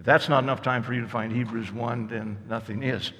If 0.00 0.06
that's 0.06 0.30
not 0.30 0.42
enough 0.42 0.62
time 0.62 0.82
for 0.82 0.94
you 0.94 1.02
to 1.02 1.06
find 1.06 1.30
Hebrews 1.30 1.70
1, 1.70 2.06
then 2.06 2.38
nothing 2.48 2.82
is. 2.82 3.12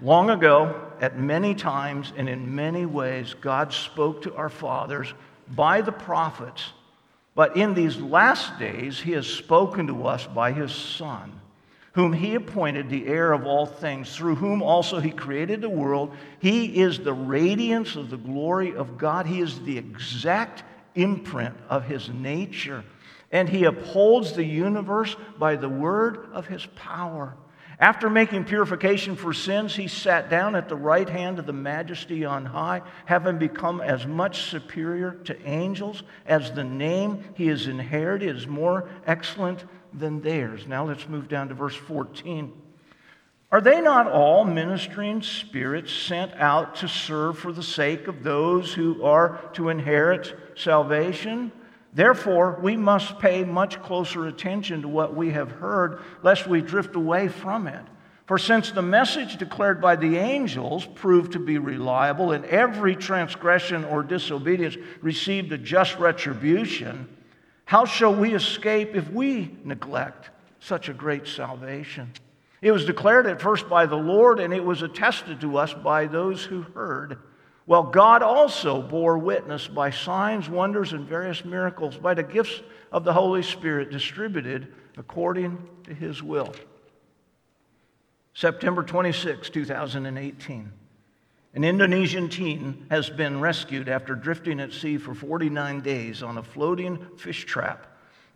Long 0.00 0.30
ago, 0.30 0.90
at 0.98 1.18
many 1.18 1.54
times 1.54 2.10
and 2.16 2.26
in 2.26 2.54
many 2.54 2.86
ways, 2.86 3.34
God 3.34 3.70
spoke 3.70 4.22
to 4.22 4.34
our 4.34 4.48
fathers 4.48 5.12
by 5.54 5.82
the 5.82 5.92
prophets. 5.92 6.72
But 7.34 7.58
in 7.58 7.74
these 7.74 7.98
last 7.98 8.58
days, 8.58 8.98
He 8.98 9.12
has 9.12 9.26
spoken 9.26 9.88
to 9.88 10.06
us 10.06 10.26
by 10.26 10.52
His 10.52 10.72
Son, 10.72 11.38
whom 11.92 12.14
He 12.14 12.34
appointed 12.34 12.88
the 12.88 13.06
heir 13.06 13.32
of 13.32 13.44
all 13.44 13.66
things, 13.66 14.16
through 14.16 14.36
whom 14.36 14.62
also 14.62 15.00
He 15.00 15.10
created 15.10 15.60
the 15.60 15.68
world. 15.68 16.16
He 16.38 16.80
is 16.80 16.98
the 16.98 17.12
radiance 17.12 17.94
of 17.94 18.08
the 18.08 18.16
glory 18.16 18.74
of 18.74 18.96
God, 18.96 19.26
He 19.26 19.42
is 19.42 19.60
the 19.60 19.76
exact 19.76 20.64
imprint 20.94 21.54
of 21.68 21.84
His 21.84 22.08
nature 22.08 22.84
and 23.30 23.48
he 23.48 23.64
upholds 23.64 24.32
the 24.32 24.44
universe 24.44 25.16
by 25.38 25.56
the 25.56 25.68
word 25.68 26.28
of 26.32 26.46
his 26.46 26.66
power. 26.76 27.36
After 27.78 28.08
making 28.08 28.44
purification 28.44 29.16
for 29.16 29.34
sins, 29.34 29.76
he 29.76 29.86
sat 29.86 30.30
down 30.30 30.54
at 30.54 30.68
the 30.68 30.76
right 30.76 31.08
hand 31.08 31.38
of 31.38 31.44
the 31.44 31.52
majesty 31.52 32.24
on 32.24 32.46
high, 32.46 32.80
having 33.04 33.36
become 33.38 33.82
as 33.82 34.06
much 34.06 34.44
superior 34.50 35.12
to 35.24 35.38
angels 35.42 36.02
as 36.24 36.52
the 36.52 36.64
name 36.64 37.22
he 37.34 37.48
has 37.48 37.66
inherited 37.66 38.34
is 38.34 38.46
more 38.46 38.88
excellent 39.06 39.64
than 39.92 40.22
theirs. 40.22 40.66
Now 40.66 40.86
let's 40.86 41.06
move 41.06 41.28
down 41.28 41.48
to 41.48 41.54
verse 41.54 41.74
14. 41.74 42.62
Are 43.52 43.60
they 43.60 43.80
not 43.80 44.10
all 44.10 44.44
ministering 44.44 45.22
spirits 45.22 45.92
sent 45.92 46.32
out 46.34 46.76
to 46.76 46.88
serve 46.88 47.38
for 47.38 47.52
the 47.52 47.62
sake 47.62 48.08
of 48.08 48.22
those 48.22 48.72
who 48.72 49.04
are 49.04 49.38
to 49.52 49.68
inherit 49.68 50.34
salvation? 50.56 51.52
Therefore, 51.96 52.58
we 52.60 52.76
must 52.76 53.18
pay 53.20 53.42
much 53.42 53.80
closer 53.80 54.26
attention 54.26 54.82
to 54.82 54.88
what 54.88 55.16
we 55.16 55.30
have 55.30 55.50
heard, 55.50 56.02
lest 56.22 56.46
we 56.46 56.60
drift 56.60 56.94
away 56.94 57.28
from 57.28 57.66
it. 57.66 57.80
For 58.26 58.36
since 58.36 58.70
the 58.70 58.82
message 58.82 59.38
declared 59.38 59.80
by 59.80 59.96
the 59.96 60.18
angels 60.18 60.84
proved 60.84 61.32
to 61.32 61.38
be 61.38 61.56
reliable, 61.56 62.32
and 62.32 62.44
every 62.44 62.96
transgression 62.96 63.82
or 63.86 64.02
disobedience 64.02 64.76
received 65.00 65.50
a 65.52 65.56
just 65.56 65.98
retribution, 65.98 67.08
how 67.64 67.86
shall 67.86 68.14
we 68.14 68.34
escape 68.34 68.94
if 68.94 69.10
we 69.10 69.56
neglect 69.64 70.28
such 70.60 70.90
a 70.90 70.92
great 70.92 71.26
salvation? 71.26 72.12
It 72.60 72.72
was 72.72 72.84
declared 72.84 73.26
at 73.26 73.40
first 73.40 73.70
by 73.70 73.86
the 73.86 73.96
Lord, 73.96 74.38
and 74.38 74.52
it 74.52 74.62
was 74.62 74.82
attested 74.82 75.40
to 75.40 75.56
us 75.56 75.72
by 75.72 76.08
those 76.08 76.44
who 76.44 76.60
heard. 76.60 77.16
Well, 77.66 77.82
God 77.82 78.22
also 78.22 78.80
bore 78.80 79.18
witness 79.18 79.66
by 79.66 79.90
signs, 79.90 80.48
wonders, 80.48 80.92
and 80.92 81.06
various 81.06 81.44
miracles 81.44 81.96
by 81.96 82.14
the 82.14 82.22
gifts 82.22 82.62
of 82.92 83.02
the 83.02 83.12
Holy 83.12 83.42
Spirit 83.42 83.90
distributed 83.90 84.72
according 84.96 85.68
to 85.84 85.92
his 85.92 86.22
will. 86.22 86.54
September 88.34 88.82
26, 88.82 89.50
2018. 89.50 90.72
An 91.54 91.64
Indonesian 91.64 92.28
teen 92.28 92.86
has 92.90 93.08
been 93.08 93.40
rescued 93.40 93.88
after 93.88 94.14
drifting 94.14 94.60
at 94.60 94.72
sea 94.72 94.98
for 94.98 95.14
49 95.14 95.80
days 95.80 96.22
on 96.22 96.38
a 96.38 96.42
floating 96.42 96.98
fish 97.16 97.46
trap 97.46 97.86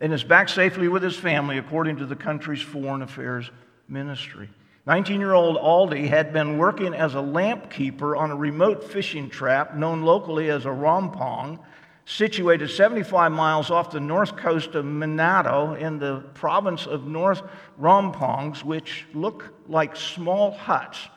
and 0.01 0.13
is 0.13 0.25
back 0.25 0.49
safely 0.49 0.89
with 0.89 1.03
his 1.03 1.17
family, 1.17 1.59
according 1.59 1.99
to 1.99 2.07
the 2.07 2.17
country's 2.17 2.63
foreign 2.63 3.03
affairs 3.03 3.51
ministry. 3.87 4.49
19 4.87 5.21
year 5.21 5.35
old 5.35 5.59
Aldi 5.59 6.09
had 6.09 6.33
been 6.33 6.57
working 6.57 6.95
as 6.95 7.15
a 7.15 7.21
lamp 7.21 7.71
keeper 7.71 8.17
on 8.17 8.31
a 8.31 8.37
remote 8.37 8.83
fishing 8.83 9.29
trap 9.29 9.77
known 9.77 10.03
locally 10.03 10.49
as 10.49 10.65
a 10.65 10.71
rompong, 10.71 11.59
situated 12.07 12.71
75 12.71 13.31
miles 13.31 13.71
off 13.71 13.91
the 13.91 14.01
north 14.01 14.37
coast 14.37 14.75
of 14.75 14.87
Manado 14.87 15.79
in 15.79 15.99
the 15.99 16.21
province 16.33 16.87
of 16.87 17.07
North 17.07 17.43
Rompongs, 17.77 18.65
which 18.65 19.07
look 19.13 19.53
like 19.69 19.95
small 19.95 20.53
huts. 20.53 21.09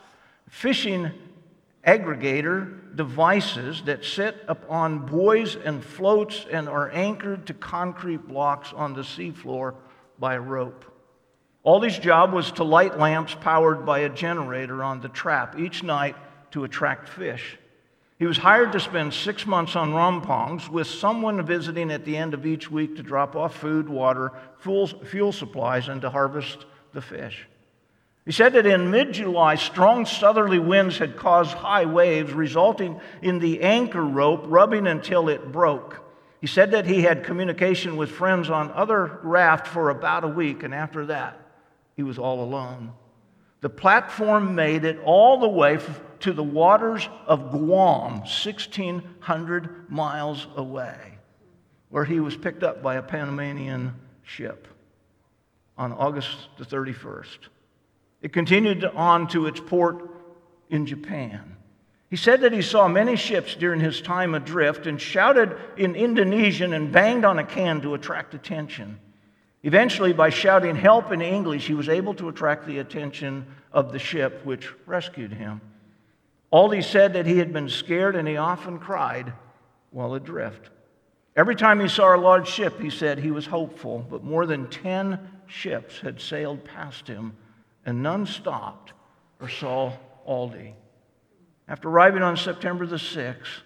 Fishing 0.50 1.10
aggregator 1.86 2.94
devices 2.94 3.82
that 3.84 4.04
sit 4.04 4.44
upon 4.46 5.06
buoys 5.06 5.56
and 5.56 5.82
floats 5.82 6.44
and 6.50 6.68
are 6.68 6.90
anchored 6.90 7.46
to 7.46 7.54
concrete 7.54 8.28
blocks 8.28 8.72
on 8.74 8.92
the 8.92 9.02
seafloor 9.02 9.74
by 10.18 10.36
rope. 10.36 10.93
Aldi's 11.64 11.98
job 11.98 12.32
was 12.32 12.52
to 12.52 12.64
light 12.64 12.98
lamps 12.98 13.34
powered 13.40 13.86
by 13.86 14.00
a 14.00 14.10
generator 14.10 14.84
on 14.84 15.00
the 15.00 15.08
trap 15.08 15.58
each 15.58 15.82
night 15.82 16.14
to 16.50 16.64
attract 16.64 17.08
fish. 17.08 17.58
He 18.18 18.26
was 18.26 18.36
hired 18.36 18.72
to 18.72 18.80
spend 18.80 19.14
six 19.14 19.46
months 19.46 19.74
on 19.74 19.94
rompongs 19.94 20.68
with 20.68 20.86
someone 20.86 21.44
visiting 21.44 21.90
at 21.90 22.04
the 22.04 22.16
end 22.16 22.34
of 22.34 22.44
each 22.44 22.70
week 22.70 22.96
to 22.96 23.02
drop 23.02 23.34
off 23.34 23.56
food, 23.56 23.88
water, 23.88 24.32
fuel 24.58 25.32
supplies, 25.32 25.88
and 25.88 26.02
to 26.02 26.10
harvest 26.10 26.66
the 26.92 27.00
fish. 27.00 27.46
He 28.26 28.32
said 28.32 28.52
that 28.52 28.66
in 28.66 28.90
mid 28.90 29.12
July, 29.12 29.54
strong 29.56 30.06
southerly 30.06 30.58
winds 30.58 30.98
had 30.98 31.16
caused 31.16 31.52
high 31.52 31.84
waves, 31.86 32.32
resulting 32.32 33.00
in 33.20 33.38
the 33.38 33.62
anchor 33.62 34.04
rope 34.04 34.44
rubbing 34.46 34.86
until 34.86 35.28
it 35.28 35.50
broke. 35.50 36.00
He 36.40 36.46
said 36.46 36.72
that 36.72 36.86
he 36.86 37.02
had 37.02 37.24
communication 37.24 37.96
with 37.96 38.10
friends 38.10 38.50
on 38.50 38.70
other 38.72 39.18
raft 39.22 39.66
for 39.66 39.88
about 39.88 40.24
a 40.24 40.28
week, 40.28 40.62
and 40.62 40.74
after 40.74 41.06
that, 41.06 41.43
he 41.96 42.02
was 42.02 42.18
all 42.18 42.42
alone. 42.42 42.92
The 43.60 43.70
platform 43.70 44.54
made 44.54 44.84
it 44.84 44.98
all 45.04 45.38
the 45.38 45.48
way 45.48 45.78
to 46.20 46.32
the 46.32 46.42
waters 46.42 47.08
of 47.26 47.50
Guam, 47.50 48.18
1,600 48.20 49.90
miles 49.90 50.46
away, 50.56 51.18
where 51.88 52.04
he 52.04 52.20
was 52.20 52.36
picked 52.36 52.62
up 52.62 52.82
by 52.82 52.96
a 52.96 53.02
Panamanian 53.02 53.94
ship 54.22 54.68
on 55.78 55.92
August 55.92 56.28
the 56.58 56.64
31st. 56.64 57.38
It 58.20 58.32
continued 58.32 58.84
on 58.84 59.28
to 59.28 59.46
its 59.46 59.60
port 59.60 60.10
in 60.70 60.86
Japan. 60.86 61.56
He 62.08 62.16
said 62.16 62.42
that 62.42 62.52
he 62.52 62.62
saw 62.62 62.86
many 62.86 63.16
ships 63.16 63.54
during 63.54 63.80
his 63.80 64.00
time 64.00 64.34
adrift 64.34 64.86
and 64.86 65.00
shouted 65.00 65.56
in 65.76 65.94
Indonesian 65.94 66.72
and 66.72 66.92
banged 66.92 67.24
on 67.24 67.38
a 67.38 67.44
can 67.44 67.80
to 67.80 67.94
attract 67.94 68.34
attention. 68.34 69.00
Eventually, 69.64 70.12
by 70.12 70.28
shouting 70.28 70.76
help 70.76 71.10
in 71.10 71.22
English, 71.22 71.66
he 71.66 71.72
was 71.72 71.88
able 71.88 72.12
to 72.14 72.28
attract 72.28 72.66
the 72.66 72.80
attention 72.80 73.46
of 73.72 73.92
the 73.92 73.98
ship 73.98 74.44
which 74.44 74.70
rescued 74.84 75.32
him. 75.32 75.62
Aldi 76.52 76.84
said 76.84 77.14
that 77.14 77.24
he 77.24 77.38
had 77.38 77.50
been 77.50 77.70
scared 77.70 78.14
and 78.14 78.28
he 78.28 78.36
often 78.36 78.78
cried 78.78 79.32
while 79.90 80.12
adrift. 80.12 80.68
Every 81.34 81.56
time 81.56 81.80
he 81.80 81.88
saw 81.88 82.14
a 82.14 82.20
large 82.20 82.46
ship, 82.46 82.78
he 82.78 82.90
said 82.90 83.18
he 83.18 83.30
was 83.30 83.46
hopeful, 83.46 84.06
but 84.10 84.22
more 84.22 84.44
than 84.44 84.68
10 84.68 85.18
ships 85.46 85.98
had 85.98 86.20
sailed 86.20 86.62
past 86.64 87.08
him, 87.08 87.34
and 87.86 88.02
none 88.02 88.26
stopped 88.26 88.92
or 89.40 89.48
saw 89.48 89.94
Aldi. 90.28 90.74
After 91.66 91.88
arriving 91.88 92.22
on 92.22 92.36
September 92.36 92.84
the 92.84 92.96
6th, 92.96 93.62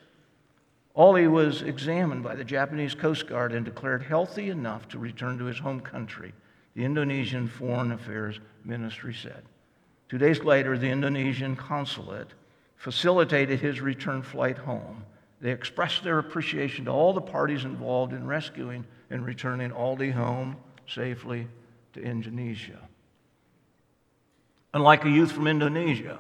Aldi 0.99 1.31
was 1.31 1.63
examined 1.63 2.25
by 2.25 2.35
the 2.35 2.43
Japanese 2.43 2.93
Coast 2.93 3.29
Guard 3.29 3.53
and 3.53 3.65
declared 3.65 4.03
healthy 4.03 4.51
enough 4.51 4.89
to 4.89 4.99
return 4.99 5.39
to 5.39 5.45
his 5.45 5.61
home 5.61 5.79
country, 5.81 6.35
the 6.75 6.85
Indonesian 6.85 7.47
Foreign 7.47 7.93
Affairs 7.93 8.41
Ministry 8.65 9.15
said. 9.15 9.45
Two 10.09 10.19
days 10.19 10.43
later, 10.43 10.77
the 10.77 10.89
Indonesian 10.89 11.55
consulate 11.55 12.35
facilitated 12.77 13.61
his 13.61 13.81
return 13.81 14.23
flight 14.23 14.59
home. 14.59 15.05
They 15.41 15.53
expressed 15.53 16.03
their 16.03 16.19
appreciation 16.19 16.87
to 16.87 16.91
all 16.91 17.13
the 17.13 17.21
parties 17.21 17.65
involved 17.65 18.13
in 18.13 18.27
rescuing 18.27 18.85
and 19.09 19.25
returning 19.25 19.71
Aldi 19.71 20.13
home 20.13 20.57
safely 20.89 21.47
to 21.93 22.03
Indonesia. 22.03 22.81
Unlike 24.75 25.05
a 25.05 25.11
youth 25.11 25.31
from 25.31 25.47
Indonesia, 25.47 26.19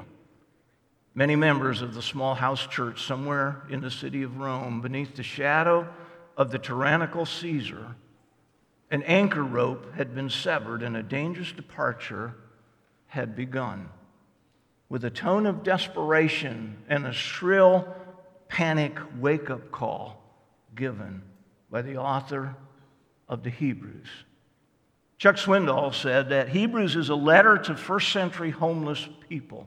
many 1.18 1.34
members 1.34 1.82
of 1.82 1.94
the 1.94 2.00
small 2.00 2.36
house 2.36 2.64
church 2.68 3.02
somewhere 3.02 3.62
in 3.68 3.80
the 3.80 3.90
city 3.90 4.22
of 4.22 4.38
Rome, 4.38 4.80
beneath 4.80 5.16
the 5.16 5.24
shadow 5.24 5.88
of 6.36 6.52
the 6.52 6.60
tyrannical 6.60 7.26
Caesar, 7.26 7.96
an 8.92 9.02
anchor 9.02 9.42
rope 9.42 9.92
had 9.96 10.14
been 10.14 10.30
severed 10.30 10.80
and 10.80 10.96
a 10.96 11.02
dangerous 11.02 11.50
departure 11.50 12.36
had 13.08 13.34
begun. 13.34 13.88
With 14.88 15.04
a 15.04 15.10
tone 15.10 15.46
of 15.46 15.64
desperation 15.64 16.76
and 16.88 17.04
a 17.04 17.12
shrill 17.12 17.92
panic 18.46 18.96
wake 19.18 19.50
up 19.50 19.72
call 19.72 20.22
given 20.76 21.22
by 21.68 21.82
the 21.82 21.96
author 21.96 22.54
of 23.28 23.42
the 23.42 23.50
Hebrews. 23.50 24.06
Chuck 25.18 25.34
Swindoll 25.34 25.92
said 25.92 26.28
that 26.28 26.50
Hebrews 26.50 26.94
is 26.94 27.08
a 27.08 27.16
letter 27.16 27.58
to 27.58 27.74
first 27.74 28.12
century 28.12 28.50
homeless 28.50 29.08
people 29.28 29.66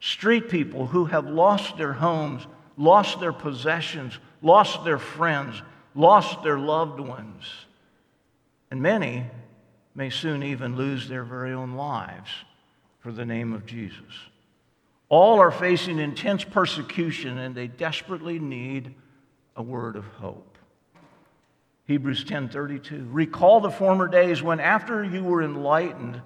Street 0.00 0.48
people 0.48 0.86
who 0.86 1.06
have 1.06 1.26
lost 1.26 1.76
their 1.76 1.92
homes, 1.92 2.46
lost 2.76 3.20
their 3.20 3.32
possessions, 3.32 4.18
lost 4.42 4.84
their 4.84 4.98
friends, 4.98 5.60
lost 5.94 6.42
their 6.42 6.58
loved 6.58 7.00
ones. 7.00 7.44
And 8.70 8.80
many 8.80 9.24
may 9.94 10.10
soon 10.10 10.42
even 10.42 10.76
lose 10.76 11.08
their 11.08 11.24
very 11.24 11.52
own 11.52 11.74
lives 11.74 12.30
for 13.00 13.10
the 13.10 13.24
name 13.24 13.52
of 13.52 13.66
Jesus. 13.66 14.00
All 15.08 15.40
are 15.40 15.50
facing 15.50 15.98
intense 15.98 16.44
persecution 16.44 17.38
and 17.38 17.54
they 17.54 17.66
desperately 17.66 18.38
need 18.38 18.94
a 19.56 19.62
word 19.62 19.96
of 19.96 20.04
hope. 20.04 20.58
Hebrews 21.86 22.24
10:32 22.24 23.08
Recall 23.10 23.60
the 23.60 23.70
former 23.70 24.06
days 24.06 24.42
when 24.42 24.60
after 24.60 25.02
you 25.02 25.24
were 25.24 25.42
enlightened 25.42 26.20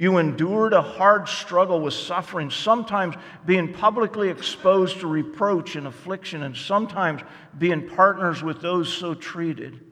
You 0.00 0.16
endured 0.16 0.72
a 0.72 0.80
hard 0.80 1.28
struggle 1.28 1.78
with 1.82 1.92
suffering, 1.92 2.48
sometimes 2.48 3.16
being 3.44 3.74
publicly 3.74 4.30
exposed 4.30 5.00
to 5.00 5.06
reproach 5.06 5.76
and 5.76 5.86
affliction, 5.86 6.42
and 6.42 6.56
sometimes 6.56 7.20
being 7.58 7.86
partners 7.86 8.42
with 8.42 8.62
those 8.62 8.90
so 8.90 9.12
treated. 9.12 9.84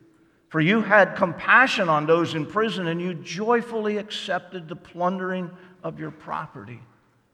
For 0.48 0.62
you 0.62 0.80
had 0.80 1.14
compassion 1.14 1.90
on 1.90 2.06
those 2.06 2.34
in 2.34 2.46
prison, 2.46 2.86
and 2.86 3.02
you 3.02 3.12
joyfully 3.12 3.98
accepted 3.98 4.66
the 4.66 4.76
plundering 4.76 5.50
of 5.84 6.00
your 6.00 6.10
property, 6.10 6.80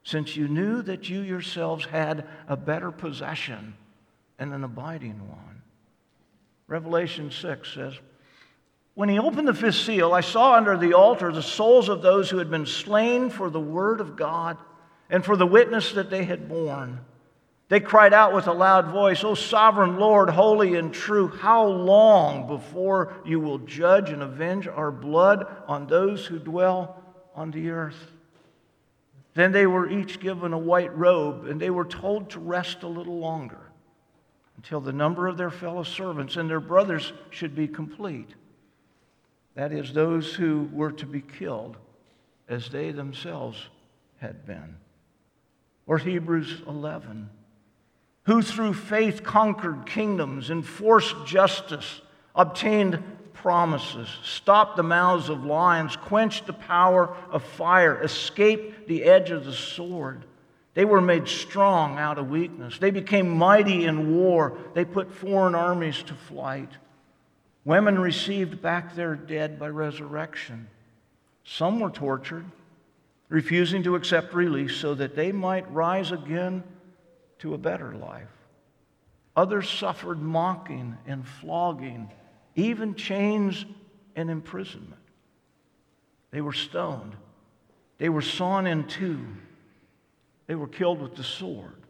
since 0.02 0.34
you 0.34 0.48
knew 0.48 0.82
that 0.82 1.08
you 1.08 1.20
yourselves 1.20 1.84
had 1.84 2.26
a 2.48 2.56
better 2.56 2.90
possession 2.90 3.74
and 4.40 4.52
an 4.52 4.64
abiding 4.64 5.28
one. 5.28 5.62
Revelation 6.66 7.30
6 7.30 7.72
says, 7.72 7.94
when 8.94 9.08
he 9.08 9.18
opened 9.18 9.48
the 9.48 9.54
fifth 9.54 9.74
seal, 9.74 10.12
I 10.12 10.20
saw 10.20 10.54
under 10.54 10.76
the 10.76 10.94
altar 10.94 11.32
the 11.32 11.42
souls 11.42 11.88
of 11.88 12.00
those 12.00 12.30
who 12.30 12.38
had 12.38 12.50
been 12.50 12.66
slain 12.66 13.28
for 13.28 13.50
the 13.50 13.60
word 13.60 14.00
of 14.00 14.16
God 14.16 14.56
and 15.10 15.24
for 15.24 15.36
the 15.36 15.46
witness 15.46 15.92
that 15.92 16.10
they 16.10 16.24
had 16.24 16.48
borne. 16.48 17.00
They 17.68 17.80
cried 17.80 18.12
out 18.14 18.34
with 18.34 18.46
a 18.46 18.52
loud 18.52 18.88
voice, 18.88 19.24
O 19.24 19.34
sovereign 19.34 19.98
Lord, 19.98 20.30
holy 20.30 20.76
and 20.76 20.94
true, 20.94 21.28
how 21.28 21.66
long 21.66 22.46
before 22.46 23.14
you 23.24 23.40
will 23.40 23.58
judge 23.58 24.10
and 24.10 24.22
avenge 24.22 24.68
our 24.68 24.92
blood 24.92 25.44
on 25.66 25.86
those 25.86 26.26
who 26.26 26.38
dwell 26.38 27.02
on 27.34 27.50
the 27.50 27.70
earth? 27.70 28.12
Then 29.32 29.50
they 29.50 29.66
were 29.66 29.90
each 29.90 30.20
given 30.20 30.52
a 30.52 30.58
white 30.58 30.96
robe, 30.96 31.46
and 31.46 31.60
they 31.60 31.70
were 31.70 31.84
told 31.84 32.30
to 32.30 32.38
rest 32.38 32.84
a 32.84 32.88
little 32.88 33.18
longer 33.18 33.72
until 34.56 34.80
the 34.80 34.92
number 34.92 35.26
of 35.26 35.36
their 35.36 35.50
fellow 35.50 35.82
servants 35.82 36.36
and 36.36 36.48
their 36.48 36.60
brothers 36.60 37.12
should 37.30 37.56
be 37.56 37.66
complete 37.66 38.28
that 39.54 39.72
is, 39.72 39.92
those 39.92 40.34
who 40.34 40.68
were 40.72 40.92
to 40.92 41.06
be 41.06 41.20
killed 41.20 41.76
as 42.48 42.68
they 42.68 42.90
themselves 42.90 43.58
had 44.18 44.44
been. 44.46 44.76
Or 45.86 45.98
Hebrews 45.98 46.62
11, 46.66 47.28
who 48.24 48.42
through 48.42 48.74
faith 48.74 49.22
conquered 49.22 49.86
kingdoms, 49.86 50.50
enforced 50.50 51.14
justice, 51.26 52.00
obtained 52.34 53.02
promises, 53.34 54.08
stopped 54.22 54.76
the 54.76 54.82
mouths 54.82 55.28
of 55.28 55.44
lions, 55.44 55.96
quenched 55.96 56.46
the 56.46 56.52
power 56.52 57.14
of 57.30 57.44
fire, 57.44 58.02
escaped 58.02 58.88
the 58.88 59.04
edge 59.04 59.30
of 59.30 59.44
the 59.44 59.52
sword. 59.52 60.24
They 60.72 60.84
were 60.84 61.00
made 61.00 61.28
strong 61.28 61.98
out 61.98 62.18
of 62.18 62.30
weakness. 62.30 62.78
They 62.78 62.90
became 62.90 63.28
mighty 63.28 63.84
in 63.84 64.16
war. 64.16 64.58
They 64.74 64.84
put 64.84 65.12
foreign 65.12 65.54
armies 65.54 66.02
to 66.04 66.14
flight. 66.14 66.70
Women 67.64 67.98
received 67.98 68.60
back 68.60 68.94
their 68.94 69.14
dead 69.14 69.58
by 69.58 69.68
resurrection. 69.68 70.68
Some 71.44 71.80
were 71.80 71.90
tortured, 71.90 72.44
refusing 73.28 73.82
to 73.84 73.96
accept 73.96 74.34
release 74.34 74.76
so 74.76 74.94
that 74.94 75.16
they 75.16 75.32
might 75.32 75.70
rise 75.72 76.12
again 76.12 76.62
to 77.38 77.54
a 77.54 77.58
better 77.58 77.94
life. 77.94 78.28
Others 79.36 79.68
suffered 79.68 80.20
mocking 80.20 80.96
and 81.06 81.26
flogging, 81.26 82.10
even 82.54 82.94
chains 82.94 83.64
and 84.14 84.30
imprisonment. 84.30 85.00
They 86.30 86.40
were 86.40 86.52
stoned. 86.52 87.16
They 87.98 88.08
were 88.08 88.22
sawn 88.22 88.66
in 88.66 88.86
two. 88.86 89.24
They 90.46 90.54
were 90.54 90.68
killed 90.68 91.00
with 91.00 91.16
the 91.16 91.24
sword. 91.24 91.83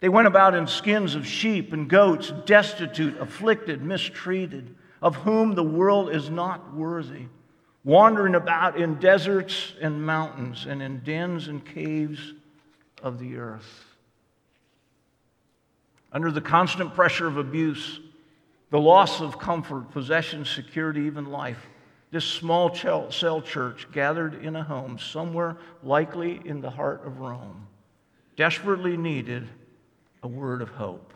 They 0.00 0.08
went 0.08 0.26
about 0.26 0.54
in 0.54 0.66
skins 0.66 1.14
of 1.14 1.26
sheep 1.26 1.72
and 1.72 1.88
goats, 1.88 2.32
destitute, 2.44 3.18
afflicted, 3.18 3.82
mistreated, 3.82 4.74
of 5.00 5.16
whom 5.16 5.54
the 5.54 5.62
world 5.62 6.10
is 6.10 6.28
not 6.28 6.74
worthy, 6.74 7.26
wandering 7.84 8.34
about 8.34 8.76
in 8.76 8.96
deserts 8.96 9.74
and 9.80 10.04
mountains 10.04 10.66
and 10.66 10.82
in 10.82 11.00
dens 11.02 11.48
and 11.48 11.64
caves 11.64 12.34
of 13.02 13.18
the 13.18 13.36
earth. 13.36 13.84
Under 16.12 16.30
the 16.30 16.40
constant 16.40 16.94
pressure 16.94 17.26
of 17.26 17.36
abuse, 17.36 18.00
the 18.70 18.80
loss 18.80 19.20
of 19.20 19.38
comfort, 19.38 19.90
possession, 19.92 20.44
security, 20.44 21.02
even 21.02 21.26
life, 21.26 21.66
this 22.10 22.24
small 22.24 22.74
cell 22.74 23.42
church 23.42 23.86
gathered 23.92 24.42
in 24.42 24.56
a 24.56 24.62
home 24.62 24.98
somewhere 24.98 25.56
likely 25.82 26.40
in 26.44 26.60
the 26.60 26.70
heart 26.70 27.06
of 27.06 27.18
Rome 27.18 27.66
desperately 28.36 28.96
needed 28.96 29.48
a 30.22 30.28
word 30.28 30.62
of 30.62 30.70
hope. 30.70 31.12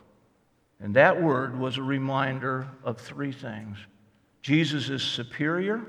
And 0.80 0.94
that 0.96 1.22
word 1.22 1.58
was 1.58 1.76
a 1.76 1.82
reminder 1.82 2.68
of 2.84 2.98
three 2.98 3.32
things 3.32 3.78
Jesus 4.42 4.88
is 4.88 5.02
superior, 5.02 5.82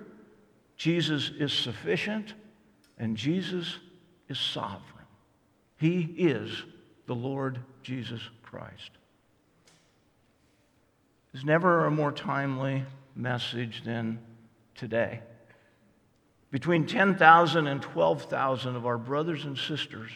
Jesus 0.75 1.31
is 1.39 1.53
sufficient, 1.53 2.33
and 2.97 3.15
Jesus 3.15 3.77
is 4.27 4.37
sovereign. 4.39 5.05
He 5.77 6.01
is 6.17 6.63
the 7.07 7.15
Lord 7.15 7.59
Jesus 7.81 8.21
Christ. 8.43 8.91
There's 11.31 11.45
never 11.45 11.85
a 11.85 11.91
more 11.91 12.11
timely 12.11 12.83
message 13.15 13.83
than 13.85 14.19
today. 14.75 15.21
Between 16.51 16.85
10,000 16.85 17.67
and 17.67 17.81
12,000 17.81 18.75
of 18.75 18.85
our 18.85 18.97
brothers 18.97 19.45
and 19.45 19.57
sisters 19.57 20.11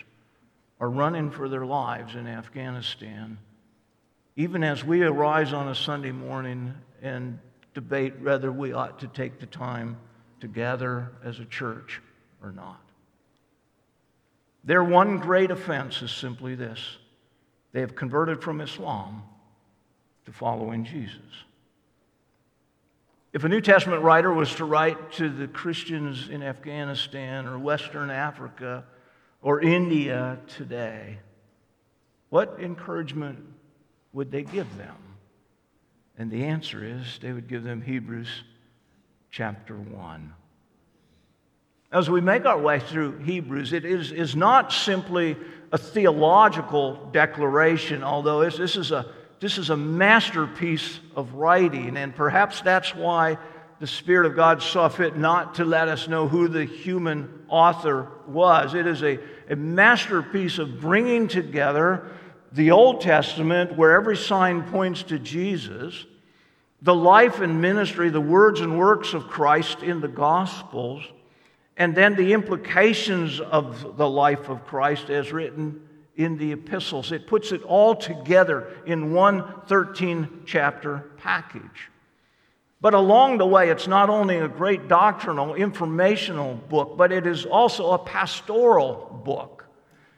are 0.85 0.89
running 0.89 1.31
for 1.31 1.49
their 1.49 1.65
lives 1.65 2.13
in 2.13 2.27
Afghanistan. 2.27 3.39
Even 4.35 4.63
as 4.63 4.83
we 4.83 5.01
arise 5.01 5.51
on 5.51 5.67
a 5.67 5.73
Sunday 5.73 6.11
morning 6.11 6.75
and 7.01 7.39
debate 7.73 8.19
whether 8.21 8.51
we 8.51 8.71
ought 8.71 8.99
to 8.99 9.07
take 9.07 9.39
the 9.39 9.47
time 9.47 9.97
to 10.41 10.47
gather 10.47 11.11
as 11.23 11.39
a 11.39 11.45
church 11.45 12.03
or 12.43 12.51
not. 12.51 12.79
Their 14.63 14.83
one 14.83 15.17
great 15.17 15.49
offense 15.49 16.03
is 16.03 16.11
simply 16.11 16.53
this 16.53 16.97
they 17.71 17.79
have 17.79 17.95
converted 17.95 18.43
from 18.43 18.61
Islam 18.61 19.23
to 20.25 20.31
following 20.31 20.85
Jesus. 20.85 21.17
If 23.33 23.43
a 23.43 23.49
New 23.49 23.61
Testament 23.61 24.03
writer 24.03 24.31
was 24.31 24.53
to 24.55 24.65
write 24.65 25.13
to 25.13 25.29
the 25.29 25.47
Christians 25.47 26.29
in 26.29 26.43
Afghanistan 26.43 27.47
or 27.47 27.57
Western 27.57 28.11
Africa 28.11 28.83
or 29.45 29.61
India 29.61 30.39
today, 30.57 31.19
what 32.29 32.57
encouragement 32.59 33.37
would 34.11 34.31
they 34.31 34.41
give 34.41 34.75
them? 34.75 34.95
And 36.17 36.31
the 36.31 36.45
answer 36.45 36.83
is 36.83 37.19
they 37.21 37.31
would 37.31 37.47
give 37.47 37.63
them 37.63 37.79
Hebrews 37.79 38.27
chapter 39.29 39.75
1. 39.75 40.33
As 41.91 42.09
we 42.09 42.21
make 42.21 42.45
our 42.45 42.57
way 42.57 42.79
through 42.79 43.19
Hebrews, 43.19 43.71
it 43.71 43.85
is, 43.85 44.11
is 44.11 44.35
not 44.35 44.73
simply 44.73 45.37
a 45.71 45.77
theological 45.77 47.07
declaration, 47.11 48.03
although 48.03 48.49
this 48.49 48.75
is, 48.75 48.91
a, 48.91 49.13
this 49.41 49.59
is 49.59 49.69
a 49.69 49.77
masterpiece 49.77 50.99
of 51.15 51.35
writing, 51.35 51.97
and 51.97 52.15
perhaps 52.15 52.61
that's 52.61 52.95
why 52.95 53.37
the 53.79 53.85
Spirit 53.85 54.25
of 54.25 54.35
God 54.35 54.63
saw 54.63 54.87
fit 54.87 55.17
not 55.17 55.55
to 55.55 55.65
let 55.65 55.87
us 55.87 56.07
know 56.07 56.27
who 56.27 56.47
the 56.47 56.65
human 56.65 57.45
author 57.47 58.09
was. 58.25 58.73
It 58.73 58.87
is 58.87 59.03
a, 59.03 59.19
a 59.49 59.55
masterpiece 59.55 60.57
of 60.57 60.79
bringing 60.79 61.27
together 61.27 62.07
the 62.51 62.71
Old 62.71 63.01
Testament, 63.01 63.75
where 63.75 63.91
every 63.91 64.15
sign 64.15 64.63
points 64.63 65.03
to 65.03 65.19
Jesus, 65.19 66.05
the 66.81 66.95
life 66.95 67.41
and 67.41 67.61
ministry, 67.61 68.09
the 68.09 68.21
words 68.21 68.61
and 68.61 68.77
works 68.79 69.13
of 69.13 69.27
Christ 69.27 69.83
in 69.83 69.99
the 69.99 70.07
Gospels, 70.07 71.03
and 71.77 71.93
then 71.93 72.15
the 72.15 72.33
implications 72.33 73.41
of 73.41 73.97
the 73.97 74.09
life 74.09 74.47
of 74.47 74.65
Christ 74.65 75.09
as 75.09 75.33
written 75.33 75.81
in 76.15 76.37
the 76.37 76.53
epistles. 76.53 77.11
It 77.11 77.27
puts 77.27 77.51
it 77.51 77.61
all 77.63 77.95
together 77.95 78.71
in 78.85 79.13
one 79.13 79.61
13 79.67 80.43
chapter 80.45 81.11
package. 81.17 81.89
But 82.85 82.93
along 82.93 83.39
the 83.39 83.47
way, 83.47 83.71
it's 83.71 83.87
not 83.87 84.11
only 84.11 84.37
a 84.37 84.47
great 84.47 84.87
doctrinal, 84.87 85.55
informational 85.55 86.53
book, 86.53 86.95
but 86.95 87.11
it 87.11 87.25
is 87.25 87.43
also 87.43 87.93
a 87.93 87.97
pastoral 87.97 89.23
book 89.25 89.65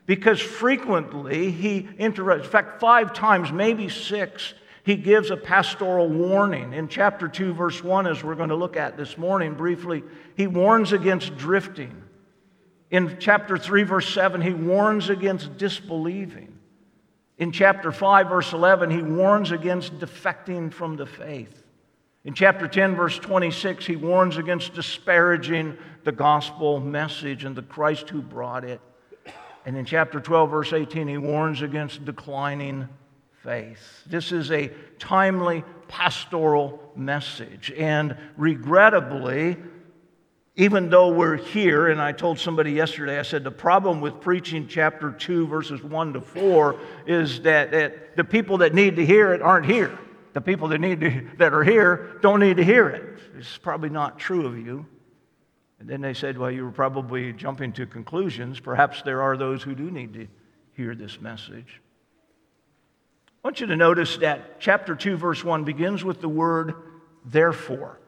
because 0.06 0.42
frequently 0.42 1.50
he 1.50 1.88
interrupts. 1.98 2.44
In 2.44 2.52
fact, 2.52 2.82
five 2.82 3.14
times, 3.14 3.54
maybe 3.54 3.88
six, 3.88 4.54
he 4.84 4.98
gives 4.98 5.32
a 5.32 5.38
pastoral 5.38 6.10
warning. 6.10 6.74
In 6.74 6.90
chapter 6.90 7.30
2, 7.30 7.54
verse 7.54 7.82
1, 7.82 8.06
as 8.06 8.22
we're 8.22 8.36
going 8.36 8.50
to 8.50 8.56
look 8.56 8.76
at 8.76 8.98
this 8.98 9.18
morning 9.18 9.54
briefly, 9.54 10.04
he 10.36 10.46
warns 10.46 10.92
against 10.92 11.38
drifting. 11.38 12.04
In 12.92 13.16
chapter 13.18 13.58
3, 13.58 13.84
verse 13.84 14.14
7, 14.14 14.42
he 14.42 14.54
warns 14.54 15.10
against 15.10 15.58
disbelieving. 15.58 16.60
In 17.38 17.54
chapter 17.54 17.94
5, 17.94 18.28
verse 18.28 18.52
11, 18.52 18.92
he 18.92 19.02
warns 19.02 19.52
against 19.52 20.00
defecting 20.00 20.74
from 20.74 20.98
the 20.98 21.06
faith. 21.06 21.64
In 22.28 22.34
chapter 22.34 22.68
10, 22.68 22.94
verse 22.94 23.18
26, 23.18 23.86
he 23.86 23.96
warns 23.96 24.36
against 24.36 24.74
disparaging 24.74 25.78
the 26.04 26.12
gospel 26.12 26.78
message 26.82 27.46
and 27.46 27.56
the 27.56 27.62
Christ 27.62 28.10
who 28.10 28.22
brought 28.22 28.66
it. 28.66 28.82
And 29.66 29.78
in 29.78 29.86
chapter 29.86 30.20
12, 30.20 30.52
verse 30.52 30.74
18, 30.74 31.08
he 31.08 31.18
warns 31.18 31.62
against 31.62 32.04
declining 32.04 32.90
faith. 33.44 34.04
This 34.06 34.34
is 34.34 34.52
a 34.52 34.74
timely 35.00 35.64
pastoral 35.88 36.92
message. 36.98 37.72
And 37.78 38.18
regrettably, 38.36 39.56
even 40.58 40.90
though 40.90 41.14
we're 41.14 41.38
here, 41.38 41.88
and 41.88 42.02
I 42.02 42.12
told 42.12 42.40
somebody 42.40 42.74
yesterday, 42.74 43.20
I 43.20 43.22
said 43.22 43.46
the 43.46 43.52
problem 43.52 44.02
with 44.02 44.20
preaching 44.20 44.68
chapter 44.68 45.14
2, 45.14 45.48
verses 45.48 45.82
1 45.82 46.12
to 46.12 46.20
4 46.20 46.78
is 47.06 47.44
that, 47.44 47.72
that 47.72 48.18
the 48.18 48.26
people 48.26 48.58
that 48.58 48.74
need 48.74 48.98
to 48.98 49.06
hear 49.06 49.34
it 49.34 49.42
aren't 49.42 49.66
here. 49.66 49.98
The 50.38 50.42
people 50.42 50.68
that, 50.68 50.78
need 50.78 51.00
to, 51.00 51.28
that 51.40 51.52
are 51.52 51.64
here 51.64 52.20
don't 52.22 52.40
need 52.40 52.58
to 52.58 52.64
hear 52.64 52.88
it. 52.90 53.18
It's 53.40 53.58
probably 53.58 53.90
not 53.90 54.20
true 54.20 54.46
of 54.46 54.56
you. 54.56 54.86
And 55.80 55.90
then 55.90 56.00
they 56.00 56.14
said, 56.14 56.38
Well, 56.38 56.52
you 56.52 56.64
were 56.64 56.72
probably 56.72 57.34
jumping 57.34 57.74
to 57.74 57.88
conclusions. 57.88 58.60
Perhaps 58.60 59.02
there 59.02 59.24
are 59.24 59.36
those 59.36 59.64
who 59.64 59.74
do 59.74 59.90
need 59.90 60.14
to 60.14 60.28
hear 60.74 60.94
this 60.94 61.20
message. 61.20 61.82
I 63.44 63.48
want 63.48 63.62
you 63.62 63.66
to 63.66 63.76
notice 63.76 64.18
that 64.18 64.60
chapter 64.60 64.94
2, 64.96 65.18
verse 65.18 65.44
1 65.44 65.64
begins 65.64 66.04
with 66.04 66.22
the 66.22 66.30
word 66.30 66.76
therefore. 67.26 68.00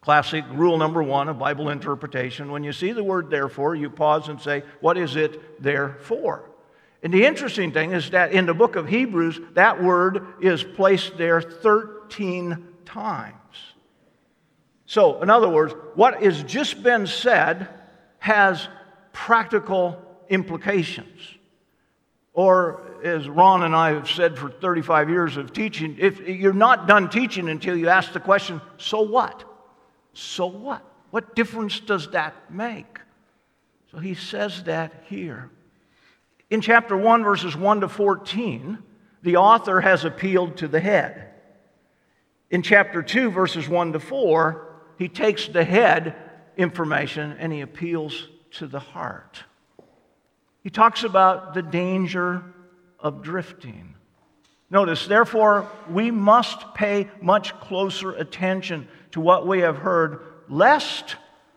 Classic 0.00 0.46
rule 0.54 0.78
number 0.78 1.02
one 1.02 1.28
of 1.28 1.38
Bible 1.38 1.68
interpretation. 1.68 2.50
When 2.50 2.64
you 2.64 2.72
see 2.72 2.92
the 2.92 3.04
word 3.04 3.28
therefore, 3.28 3.74
you 3.74 3.90
pause 3.90 4.30
and 4.30 4.40
say, 4.40 4.62
What 4.80 4.96
is 4.96 5.14
it 5.14 5.62
there 5.62 5.98
for? 6.00 6.47
And 7.02 7.12
the 7.12 7.24
interesting 7.24 7.72
thing 7.72 7.92
is 7.92 8.10
that 8.10 8.32
in 8.32 8.46
the 8.46 8.54
book 8.54 8.76
of 8.76 8.88
Hebrews, 8.88 9.40
that 9.54 9.82
word 9.82 10.26
is 10.40 10.64
placed 10.64 11.16
there 11.16 11.40
13 11.40 12.66
times. 12.84 13.34
So, 14.86 15.22
in 15.22 15.30
other 15.30 15.48
words, 15.48 15.74
what 15.94 16.22
has 16.22 16.42
just 16.42 16.82
been 16.82 17.06
said 17.06 17.68
has 18.18 18.68
practical 19.12 20.00
implications. 20.28 21.20
Or, 22.32 22.82
as 23.02 23.28
Ron 23.28 23.64
and 23.64 23.74
I 23.74 23.94
have 23.94 24.08
said 24.08 24.38
for 24.38 24.48
35 24.48 25.10
years 25.10 25.36
of 25.36 25.52
teaching, 25.52 25.96
if 25.98 26.20
you're 26.20 26.52
not 26.52 26.86
done 26.86 27.10
teaching 27.10 27.48
until 27.48 27.76
you 27.76 27.88
ask 27.88 28.12
the 28.12 28.20
question, 28.20 28.60
so 28.76 29.02
what? 29.02 29.44
So 30.12 30.46
what? 30.46 30.84
What 31.10 31.34
difference 31.34 31.80
does 31.80 32.10
that 32.10 32.34
make? 32.50 33.00
So 33.90 33.98
he 33.98 34.14
says 34.14 34.64
that 34.64 35.04
here. 35.06 35.50
In 36.50 36.60
chapter 36.60 36.96
1, 36.96 37.24
verses 37.24 37.56
1 37.56 37.80
to 37.82 37.88
14, 37.88 38.78
the 39.22 39.36
author 39.36 39.80
has 39.80 40.04
appealed 40.04 40.56
to 40.58 40.68
the 40.68 40.80
head. 40.80 41.28
In 42.50 42.62
chapter 42.62 43.02
2, 43.02 43.30
verses 43.30 43.68
1 43.68 43.92
to 43.92 44.00
4, 44.00 44.66
he 44.98 45.08
takes 45.08 45.46
the 45.46 45.64
head 45.64 46.16
information 46.56 47.36
and 47.38 47.52
he 47.52 47.60
appeals 47.60 48.28
to 48.52 48.66
the 48.66 48.80
heart. 48.80 49.44
He 50.62 50.70
talks 50.70 51.04
about 51.04 51.52
the 51.52 51.62
danger 51.62 52.42
of 52.98 53.22
drifting. 53.22 53.94
Notice, 54.70 55.06
therefore, 55.06 55.70
we 55.90 56.10
must 56.10 56.74
pay 56.74 57.08
much 57.20 57.58
closer 57.60 58.12
attention 58.12 58.88
to 59.12 59.20
what 59.20 59.46
we 59.46 59.60
have 59.60 59.78
heard, 59.78 60.20
lest 60.48 61.16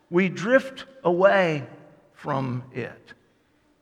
we 0.09 0.29
drift 0.29 0.85
away 1.03 1.65
from 2.13 2.63
it. 2.73 3.13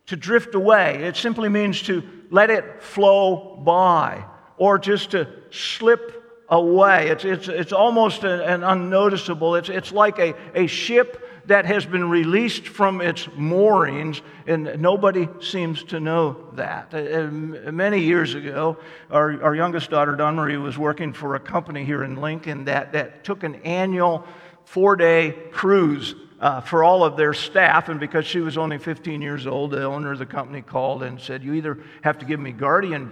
To 0.09 0.15
drift 0.15 0.55
away, 0.55 1.03
it 1.03 1.15
simply 1.15 1.49
means 1.49 1.83
to 1.83 2.01
let 2.31 2.49
it 2.49 2.81
flow 2.81 3.61
by 3.63 4.25
or 4.57 4.79
just 4.79 5.11
to 5.11 5.27
slip 5.51 6.45
away. 6.49 7.09
It's, 7.09 7.25
it's, 7.25 7.47
it's 7.47 7.71
almost 7.71 8.23
an, 8.23 8.63
unnoticeable, 8.63 9.53
it's, 9.53 9.69
it's 9.69 9.91
like 9.91 10.17
a, 10.17 10.33
a 10.55 10.65
ship 10.65 11.45
that 11.45 11.67
has 11.67 11.85
been 11.85 12.09
released 12.09 12.67
from 12.67 13.01
its 13.01 13.27
moorings, 13.35 14.23
and 14.47 14.81
nobody 14.81 15.29
seems 15.41 15.83
to 15.83 15.99
know 15.99 16.49
that. 16.53 16.91
Uh, 16.91 17.27
many 17.71 17.99
years 17.99 18.33
ago, 18.33 18.79
our, 19.11 19.39
our 19.43 19.53
youngest 19.53 19.91
daughter, 19.91 20.15
Don 20.15 20.37
Marie, 20.37 20.57
was 20.57 20.75
working 20.75 21.13
for 21.13 21.35
a 21.35 21.39
company 21.39 21.85
here 21.85 22.03
in 22.03 22.15
Lincoln 22.15 22.65
that, 22.65 22.93
that 22.93 23.23
took 23.23 23.43
an 23.43 23.55
annual 23.57 24.25
four 24.65 24.95
day 24.95 25.35
cruise 25.51 26.15
uh, 26.39 26.61
for 26.61 26.83
all 26.83 27.03
of 27.03 27.17
their 27.17 27.33
staff. 27.33 27.89
And 27.89 27.99
because 27.99 28.25
she 28.25 28.39
was 28.39 28.57
only 28.57 28.77
15 28.77 29.21
years 29.21 29.47
old, 29.47 29.71
the 29.71 29.83
owner 29.83 30.11
of 30.11 30.19
the 30.19 30.25
company 30.25 30.61
called 30.61 31.03
and 31.03 31.19
said, 31.19 31.43
You 31.43 31.53
either 31.53 31.79
have 32.01 32.17
to 32.19 32.25
give 32.25 32.39
me 32.39 32.51
guardian 32.51 33.09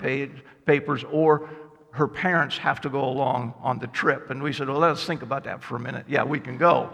papers 0.66 1.04
or 1.12 1.50
her 1.92 2.08
parents 2.08 2.58
have 2.60 2.82
to 2.82 2.90
go 2.90 3.04
along 3.06 3.54
on 3.62 3.80
the 3.80 3.88
trip. 3.88 4.30
And 4.30 4.42
we 4.42 4.54
said, 4.54 4.68
Well, 4.68 4.80
let's 4.80 5.06
think 5.06 5.22
about 5.22 5.44
that 5.46 5.64
for 5.64 5.76
a 5.76 5.80
minute. 5.80 6.06
Yeah, 6.08 6.24
we 6.24 6.40
can 6.40 6.58
go 6.58 6.94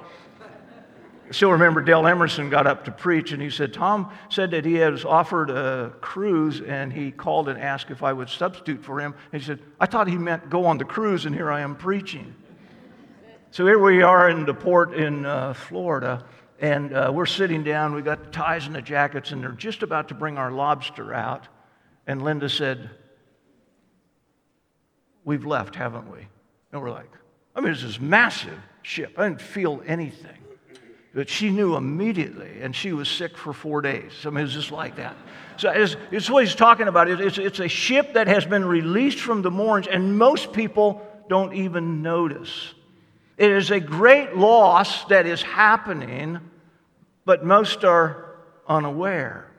still 1.33 1.51
remember 1.51 1.81
Dale 1.81 2.05
Emerson 2.05 2.49
got 2.49 2.67
up 2.67 2.85
to 2.85 2.91
preach, 2.91 3.31
and 3.31 3.41
he 3.41 3.49
said, 3.49 3.73
Tom 3.73 4.11
said 4.29 4.51
that 4.51 4.65
he 4.65 4.75
has 4.75 5.05
offered 5.05 5.49
a 5.49 5.93
cruise, 6.01 6.61
and 6.61 6.91
he 6.91 7.11
called 7.11 7.49
and 7.49 7.59
asked 7.59 7.91
if 7.91 8.03
I 8.03 8.13
would 8.13 8.29
substitute 8.29 8.83
for 8.83 8.99
him. 8.99 9.13
And 9.31 9.41
he 9.41 9.45
said, 9.45 9.59
I 9.79 9.85
thought 9.85 10.07
he 10.07 10.17
meant 10.17 10.49
go 10.49 10.65
on 10.65 10.77
the 10.77 10.85
cruise, 10.85 11.25
and 11.25 11.35
here 11.35 11.51
I 11.51 11.61
am 11.61 11.75
preaching. 11.75 12.35
So 13.53 13.67
here 13.67 13.77
we 13.77 14.01
are 14.01 14.29
in 14.29 14.45
the 14.47 14.53
port 14.55 14.95
in 14.95 15.27
uh, 15.27 15.53
Florida, 15.53 16.25
and 16.59 16.91
uh, 16.91 17.11
we're 17.13 17.27
sitting 17.27 17.63
down. 17.63 17.93
We've 17.93 18.03
got 18.03 18.23
the 18.23 18.31
ties 18.31 18.65
and 18.65 18.73
the 18.73 18.81
jackets, 18.81 19.31
and 19.31 19.43
they're 19.43 19.51
just 19.51 19.83
about 19.83 20.07
to 20.07 20.15
bring 20.15 20.39
our 20.39 20.51
lobster 20.51 21.13
out. 21.13 21.47
And 22.07 22.23
Linda 22.23 22.49
said, 22.49 22.89
We've 25.23 25.45
left, 25.45 25.75
haven't 25.75 26.11
we? 26.11 26.25
And 26.71 26.81
we're 26.81 26.89
like, 26.89 27.11
I 27.55 27.61
mean, 27.61 27.73
it's 27.73 27.83
this 27.83 27.99
massive 27.99 28.57
ship. 28.81 29.13
I 29.19 29.29
didn't 29.29 29.41
feel 29.41 29.83
anything. 29.85 30.39
But 31.13 31.29
she 31.29 31.51
knew 31.51 31.75
immediately, 31.75 32.59
and 32.59 32.75
she 32.75 32.91
was 32.91 33.07
sick 33.07 33.37
for 33.37 33.53
four 33.53 33.83
days. 33.83 34.13
I 34.25 34.31
mean, 34.31 34.39
it 34.39 34.43
was 34.45 34.53
just 34.53 34.71
like 34.71 34.95
that. 34.95 35.15
So 35.57 35.69
it's, 35.69 35.95
it's 36.09 36.27
what 36.27 36.43
he's 36.43 36.55
talking 36.55 36.87
about. 36.87 37.07
It's, 37.07 37.37
it's 37.37 37.59
a 37.59 37.67
ship 37.67 38.13
that 38.15 38.25
has 38.25 38.47
been 38.47 38.65
released 38.65 39.19
from 39.19 39.43
the 39.43 39.51
moorings, 39.51 39.85
and 39.85 40.17
most 40.17 40.53
people 40.53 41.07
don't 41.29 41.53
even 41.53 42.01
notice. 42.01 42.73
It 43.37 43.51
is 43.51 43.71
a 43.71 43.79
great 43.79 44.35
loss 44.35 45.05
that 45.05 45.25
is 45.25 45.41
happening, 45.41 46.39
but 47.25 47.43
most 47.43 47.83
are 47.83 48.35
unaware. 48.67 49.49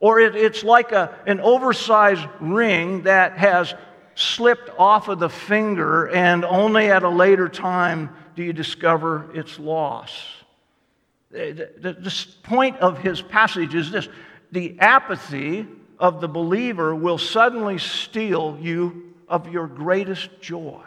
Or 0.00 0.20
it, 0.20 0.36
it's 0.36 0.64
like 0.64 0.92
a, 0.92 1.18
an 1.26 1.40
oversized 1.40 2.26
ring 2.40 3.02
that 3.02 3.36
has 3.38 3.74
slipped 4.14 4.70
off 4.78 5.08
of 5.08 5.18
the 5.18 5.28
finger, 5.28 6.08
and 6.08 6.44
only 6.44 6.90
at 6.90 7.02
a 7.02 7.08
later 7.08 7.48
time 7.48 8.10
do 8.34 8.42
you 8.42 8.52
discover 8.52 9.30
its 9.34 9.58
loss. 9.58 10.12
The, 11.30 11.70
the, 11.78 11.92
the 11.92 12.26
point 12.42 12.78
of 12.78 12.98
his 12.98 13.20
passage 13.20 13.74
is 13.74 13.90
this 13.90 14.08
the 14.50 14.78
apathy 14.80 15.66
of 15.98 16.20
the 16.20 16.28
believer 16.28 16.94
will 16.94 17.18
suddenly 17.18 17.78
steal 17.78 18.58
you 18.60 19.14
of 19.28 19.48
your 19.52 19.66
greatest 19.66 20.40
joy. 20.40 20.82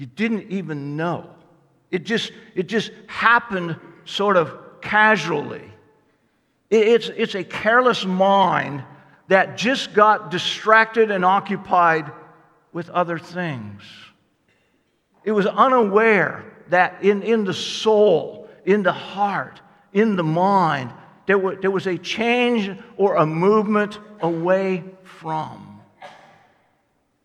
You 0.00 0.06
didn't 0.06 0.50
even 0.50 0.96
know. 0.96 1.28
It 1.90 2.04
just, 2.04 2.32
it 2.54 2.68
just 2.68 2.90
happened 3.06 3.76
sort 4.06 4.38
of 4.38 4.80
casually. 4.80 5.70
It's, 6.70 7.10
it's 7.10 7.34
a 7.34 7.44
careless 7.44 8.06
mind 8.06 8.82
that 9.28 9.58
just 9.58 9.92
got 9.92 10.30
distracted 10.30 11.10
and 11.10 11.22
occupied 11.22 12.10
with 12.72 12.88
other 12.88 13.18
things. 13.18 13.82
It 15.22 15.32
was 15.32 15.44
unaware 15.44 16.46
that 16.70 17.04
in, 17.04 17.22
in 17.22 17.44
the 17.44 17.52
soul, 17.52 18.48
in 18.64 18.82
the 18.82 18.92
heart, 18.92 19.60
in 19.92 20.16
the 20.16 20.24
mind, 20.24 20.94
there, 21.26 21.36
were, 21.36 21.56
there 21.56 21.70
was 21.70 21.86
a 21.86 21.98
change 21.98 22.70
or 22.96 23.16
a 23.16 23.26
movement 23.26 23.98
away 24.22 24.82
from. 25.02 25.82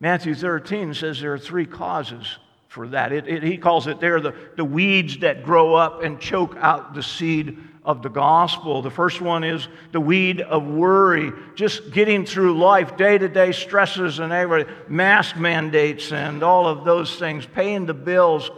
Matthew 0.01 0.35
13 0.35 0.93
says 0.93 1.21
there 1.21 1.31
are 1.31 1.39
three 1.39 1.65
causes 1.65 2.37
for 2.75 2.89
that. 2.89 3.13
It, 3.13 3.25
it, 3.25 3.41
he 3.41 3.57
calls 3.57 3.87
it 3.87 4.01
there 4.01 4.19
the, 4.19 4.35
the 4.57 4.65
weeds 4.65 5.19
that 5.19 5.45
grow 5.45 5.75
up 5.75 6.03
and 6.03 6.19
choke 6.19 6.57
out 6.57 6.93
the 6.93 7.01
seed 7.01 7.57
of 7.85 8.01
the 8.01 8.09
gospel. 8.09 8.81
The 8.81 8.91
first 8.91 9.21
one 9.21 9.45
is 9.45 9.69
the 9.93 10.01
weed 10.01 10.41
of 10.41 10.67
worry, 10.67 11.31
just 11.55 11.93
getting 11.93 12.25
through 12.25 12.59
life, 12.59 12.97
day 12.97 13.17
to 13.17 13.29
day 13.29 13.53
stresses 13.53 14.19
and 14.19 14.33
everything, 14.33 14.73
mask 14.89 15.37
mandates 15.37 16.11
and 16.11 16.43
all 16.43 16.67
of 16.67 16.83
those 16.83 17.17
things, 17.17 17.45
paying 17.45 17.85
the 17.85 17.93
bills, 17.93 18.51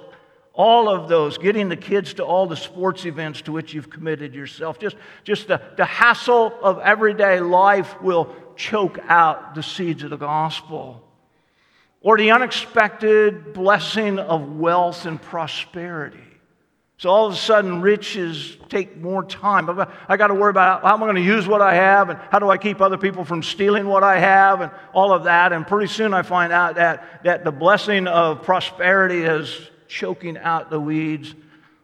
all 0.52 0.90
of 0.90 1.08
those, 1.10 1.38
getting 1.38 1.70
the 1.70 1.78
kids 1.78 2.16
to 2.16 2.24
all 2.24 2.48
the 2.48 2.58
sports 2.58 3.06
events 3.06 3.44
to 3.44 3.52
which 3.52 3.72
you've 3.76 3.92
committed 3.92 4.34
yourself. 4.34 4.80
Just, 4.80 4.96
just 5.26 5.48
the, 5.48 5.62
the 5.78 5.86
hassle 5.86 6.58
of 6.64 6.80
everyday 6.80 7.40
life 7.40 8.02
will 8.02 8.36
choke 8.56 8.98
out 9.08 9.54
the 9.54 9.62
seeds 9.62 10.02
of 10.02 10.10
the 10.10 10.18
gospel. 10.18 11.07
Or 12.08 12.16
the 12.16 12.32
unexpected 12.32 13.52
blessing 13.52 14.18
of 14.18 14.56
wealth 14.56 15.06
and 15.06 15.22
prosperity. 15.22 16.24
So 17.00 17.10
all 17.10 17.26
of 17.28 17.34
a 17.34 17.36
sudden, 17.36 17.82
riches 17.82 18.56
take 18.70 18.96
more 18.96 19.26
time. 19.26 19.70
I 20.08 20.16
got 20.16 20.28
to 20.28 20.34
worry 20.34 20.52
about 20.52 20.84
how 20.84 20.94
am 20.94 21.04
I 21.04 21.06
going 21.06 21.18
to 21.18 21.22
use 21.22 21.50
what 21.50 21.62
I 21.62 21.74
have 21.74 22.10
and 22.10 22.18
how 22.32 22.40
do 22.40 22.50
I 22.50 22.58
keep 22.58 22.80
other 22.80 22.98
people 22.98 23.26
from 23.26 23.44
stealing 23.44 23.88
what 23.88 24.04
I 24.04 24.20
have 24.20 24.62
and 24.62 24.72
all 24.94 25.12
of 25.12 25.26
that. 25.26 25.52
And 25.52 25.68
pretty 25.68 25.88
soon 25.88 26.14
I 26.14 26.22
find 26.22 26.54
out 26.54 26.76
that, 26.76 27.26
that 27.26 27.44
the 27.44 27.52
blessing 27.52 28.08
of 28.08 28.42
prosperity 28.42 29.24
is 29.24 29.70
choking 29.90 30.38
out 30.38 30.70
the 30.70 30.80
weeds, 30.80 31.36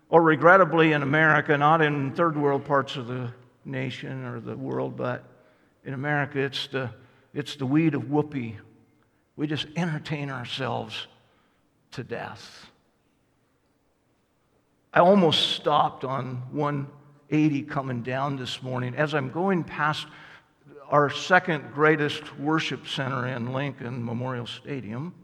or 0.07 0.21
regrettably 0.21 0.93
in 0.93 1.03
America, 1.03 1.57
not 1.57 1.81
in 1.81 2.13
third 2.13 2.37
world 2.37 2.63
parts 2.63 2.95
of 2.95 3.07
the 3.07 3.29
nation 3.65 4.23
or 4.23 4.39
the 4.39 4.55
world, 4.55 4.95
but 4.95 5.25
in 5.83 5.93
America, 5.93 6.39
it's 6.39 6.67
the, 6.67 6.91
it's 7.33 7.57
the 7.57 7.65
weed 7.65 7.93
of 7.93 8.09
whoopee. 8.09 8.57
We 9.35 9.47
just 9.47 9.67
entertain 9.75 10.29
ourselves 10.29 11.07
to 11.91 12.03
death. 12.03 12.67
I 14.93 14.99
almost 14.99 15.53
stopped 15.53 16.03
on 16.03 16.43
180 16.51 17.63
coming 17.63 18.03
down 18.03 18.37
this 18.37 18.61
morning. 18.61 18.93
As 18.95 19.15
I'm 19.15 19.31
going 19.31 19.63
past 19.63 20.05
our 20.89 21.09
second 21.09 21.73
greatest 21.73 22.37
worship 22.37 22.87
center 22.87 23.27
in 23.27 23.53
Lincoln, 23.53 24.05
Memorial 24.05 24.45
Stadium, 24.45 25.15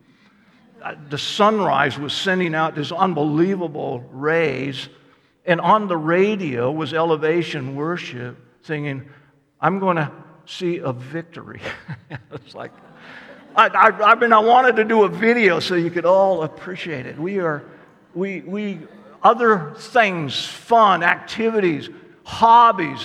uh, 0.81 0.95
the 1.09 1.17
sunrise 1.17 1.99
was 1.99 2.13
sending 2.13 2.55
out 2.55 2.73
this 2.73 2.91
unbelievable 2.91 3.99
rays, 4.11 4.89
and 5.45 5.61
on 5.61 5.87
the 5.87 5.97
radio 5.97 6.71
was 6.71 6.93
elevation 6.93 7.75
worship 7.75 8.37
singing, 8.63 9.07
I'm 9.61 9.77
going 9.77 9.97
to 9.97 10.11
see 10.45 10.77
a 10.77 10.93
victory. 10.93 11.61
it's 12.31 12.55
like, 12.55 12.71
I, 13.55 13.67
I, 13.67 14.11
I 14.11 14.15
mean, 14.15 14.33
I 14.33 14.39
wanted 14.39 14.75
to 14.77 14.85
do 14.85 15.03
a 15.03 15.09
video 15.09 15.59
so 15.59 15.75
you 15.75 15.91
could 15.91 16.05
all 16.05 16.43
appreciate 16.43 17.05
it. 17.05 17.17
We 17.17 17.39
are, 17.39 17.63
we, 18.13 18.41
we, 18.41 18.79
other 19.23 19.73
things, 19.75 20.45
fun, 20.45 21.03
activities, 21.03 21.89
hobbies, 22.23 23.03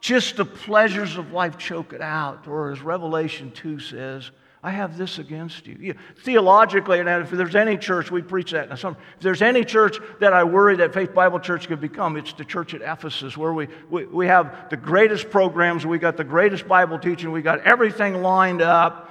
just 0.00 0.36
the 0.36 0.44
pleasures 0.44 1.16
of 1.16 1.32
life 1.32 1.58
choke 1.58 1.92
it 1.92 2.00
out. 2.00 2.46
Or 2.46 2.70
as 2.70 2.80
Revelation 2.80 3.50
2 3.50 3.78
says, 3.78 4.30
I 4.62 4.70
have 4.70 4.98
this 4.98 5.18
against 5.18 5.66
you. 5.66 5.76
you 5.80 5.94
theologically, 6.22 7.00
and 7.00 7.08
if 7.08 7.30
there's 7.30 7.56
any 7.56 7.78
church, 7.78 8.10
we 8.10 8.20
preach 8.20 8.50
that. 8.50 8.78
Some, 8.78 8.94
if 9.16 9.22
there's 9.22 9.40
any 9.40 9.64
church 9.64 9.96
that 10.20 10.34
I 10.34 10.44
worry 10.44 10.76
that 10.76 10.92
Faith 10.92 11.14
Bible 11.14 11.40
Church 11.40 11.66
could 11.66 11.80
become, 11.80 12.18
it's 12.18 12.34
the 12.34 12.44
church 12.44 12.74
at 12.74 12.82
Ephesus, 12.82 13.38
where 13.38 13.54
we, 13.54 13.68
we, 13.88 14.04
we 14.04 14.26
have 14.26 14.68
the 14.68 14.76
greatest 14.76 15.30
programs, 15.30 15.86
we 15.86 15.98
got 15.98 16.18
the 16.18 16.24
greatest 16.24 16.68
Bible 16.68 16.98
teaching, 16.98 17.32
we 17.32 17.40
got 17.40 17.60
everything 17.60 18.22
lined 18.22 18.60
up, 18.60 19.09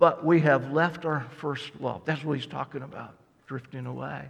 but 0.00 0.24
we 0.24 0.40
have 0.40 0.72
left 0.72 1.04
our 1.04 1.26
first 1.36 1.70
love. 1.78 2.00
That's 2.06 2.24
what 2.24 2.32
he's 2.32 2.46
talking 2.46 2.82
about, 2.82 3.14
drifting 3.46 3.84
away. 3.84 4.28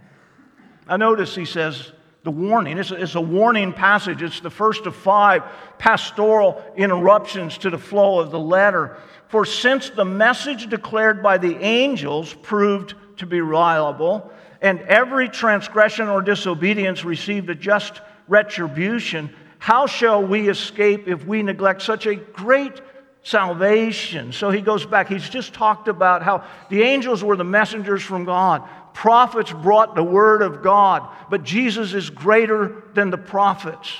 I 0.85 0.97
notice 0.97 1.33
he 1.33 1.45
says, 1.45 1.93
the 2.23 2.29
warning. 2.29 2.77
It's 2.77 2.91
a, 2.91 3.01
it's 3.01 3.15
a, 3.15 3.21
warning 3.21 3.73
passage. 3.73 4.21
It's 4.21 4.41
the 4.41 4.49
first 4.51 4.85
of 4.85 4.95
five 4.95 5.43
pastoral 5.79 6.61
interruptions 6.75 7.57
to 7.59 7.71
the 7.71 7.77
flow 7.79 8.19
of 8.19 8.29
the 8.29 8.39
letter. 8.39 8.97
For 9.29 9.45
since 9.45 9.89
the 9.89 10.05
message 10.05 10.69
declared 10.69 11.23
by 11.23 11.39
the 11.39 11.57
angels 11.57 12.33
proved 12.33 12.93
to 13.17 13.25
be 13.25 13.39
reliable, 13.41 14.29
and 14.61 14.81
every 14.81 15.29
transgression 15.29 16.09
or 16.09 16.21
disobedience 16.21 17.03
received 17.05 17.49
a 17.49 17.55
just 17.55 18.01
retribution, 18.27 19.33
how 19.57 19.87
shall 19.87 20.21
we 20.21 20.49
escape 20.49 21.07
if 21.07 21.25
we 21.25 21.41
neglect 21.41 21.81
such 21.81 22.05
a 22.05 22.15
great 22.15 22.81
salvation? 23.23 24.31
So 24.31 24.49
he 24.49 24.61
goes 24.61 24.85
back. 24.85 25.07
He's 25.07 25.29
just 25.29 25.53
talked 25.53 25.87
about 25.87 26.23
how 26.23 26.43
the 26.69 26.81
angels 26.81 27.23
were 27.23 27.35
the 27.35 27.43
messengers 27.43 28.01
from 28.01 28.25
God. 28.25 28.67
Prophets 28.93 29.51
brought 29.51 29.95
the 29.95 30.03
word 30.03 30.41
of 30.41 30.61
God, 30.61 31.07
but 31.29 31.43
Jesus 31.43 31.93
is 31.93 32.09
greater 32.09 32.83
than 32.93 33.09
the 33.09 33.17
prophets. 33.17 33.93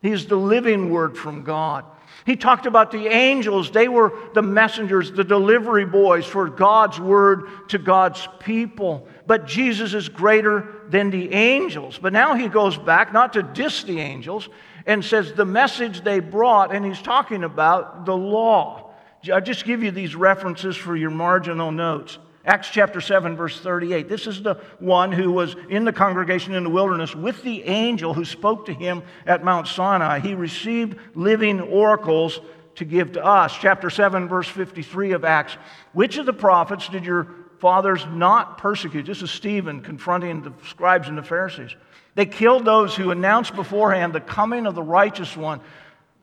He's 0.00 0.26
the 0.26 0.36
living 0.36 0.90
word 0.90 1.16
from 1.16 1.44
God. 1.44 1.84
He 2.24 2.36
talked 2.36 2.66
about 2.66 2.90
the 2.90 3.08
angels. 3.08 3.70
They 3.70 3.88
were 3.88 4.12
the 4.34 4.42
messengers, 4.42 5.10
the 5.10 5.24
delivery 5.24 5.84
boys 5.84 6.24
for 6.24 6.48
God's 6.48 7.00
word 7.00 7.68
to 7.68 7.78
God's 7.78 8.28
people. 8.38 9.08
But 9.26 9.46
Jesus 9.46 9.92
is 9.94 10.08
greater 10.08 10.82
than 10.88 11.10
the 11.10 11.32
angels. 11.32 11.98
But 12.00 12.12
now 12.12 12.34
he 12.34 12.48
goes 12.48 12.76
back, 12.76 13.12
not 13.12 13.32
to 13.32 13.42
diss 13.42 13.82
the 13.82 13.98
angels, 13.98 14.48
and 14.86 15.04
says 15.04 15.32
the 15.32 15.44
message 15.44 16.02
they 16.02 16.20
brought, 16.20 16.74
and 16.74 16.84
he's 16.84 17.02
talking 17.02 17.44
about 17.44 18.06
the 18.06 18.16
law. 18.16 18.90
I'll 19.32 19.40
just 19.40 19.64
give 19.64 19.82
you 19.82 19.90
these 19.90 20.16
references 20.16 20.76
for 20.76 20.96
your 20.96 21.10
marginal 21.10 21.70
notes. 21.70 22.18
Acts 22.44 22.70
chapter 22.70 23.00
7, 23.00 23.36
verse 23.36 23.60
38. 23.60 24.08
This 24.08 24.26
is 24.26 24.42
the 24.42 24.54
one 24.80 25.12
who 25.12 25.30
was 25.30 25.54
in 25.68 25.84
the 25.84 25.92
congregation 25.92 26.54
in 26.54 26.64
the 26.64 26.70
wilderness 26.70 27.14
with 27.14 27.40
the 27.44 27.62
angel 27.64 28.14
who 28.14 28.24
spoke 28.24 28.66
to 28.66 28.74
him 28.74 29.02
at 29.26 29.44
Mount 29.44 29.68
Sinai. 29.68 30.18
He 30.18 30.34
received 30.34 30.98
living 31.14 31.60
oracles 31.60 32.40
to 32.74 32.84
give 32.84 33.12
to 33.12 33.24
us. 33.24 33.56
Chapter 33.56 33.90
7, 33.90 34.26
verse 34.26 34.48
53 34.48 35.12
of 35.12 35.24
Acts. 35.24 35.56
Which 35.92 36.18
of 36.18 36.26
the 36.26 36.32
prophets 36.32 36.88
did 36.88 37.04
your 37.04 37.28
fathers 37.60 38.04
not 38.10 38.58
persecute? 38.58 39.06
This 39.06 39.22
is 39.22 39.30
Stephen 39.30 39.80
confronting 39.80 40.42
the 40.42 40.52
scribes 40.66 41.06
and 41.06 41.16
the 41.16 41.22
Pharisees. 41.22 41.76
They 42.14 42.26
killed 42.26 42.64
those 42.64 42.94
who 42.94 43.10
announced 43.10 43.54
beforehand 43.54 44.12
the 44.12 44.20
coming 44.20 44.66
of 44.66 44.74
the 44.74 44.82
righteous 44.82 45.36
one 45.36 45.60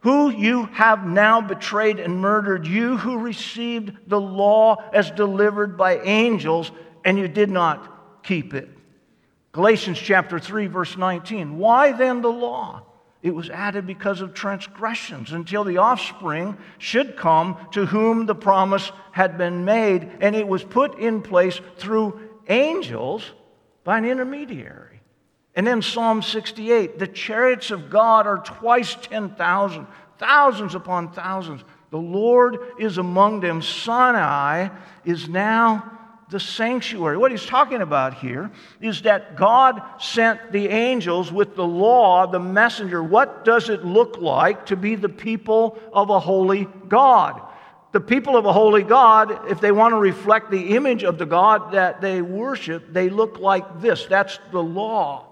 who 0.02 0.30
you 0.30 0.66
have 0.68 1.06
now 1.06 1.42
betrayed 1.42 2.00
and 2.00 2.20
murdered, 2.20 2.66
you 2.66 2.98
who 2.98 3.20
received 3.20 3.92
the 4.08 4.20
law 4.20 4.78
as 4.94 5.12
delivered 5.12 5.78
by 5.78 6.00
angels, 6.00 6.72
and 7.04 7.18
you 7.18 7.28
did 7.28 7.50
not 7.50 8.24
keep 8.24 8.54
it. 8.54 8.70
Galatians 9.52 10.00
chapter 10.00 10.40
3, 10.40 10.68
verse 10.68 10.96
19. 10.96 11.58
Why 11.58 11.92
then 11.92 12.22
the 12.22 12.32
law? 12.32 12.84
It 13.22 13.36
was 13.36 13.50
added 13.50 13.86
because 13.86 14.22
of 14.22 14.34
transgressions 14.34 15.34
until 15.34 15.66
the 15.66 15.78
offspring 15.78 16.58
should 16.78 17.18
come 17.18 17.58
to 17.72 17.86
whom 17.86 18.26
the 18.26 18.36
promise 18.36 18.94
had 19.12 19.38
been 19.38 19.66
made, 19.66 20.10
and 20.22 20.34
it 20.36 20.48
was 20.48 20.64
put 20.64 20.98
in 20.98 21.22
place 21.22 21.60
through 21.78 22.30
angels 22.48 23.30
by 23.84 23.98
an 23.98 24.06
intermediary. 24.06 24.99
And 25.60 25.68
then 25.68 25.82
Psalm 25.82 26.22
68 26.22 27.00
the 27.00 27.08
chariots 27.08 27.70
of 27.70 27.90
God 27.90 28.26
are 28.26 28.38
twice 28.38 28.96
10,000, 28.96 29.88
thousands 30.18 30.74
upon 30.74 31.12
thousands. 31.12 31.66
The 31.92 31.98
Lord 31.98 32.60
is 32.80 32.98
among 32.98 33.42
them. 33.42 33.62
Sinai 33.62 34.70
is 35.04 35.28
now 35.28 36.00
the 36.30 36.40
sanctuary. 36.40 37.18
What 37.18 37.32
he's 37.32 37.46
talking 37.46 37.82
about 37.82 38.14
here 38.14 38.50
is 38.80 39.02
that 39.02 39.36
God 39.36 39.82
sent 40.00 40.54
the 40.54 40.70
angels 40.70 41.30
with 41.30 41.58
the 41.58 41.68
law, 41.68 42.26
the 42.26 42.40
messenger. 42.40 43.04
What 43.04 43.44
does 43.44 43.68
it 43.68 43.84
look 43.84 44.16
like 44.18 44.68
to 44.68 44.78
be 44.78 44.96
the 44.96 45.10
people 45.10 45.78
of 45.92 46.10
a 46.10 46.22
holy 46.22 46.70
God? 46.88 47.42
The 47.92 48.00
people 48.00 48.38
of 48.38 48.46
a 48.46 48.54
holy 48.54 48.84
God, 48.84 49.52
if 49.52 49.60
they 49.60 49.74
want 49.74 49.92
to 49.92 49.98
reflect 49.98 50.52
the 50.52 50.78
image 50.78 51.04
of 51.04 51.18
the 51.18 51.26
God 51.26 51.74
that 51.74 52.00
they 52.00 52.22
worship, 52.22 52.94
they 52.94 53.10
look 53.10 53.40
like 53.40 53.82
this. 53.82 54.06
That's 54.06 54.40
the 54.54 54.64
law. 54.64 55.26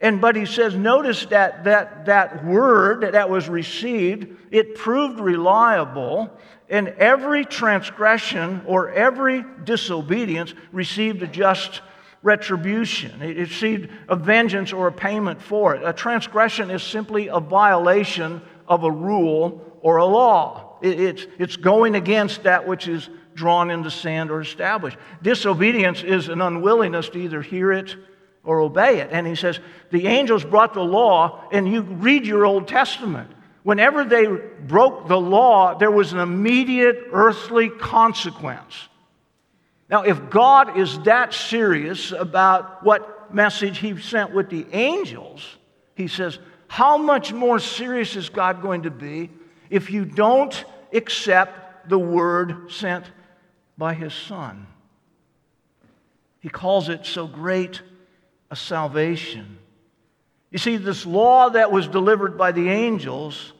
And 0.00 0.20
but 0.20 0.36
he 0.36 0.46
says, 0.46 0.76
notice 0.76 1.26
that 1.26 1.64
that, 1.64 2.06
that 2.06 2.44
word 2.44 3.00
that 3.12 3.28
was 3.28 3.48
received, 3.48 4.28
it 4.50 4.76
proved 4.76 5.18
reliable, 5.18 6.30
and 6.70 6.88
every 6.88 7.44
transgression 7.44 8.62
or 8.66 8.90
every 8.90 9.44
disobedience 9.64 10.54
received 10.70 11.22
a 11.22 11.26
just 11.26 11.80
retribution. 12.22 13.22
It 13.22 13.38
received 13.38 13.90
a 14.08 14.14
vengeance 14.14 14.72
or 14.72 14.86
a 14.88 14.92
payment 14.92 15.42
for 15.42 15.74
it. 15.74 15.82
A 15.84 15.92
transgression 15.92 16.70
is 16.70 16.82
simply 16.82 17.28
a 17.28 17.40
violation 17.40 18.42
of 18.68 18.84
a 18.84 18.90
rule 18.90 19.64
or 19.80 19.96
a 19.96 20.04
law. 20.04 20.78
It, 20.80 21.00
it's, 21.00 21.26
it's 21.38 21.56
going 21.56 21.96
against 21.96 22.44
that 22.44 22.68
which 22.68 22.86
is 22.86 23.08
drawn 23.34 23.70
in 23.70 23.82
the 23.82 23.90
sand 23.90 24.30
or 24.30 24.40
established. 24.40 24.98
Disobedience 25.22 26.02
is 26.02 26.28
an 26.28 26.40
unwillingness 26.40 27.08
to 27.10 27.18
either 27.18 27.40
hear 27.42 27.72
it 27.72 27.96
or 28.48 28.60
obey 28.62 29.00
it. 29.00 29.10
And 29.12 29.26
he 29.26 29.34
says, 29.34 29.60
the 29.90 30.06
angels 30.06 30.42
brought 30.42 30.72
the 30.72 30.82
law, 30.82 31.44
and 31.52 31.70
you 31.70 31.82
read 31.82 32.24
your 32.24 32.46
Old 32.46 32.66
Testament. 32.66 33.30
Whenever 33.62 34.04
they 34.04 34.26
broke 34.26 35.06
the 35.06 35.20
law, 35.20 35.76
there 35.76 35.90
was 35.90 36.14
an 36.14 36.18
immediate 36.18 37.08
earthly 37.12 37.68
consequence. 37.68 38.88
Now, 39.90 40.04
if 40.04 40.30
God 40.30 40.78
is 40.78 40.98
that 41.00 41.34
serious 41.34 42.10
about 42.12 42.82
what 42.82 43.34
message 43.34 43.78
he 43.78 44.00
sent 44.00 44.32
with 44.32 44.48
the 44.48 44.66
angels, 44.72 45.58
he 45.94 46.08
says, 46.08 46.38
how 46.68 46.96
much 46.96 47.30
more 47.34 47.58
serious 47.58 48.16
is 48.16 48.30
God 48.30 48.62
going 48.62 48.84
to 48.84 48.90
be 48.90 49.28
if 49.68 49.90
you 49.90 50.06
don't 50.06 50.64
accept 50.94 51.90
the 51.90 51.98
word 51.98 52.72
sent 52.72 53.04
by 53.76 53.92
his 53.92 54.14
son? 54.14 54.66
He 56.40 56.48
calls 56.48 56.88
it 56.88 57.04
so 57.04 57.26
great 57.26 57.82
a 58.50 58.56
salvation. 58.56 59.58
You 60.50 60.58
see, 60.58 60.76
this 60.76 61.04
law 61.04 61.50
that 61.50 61.70
was 61.70 61.86
delivered 61.88 62.38
by 62.38 62.52
the 62.52 62.68
angels 62.68 63.52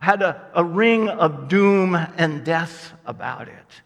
had 0.00 0.22
a, 0.22 0.50
a 0.54 0.64
ring 0.64 1.08
of 1.08 1.48
doom 1.48 1.94
and 1.94 2.44
death 2.44 2.92
about 3.06 3.48
it. 3.48 3.82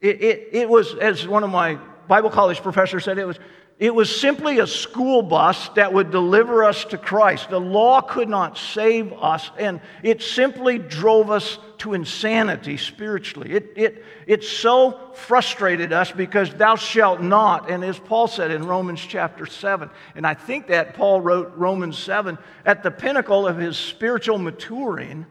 It, 0.00 0.22
it. 0.22 0.48
it 0.52 0.68
was, 0.68 0.94
as 0.94 1.26
one 1.26 1.44
of 1.44 1.50
my 1.50 1.78
Bible 2.06 2.30
college 2.30 2.62
professors 2.62 3.04
said, 3.04 3.18
it 3.18 3.26
was, 3.26 3.38
it 3.78 3.94
was 3.94 4.20
simply 4.20 4.58
a 4.58 4.66
school 4.66 5.22
bus 5.22 5.68
that 5.70 5.92
would 5.92 6.10
deliver 6.10 6.64
us 6.64 6.84
to 6.86 6.98
Christ. 6.98 7.48
The 7.48 7.60
law 7.60 8.00
could 8.00 8.28
not 8.28 8.58
save 8.58 9.12
us, 9.12 9.52
and 9.56 9.80
it 10.02 10.20
simply 10.20 10.80
drove 10.80 11.30
us 11.30 11.58
to 11.78 11.94
insanity 11.94 12.76
spiritually. 12.76 13.52
It, 13.52 13.72
it, 13.76 14.04
it 14.26 14.42
so 14.42 14.98
frustrated 15.14 15.92
us 15.92 16.10
because 16.10 16.52
thou 16.54 16.74
shalt 16.74 17.22
not, 17.22 17.70
and 17.70 17.84
as 17.84 18.00
Paul 18.00 18.26
said 18.26 18.50
in 18.50 18.66
Romans 18.66 19.00
chapter 19.00 19.46
7, 19.46 19.88
and 20.16 20.26
I 20.26 20.34
think 20.34 20.66
that 20.66 20.94
Paul 20.94 21.20
wrote 21.20 21.52
Romans 21.56 21.96
7 21.96 22.36
at 22.66 22.82
the 22.82 22.90
pinnacle 22.90 23.46
of 23.46 23.58
his 23.58 23.76
spiritual 23.76 24.38
maturing. 24.38 25.24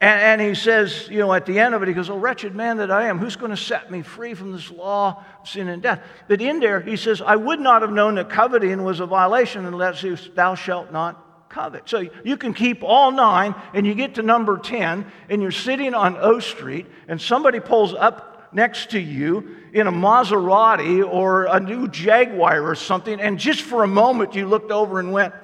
And, 0.00 0.20
and, 0.20 0.40
he 0.40 0.54
says, 0.54 1.08
you 1.08 1.20
know, 1.20 1.32
at 1.32 1.46
the 1.46 1.58
end 1.58 1.74
of 1.74 1.82
it, 1.82 1.88
he 1.88 1.94
goes, 1.94 2.10
Oh, 2.10 2.18
wretched 2.18 2.54
man 2.54 2.78
that 2.78 2.90
I 2.90 3.06
am, 3.06 3.18
who's 3.18 3.36
going 3.36 3.52
to 3.52 3.56
set 3.56 3.90
me 3.90 4.02
free 4.02 4.34
from 4.34 4.52
this 4.52 4.70
law 4.70 5.24
of 5.40 5.48
sin 5.48 5.68
and 5.68 5.82
death? 5.82 6.00
But 6.28 6.40
in 6.40 6.60
there, 6.60 6.80
he 6.80 6.96
says, 6.96 7.22
I 7.22 7.36
would 7.36 7.60
not 7.60 7.82
have 7.82 7.92
known 7.92 8.16
that 8.16 8.28
coveting 8.28 8.82
was 8.82 9.00
a 9.00 9.06
violation 9.06 9.64
unless 9.64 10.04
thou 10.34 10.56
shalt 10.56 10.92
not 10.92 11.48
covet. 11.48 11.88
So 11.88 12.06
you 12.24 12.36
can 12.36 12.52
keep 12.52 12.82
all 12.82 13.12
nine, 13.12 13.54
and 13.72 13.86
you 13.86 13.94
get 13.94 14.16
to 14.16 14.22
number 14.22 14.58
10, 14.58 15.06
and 15.30 15.40
you're 15.40 15.52
sitting 15.52 15.94
on 15.94 16.16
O 16.18 16.40
Street, 16.40 16.86
and 17.08 17.20
somebody 17.20 17.60
pulls 17.60 17.94
up 17.94 18.50
next 18.52 18.90
to 18.90 19.00
you 19.00 19.56
in 19.72 19.86
a 19.86 19.92
Maserati 19.92 21.04
or 21.04 21.44
a 21.44 21.60
new 21.60 21.88
Jaguar 21.88 22.62
or 22.62 22.74
something, 22.74 23.20
and 23.20 23.38
just 23.38 23.62
for 23.62 23.84
a 23.84 23.88
moment 23.88 24.34
you 24.34 24.46
looked 24.46 24.70
over 24.70 24.98
and 24.98 25.12
went, 25.12 25.34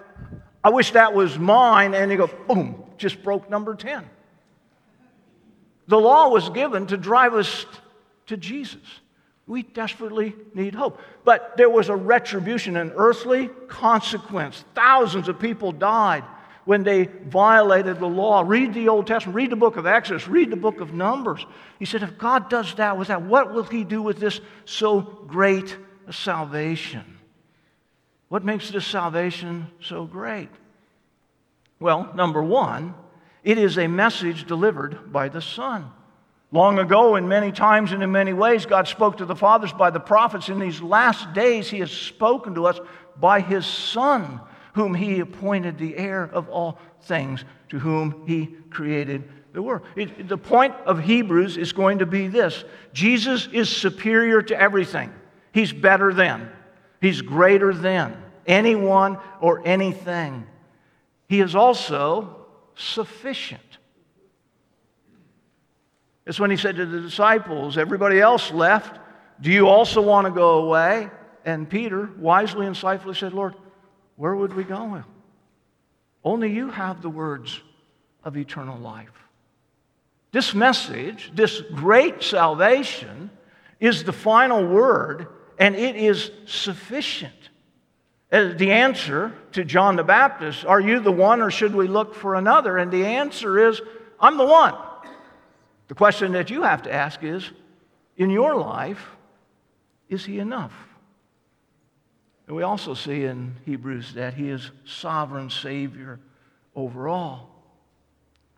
I 0.63 0.71
wish 0.71 0.91
that 0.93 1.15
was 1.15 1.39
mine, 1.39 1.95
and 1.95 2.11
you 2.11 2.19
go, 2.19 2.27
boom, 2.27 2.85
just 2.99 3.23
broke 3.23 3.49
number 3.49 3.75
10. 3.75 4.05
The 5.91 5.99
law 5.99 6.29
was 6.29 6.49
given 6.51 6.87
to 6.87 6.97
drive 6.97 7.35
us 7.35 7.67
to 8.27 8.37
Jesus. 8.37 8.81
We 9.49 9.65
desperately 9.65 10.37
need 10.55 10.73
hope. 10.73 11.01
But 11.25 11.57
there 11.57 11.69
was 11.69 11.89
a 11.89 11.97
retribution, 11.97 12.77
an 12.77 12.93
earthly 12.95 13.51
consequence. 13.67 14.65
Thousands 14.77 15.27
of 15.27 15.41
people 15.41 15.73
died 15.73 16.23
when 16.65 16.85
they 16.85 17.07
violated 17.07 17.99
the 17.99 18.07
law. 18.07 18.45
Read 18.47 18.73
the 18.73 18.89
Old 18.89 19.09
Testament, 19.09 19.35
read 19.35 19.51
the 19.51 19.57
book 19.57 19.77
of 19.77 19.85
Exodus, 19.85 20.29
read 20.29 20.51
the 20.51 20.57
book 20.57 20.81
of 20.81 20.95
Numbers. 20.95 21.45
He 21.81 21.85
said, 21.87 22.05
if 22.05 22.17
God 22.17 22.49
does 22.49 22.73
that 22.75 22.97
with 22.97 23.09
that, 23.09 23.23
what 23.23 23.53
will 23.53 23.65
He 23.65 23.83
do 23.83 24.01
with 24.01 24.21
this 24.21 24.41
so 24.67 25.01
great 25.01 25.77
a 26.07 26.13
salvation? 26.13 27.19
What 28.29 28.45
makes 28.45 28.71
this 28.71 28.87
salvation 28.87 29.67
so 29.83 30.05
great? 30.05 30.51
Well, 31.81 32.13
number 32.15 32.45
one, 32.45 32.95
it 33.43 33.59
is 33.59 33.79
a 33.79 33.87
message 33.87 34.47
delivered 34.47 35.13
by 35.13 35.29
the 35.29 35.41
Son. 35.43 35.91
Long 36.53 36.79
ago, 36.79 37.15
and 37.15 37.29
many 37.29 37.53
times 37.53 37.93
and 37.93 38.03
in 38.03 38.11
many 38.11 38.33
ways, 38.33 38.67
God 38.67 38.89
spoke 38.89 39.19
to 39.19 39.25
the 39.25 39.37
fathers 39.37 39.73
by 39.73 39.91
the 39.91 40.01
prophets. 40.01 40.49
In 40.49 40.59
these 40.59 40.83
last 40.83 41.33
days, 41.33 41.71
He 41.71 41.79
has 41.79 41.93
spoken 41.93 42.55
to 42.57 42.67
us 42.67 42.81
by 43.19 43.41
His 43.41 43.65
Son, 43.65 44.41
whom 44.75 44.95
He 44.95 45.21
appointed 45.21 45.79
the 45.79 45.97
heir 45.97 46.25
of 46.25 46.49
all 46.49 46.79
things, 47.03 47.45
to 47.69 47.79
whom 47.79 48.25
He 48.27 48.57
created 48.71 49.29
the 49.53 49.63
world. 49.63 49.83
It, 49.95 50.29
the 50.29 50.39
point 50.39 50.75
of 50.87 51.01
Hebrews 51.01 51.57
is 51.57 51.73
going 51.73 51.99
to 52.01 52.07
be 52.07 52.27
this 52.27 52.65
Jesus 52.93 53.49
is 53.53 53.69
superior 53.69 54.43
to 54.43 54.61
everything, 54.61 55.13
He's 55.53 55.73
better 55.73 56.13
than, 56.13 56.51
He's 57.01 57.23
greater 57.23 57.73
than 57.73 58.21
anyone 58.47 59.19
or 59.41 59.63
anything. 59.65 60.47
He 61.29 61.41
is 61.41 61.55
also 61.55 62.40
sufficient. 62.81 63.61
It's 66.27 66.39
when 66.39 66.51
he 66.51 66.57
said 66.57 66.77
to 66.77 66.87
the 66.87 67.01
disciples, 67.01 67.77
Everybody 67.77 68.21
else 68.21 68.53
left. 68.53 68.99
Do 69.41 69.51
you 69.51 69.69
also 69.69 70.03
want 70.03 70.27
to 70.27 70.31
go 70.31 70.63
away? 70.63 71.11
And 71.45 71.69
Peter 71.69 72.11
wisely 72.19 72.67
and 72.67 72.77
insightfully 72.77 73.17
said, 73.17 73.33
Lord, 73.33 73.55
where 74.17 74.35
would 74.35 74.53
we 74.53 74.65
go? 74.65 75.03
Only 76.23 76.53
you 76.53 76.71
have 76.71 77.01
the 77.01 77.09
words 77.09 77.61
of 78.23 78.37
eternal 78.37 78.79
life. 78.79 79.09
This 80.33 80.55
message, 80.55 81.33
this 81.35 81.63
great 81.75 82.23
salvation, 82.23 83.31
is 83.81 84.05
the 84.05 84.13
final 84.13 84.67
word, 84.67 85.27
and 85.59 85.75
it 85.75 85.97
is 85.97 86.31
sufficient. 86.45 87.50
Uh, 88.33 88.53
the 88.57 88.71
answer 88.71 89.33
to 89.53 89.65
John 89.65 89.97
the 89.97 90.05
Baptist, 90.05 90.65
are 90.65 90.81
you 90.81 91.01
the 91.01 91.11
one 91.11 91.41
or 91.41 91.51
should 91.51 91.75
we 91.75 91.89
look 91.89 92.15
for 92.15 92.37
another? 92.37 92.79
And 92.79 92.93
the 92.93 93.05
answer 93.05 93.69
is, 93.69 93.81
I'm 94.21 94.37
the 94.37 94.47
one. 94.47 94.75
The 95.89 95.95
question 95.95 96.33
that 96.33 96.51
you 96.51 96.63
have 96.63 96.83
to 96.83 96.93
ask 96.93 97.25
is, 97.25 97.51
in 98.17 98.31
your 98.31 98.55
life, 98.55 99.05
is 100.09 100.25
he 100.25 100.39
enough? 100.39 100.73
And 102.47 102.57
we 102.57 102.63
also 102.63 102.95
see 102.95 103.25
in 103.25 103.57
Hebrews 103.65 104.15
that 104.15 104.35
he 104.35 104.51
is 104.51 104.71
sovereign 104.85 105.51
Savior 105.51 106.21
over 106.77 107.09
all. 107.09 107.49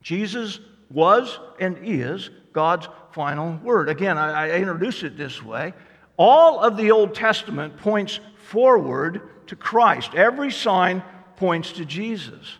Jesus 0.02 0.60
was 0.90 1.38
and 1.60 1.78
is 1.82 2.30
God's 2.52 2.88
final 3.12 3.58
word. 3.62 3.88
Again, 3.88 4.18
I, 4.18 4.48
I 4.48 4.56
introduce 4.56 5.02
it 5.02 5.16
this 5.16 5.42
way. 5.42 5.72
All 6.16 6.60
of 6.60 6.76
the 6.76 6.90
Old 6.90 7.14
Testament 7.14 7.78
points 7.78 8.20
forward 8.52 9.46
to 9.46 9.56
Christ. 9.56 10.14
Every 10.14 10.52
sign 10.52 11.02
points 11.36 11.72
to 11.72 11.86
Jesus. 11.86 12.58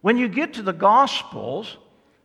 When 0.00 0.16
you 0.16 0.28
get 0.28 0.54
to 0.54 0.62
the 0.62 0.72
Gospels, 0.72 1.76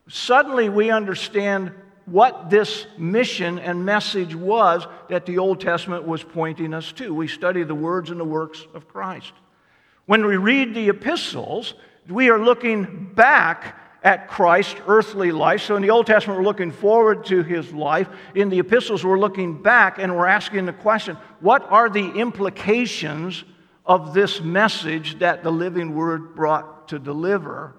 suddenly 0.07 0.69
we 0.69 0.91
understand 0.91 1.71
what 2.05 2.51
this 2.51 2.85
mission 2.97 3.57
and 3.57 3.83
message 3.83 4.35
was 4.35 4.85
that 5.09 5.25
the 5.25 5.39
Old 5.39 5.59
Testament 5.59 6.07
was 6.07 6.23
pointing 6.23 6.73
us 6.73 6.91
to. 6.93 7.13
We 7.13 7.27
study 7.27 7.63
the 7.63 7.75
words 7.75 8.11
and 8.11 8.19
the 8.19 8.25
works 8.25 8.65
of 8.75 8.87
Christ. 8.87 9.33
When 10.05 10.25
we 10.25 10.37
read 10.37 10.75
the 10.75 10.89
epistles, 10.89 11.73
we 12.07 12.29
are 12.29 12.39
looking 12.39 13.11
back 13.15 13.75
at 14.03 14.27
Christ's 14.27 14.79
earthly 14.87 15.31
life. 15.31 15.61
So 15.61 15.75
in 15.75 15.81
the 15.81 15.89
Old 15.89 16.07
Testament, 16.07 16.39
we're 16.39 16.45
looking 16.45 16.71
forward 16.71 17.25
to 17.25 17.43
his 17.43 17.73
life. 17.73 18.07
In 18.33 18.49
the 18.49 18.59
epistles, 18.59 19.03
we're 19.03 19.19
looking 19.19 19.61
back 19.61 19.99
and 19.99 20.15
we're 20.15 20.27
asking 20.27 20.65
the 20.65 20.73
question 20.73 21.17
what 21.39 21.69
are 21.69 21.89
the 21.89 22.11
implications 22.11 23.43
of 23.85 24.13
this 24.13 24.39
message 24.39 25.19
that 25.19 25.43
the 25.43 25.51
living 25.51 25.95
word 25.95 26.35
brought 26.35 26.87
to 26.89 26.99
deliver. 26.99 27.75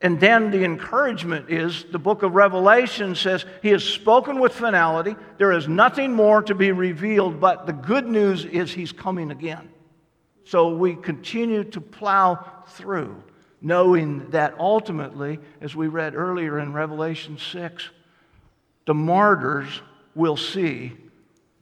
And 0.00 0.20
then 0.20 0.50
the 0.50 0.64
encouragement 0.64 1.50
is 1.50 1.84
the 1.90 1.98
book 1.98 2.22
of 2.22 2.34
Revelation 2.34 3.14
says 3.14 3.46
he 3.62 3.70
has 3.70 3.82
spoken 3.82 4.40
with 4.40 4.52
finality. 4.52 5.16
There 5.38 5.52
is 5.52 5.68
nothing 5.68 6.12
more 6.12 6.42
to 6.42 6.54
be 6.54 6.72
revealed, 6.72 7.40
but 7.40 7.66
the 7.66 7.72
good 7.72 8.06
news 8.06 8.44
is 8.44 8.72
he's 8.72 8.92
coming 8.92 9.30
again. 9.30 9.70
So 10.44 10.74
we 10.74 10.94
continue 10.94 11.64
to 11.64 11.80
plow 11.80 12.64
through, 12.68 13.22
knowing 13.64 14.28
that 14.30 14.54
ultimately, 14.58 15.40
as 15.62 15.74
we 15.74 15.88
read 15.88 16.14
earlier 16.14 16.58
in 16.58 16.74
Revelation 16.74 17.38
6, 17.38 17.88
the 18.86 18.94
martyrs 18.94 19.80
will 20.14 20.36
see 20.36 20.92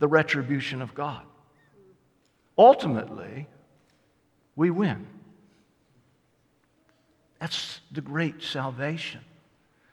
the 0.01 0.09
retribution 0.09 0.83
of 0.83 0.95
God. 0.95 1.23
Ultimately, 2.59 3.47
we 4.57 4.69
win. 4.71 5.07
That's 7.38 7.81
the 7.93 8.01
great 8.01 8.43
salvation. 8.43 9.21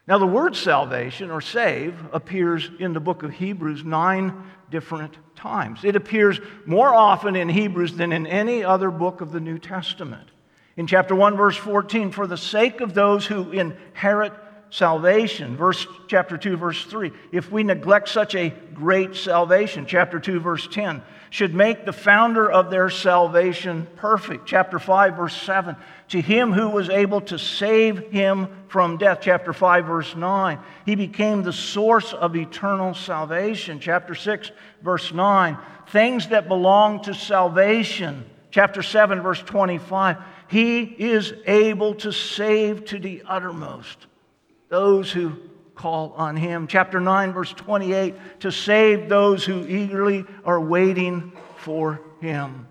Now, 0.08 0.18
the 0.18 0.26
word 0.26 0.56
salvation 0.56 1.30
or 1.30 1.42
save 1.42 1.96
appears 2.12 2.72
in 2.80 2.94
the 2.94 3.00
book 3.00 3.22
of 3.22 3.32
Hebrews 3.32 3.84
nine 3.84 4.52
different 4.72 5.16
times. 5.36 5.84
It 5.84 5.96
appears 5.96 6.40
more 6.66 6.92
often 6.92 7.36
in 7.36 7.50
Hebrews 7.50 7.96
than 7.96 8.12
in 8.12 8.26
any 8.26 8.64
other 8.64 8.90
book 8.90 9.22
of 9.22 9.32
the 9.32 9.40
New 9.40 9.60
Testament. 9.60 10.30
In 10.80 10.88
chapter 10.88 11.14
1, 11.14 11.36
verse 11.36 11.58
14, 11.58 12.12
for 12.12 12.26
the 12.26 12.38
sake 12.38 12.80
of 12.80 12.94
those 12.94 13.26
who 13.26 13.52
inherit 13.52 14.32
salvation. 14.70 15.58
Verse 15.58 15.86
chapter 16.08 16.38
2 16.38 16.56
verse 16.56 16.86
3. 16.86 17.12
If 17.34 17.52
we 17.52 17.64
neglect 17.64 18.08
such 18.08 18.34
a 18.34 18.54
great 18.74 19.14
salvation, 19.14 19.86
chapter 19.86 20.22
2 20.22 20.40
verse 20.40 20.70
10, 20.72 21.02
should 21.32 21.54
make 21.54 21.84
the 21.84 21.92
founder 21.92 22.50
of 22.50 22.72
their 22.72 22.90
salvation 22.90 23.88
perfect. 23.98 24.46
Chapter 24.46 24.80
5 24.80 25.18
verse 25.18 25.36
7. 25.42 25.76
To 26.12 26.22
him 26.22 26.54
who 26.54 26.70
was 26.70 26.88
able 26.88 27.20
to 27.22 27.38
save 27.38 28.00
him 28.14 28.48
from 28.70 28.96
death, 28.96 29.20
chapter 29.22 29.52
5 29.52 29.84
verse 29.86 30.16
9. 30.16 30.60
He 30.86 30.96
became 30.96 31.44
the 31.44 31.52
source 31.52 32.14
of 32.14 32.38
eternal 32.38 32.94
salvation. 32.94 33.82
Chapter 33.82 34.16
6 34.16 34.52
verse 34.82 35.12
9. 35.12 35.58
Things 35.90 36.30
that 36.30 36.48
belong 36.48 37.04
to 37.04 37.14
salvation. 37.14 38.24
Chapter 38.50 38.82
7 38.82 39.22
verse 39.22 39.42
25. 39.42 40.18
He 40.50 40.82
is 40.82 41.34
able 41.46 41.94
to 41.96 42.12
save 42.12 42.86
to 42.86 43.00
the 43.00 43.22
uttermost 43.26 44.08
those 44.70 45.12
who 45.12 45.36
call 45.76 46.14
on 46.18 46.36
him. 46.36 46.68
Chapter 46.68 47.00
9, 47.00 47.34
verse 47.34 47.54
28 47.54 48.16
to 48.42 48.52
save 48.52 49.10
those 49.10 49.46
who 49.46 49.66
eagerly 49.68 50.26
are 50.44 50.60
waiting 50.60 51.32
for 51.58 52.02
him. 52.20 52.68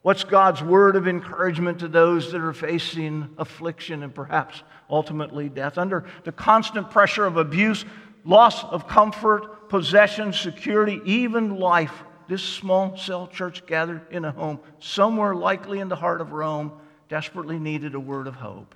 What's 0.00 0.24
God's 0.24 0.62
word 0.62 0.96
of 0.96 1.06
encouragement 1.06 1.78
to 1.80 1.88
those 1.88 2.32
that 2.32 2.40
are 2.40 2.52
facing 2.52 3.28
affliction 3.38 4.02
and 4.02 4.12
perhaps 4.12 4.62
ultimately 4.90 5.48
death? 5.48 5.78
Under 5.78 6.04
the 6.24 6.32
constant 6.32 6.90
pressure 6.90 7.26
of 7.26 7.36
abuse, 7.36 7.84
loss 8.24 8.64
of 8.64 8.88
comfort, 8.88 9.68
possession, 9.68 10.32
security, 10.32 11.00
even 11.04 11.58
life, 11.58 12.02
this 12.28 12.42
small 12.42 12.96
cell 12.96 13.26
church 13.26 13.66
gathered 13.66 14.02
in 14.10 14.24
a 14.24 14.32
home, 14.32 14.60
somewhere 14.78 15.34
likely 15.34 15.80
in 15.80 15.88
the 15.88 15.96
heart 15.96 16.20
of 16.20 16.32
Rome, 16.32 16.72
desperately 17.08 17.58
needed 17.58 17.94
a 17.94 18.00
word 18.00 18.26
of 18.26 18.34
hope. 18.34 18.74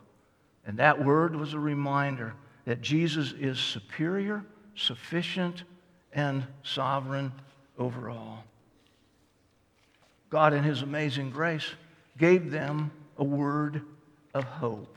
And 0.67 0.79
that 0.79 1.05
word 1.05 1.37
was 1.37 1.55
a 1.55 1.59
reminder 1.59 2.35
that 2.65 2.81
Jesus 2.81 3.33
is 3.33 3.59
superior, 3.59 4.45
sufficient, 4.75 5.63
and 6.13 6.45
sovereign 6.63 7.33
over 7.79 8.11
all. 8.11 8.45
God, 10.29 10.53
in 10.53 10.65
His 10.65 10.83
amazing 10.83 11.31
grace, 11.31 11.69
gave 12.19 12.51
them 12.51 12.91
a 13.17 13.25
word 13.25 13.83
of 14.35 14.45
hope. 14.45 14.97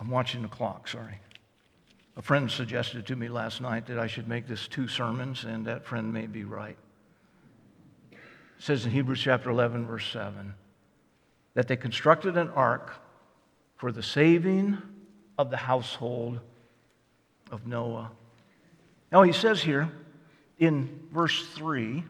I'm 0.00 0.10
watching 0.10 0.42
the 0.42 0.48
clock, 0.48 0.88
sorry. 0.88 1.20
A 2.18 2.22
friend 2.22 2.50
suggested 2.50 3.06
to 3.06 3.16
me 3.16 3.28
last 3.28 3.60
night 3.60 3.86
that 3.86 3.98
I 4.00 4.08
should 4.08 4.26
make 4.26 4.48
this 4.48 4.66
two 4.66 4.88
sermons, 4.88 5.44
and 5.44 5.64
that 5.66 5.86
friend 5.86 6.12
may 6.12 6.26
be 6.26 6.42
right. 6.42 6.76
It 8.10 8.18
says 8.58 8.84
in 8.84 8.90
Hebrews 8.90 9.20
chapter 9.20 9.50
11, 9.50 9.86
verse 9.86 10.10
7, 10.12 10.52
that 11.54 11.68
they 11.68 11.76
constructed 11.76 12.36
an 12.36 12.50
ark 12.50 12.92
for 13.76 13.92
the 13.92 14.02
saving 14.02 14.78
of 15.38 15.50
the 15.50 15.56
household 15.56 16.40
of 17.52 17.68
Noah. 17.68 18.10
Now, 19.12 19.22
he 19.22 19.32
says 19.32 19.62
here 19.62 19.88
in 20.58 21.06
verse 21.12 21.46
3 21.54 22.02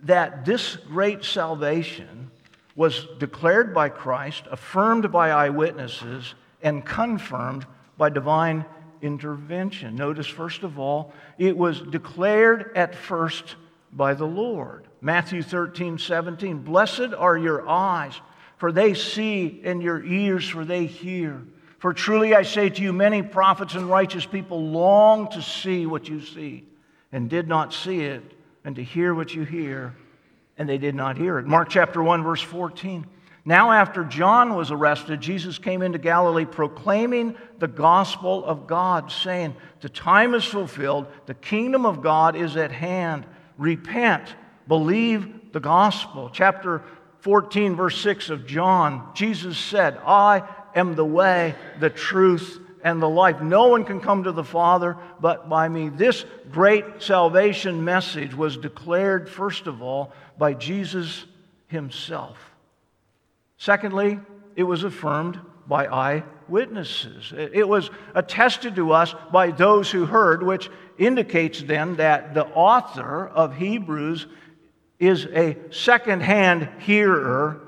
that 0.00 0.44
this 0.44 0.76
great 0.76 1.24
salvation 1.24 2.30
was 2.74 3.06
declared 3.18 3.72
by 3.72 3.88
Christ, 3.88 4.44
affirmed 4.50 5.10
by 5.10 5.30
eyewitnesses, 5.30 6.34
and 6.60 6.84
confirmed 6.84 7.64
by 7.96 8.10
divine 8.10 8.66
intervention. 9.06 9.96
Notice, 9.96 10.26
first 10.26 10.62
of 10.62 10.78
all, 10.78 11.12
it 11.38 11.56
was 11.56 11.80
declared 11.80 12.76
at 12.76 12.94
first 12.94 13.56
by 13.92 14.14
the 14.14 14.26
Lord. 14.26 14.86
Matthew 15.00 15.42
13, 15.42 15.98
17. 15.98 16.58
Blessed 16.58 17.14
are 17.16 17.38
your 17.38 17.68
eyes, 17.68 18.20
for 18.56 18.72
they 18.72 18.92
see, 18.92 19.62
and 19.64 19.82
your 19.82 20.04
ears, 20.04 20.48
for 20.48 20.64
they 20.64 20.86
hear. 20.86 21.42
For 21.78 21.92
truly 21.92 22.34
I 22.34 22.42
say 22.42 22.68
to 22.68 22.82
you, 22.82 22.92
many 22.92 23.22
prophets 23.22 23.74
and 23.74 23.88
righteous 23.88 24.26
people 24.26 24.70
long 24.70 25.30
to 25.30 25.40
see 25.40 25.86
what 25.86 26.08
you 26.08 26.20
see, 26.20 26.64
and 27.12 27.30
did 27.30 27.48
not 27.48 27.72
see 27.72 28.00
it, 28.00 28.22
and 28.64 28.76
to 28.76 28.82
hear 28.82 29.14
what 29.14 29.32
you 29.34 29.44
hear 29.44 29.94
and 30.58 30.68
they 30.68 30.78
did 30.78 30.94
not 30.94 31.16
hear 31.16 31.38
it. 31.38 31.46
Mark 31.46 31.68
chapter 31.68 32.02
1, 32.02 32.22
verse 32.22 32.40
14. 32.40 33.06
Now, 33.48 33.70
after 33.70 34.02
John 34.02 34.56
was 34.56 34.72
arrested, 34.72 35.20
Jesus 35.20 35.56
came 35.56 35.80
into 35.80 35.98
Galilee 35.98 36.44
proclaiming 36.44 37.36
the 37.60 37.68
gospel 37.68 38.44
of 38.44 38.66
God, 38.66 39.12
saying, 39.12 39.54
The 39.82 39.88
time 39.88 40.34
is 40.34 40.44
fulfilled, 40.44 41.06
the 41.26 41.34
kingdom 41.34 41.86
of 41.86 42.02
God 42.02 42.34
is 42.34 42.56
at 42.56 42.72
hand. 42.72 43.24
Repent, 43.56 44.34
believe 44.66 45.52
the 45.52 45.60
gospel. 45.60 46.28
Chapter 46.32 46.82
14, 47.20 47.76
verse 47.76 48.00
6 48.00 48.30
of 48.30 48.48
John, 48.48 49.12
Jesus 49.14 49.56
said, 49.56 49.96
I 50.04 50.42
am 50.74 50.96
the 50.96 51.04
way, 51.04 51.54
the 51.78 51.88
truth, 51.88 52.58
and 52.82 53.00
the 53.00 53.08
life. 53.08 53.40
No 53.40 53.68
one 53.68 53.84
can 53.84 54.00
come 54.00 54.24
to 54.24 54.32
the 54.32 54.42
Father 54.42 54.96
but 55.20 55.48
by 55.48 55.68
me. 55.68 55.88
This 55.88 56.24
great 56.50 56.84
salvation 57.00 57.84
message 57.84 58.34
was 58.34 58.56
declared, 58.56 59.28
first 59.28 59.68
of 59.68 59.82
all, 59.82 60.12
by 60.36 60.52
Jesus 60.52 61.26
himself. 61.68 62.36
Secondly, 63.56 64.20
it 64.54 64.64
was 64.64 64.84
affirmed 64.84 65.40
by 65.66 65.86
eyewitnesses. 65.86 67.32
It 67.36 67.68
was 67.68 67.90
attested 68.14 68.76
to 68.76 68.92
us 68.92 69.14
by 69.32 69.50
those 69.50 69.90
who 69.90 70.06
heard, 70.06 70.42
which 70.42 70.70
indicates 70.98 71.62
then 71.62 71.96
that 71.96 72.34
the 72.34 72.46
author 72.46 73.28
of 73.28 73.56
Hebrews 73.56 74.26
is 74.98 75.26
a 75.26 75.56
second-hand 75.70 76.68
hearer 76.78 77.60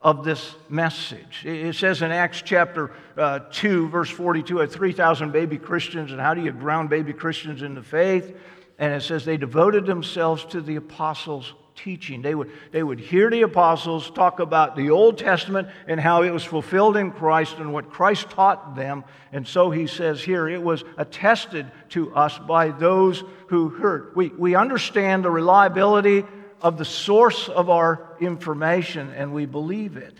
of 0.00 0.24
this 0.24 0.54
message. 0.68 1.44
It 1.44 1.74
says 1.74 2.02
in 2.02 2.12
Acts 2.12 2.42
chapter 2.42 2.92
uh, 3.16 3.40
2, 3.50 3.88
verse 3.88 4.10
42, 4.10 4.62
at 4.62 4.70
3,000 4.70 5.32
baby 5.32 5.58
Christians, 5.58 6.12
and 6.12 6.20
how 6.20 6.34
do 6.34 6.42
you 6.42 6.52
ground 6.52 6.88
baby 6.88 7.12
Christians 7.12 7.62
in 7.62 7.74
the 7.74 7.82
faith? 7.82 8.36
And 8.78 8.92
it 8.92 9.02
says 9.02 9.24
they 9.24 9.36
devoted 9.36 9.86
themselves 9.86 10.44
to 10.46 10.60
the 10.60 10.76
apostles' 10.76 11.52
teaching. 11.78 12.20
They 12.20 12.34
would, 12.34 12.50
they 12.72 12.82
would 12.82 12.98
hear 12.98 13.30
the 13.30 13.42
apostles 13.42 14.10
talk 14.10 14.40
about 14.40 14.76
the 14.76 14.90
Old 14.90 15.16
Testament 15.16 15.68
and 15.86 16.00
how 16.00 16.22
it 16.22 16.30
was 16.30 16.44
fulfilled 16.44 16.96
in 16.96 17.12
Christ 17.12 17.58
and 17.58 17.72
what 17.72 17.90
Christ 17.90 18.28
taught 18.30 18.74
them. 18.74 19.04
And 19.32 19.46
so 19.46 19.70
he 19.70 19.86
says 19.86 20.22
here, 20.22 20.48
it 20.48 20.62
was 20.62 20.84
attested 20.96 21.70
to 21.90 22.14
us 22.14 22.38
by 22.38 22.70
those 22.70 23.22
who 23.46 23.68
heard. 23.68 24.14
We, 24.16 24.28
we 24.28 24.54
understand 24.54 25.24
the 25.24 25.30
reliability 25.30 26.24
of 26.60 26.76
the 26.76 26.84
source 26.84 27.48
of 27.48 27.70
our 27.70 28.16
information 28.20 29.12
and 29.12 29.32
we 29.32 29.46
believe 29.46 29.96
it. 29.96 30.14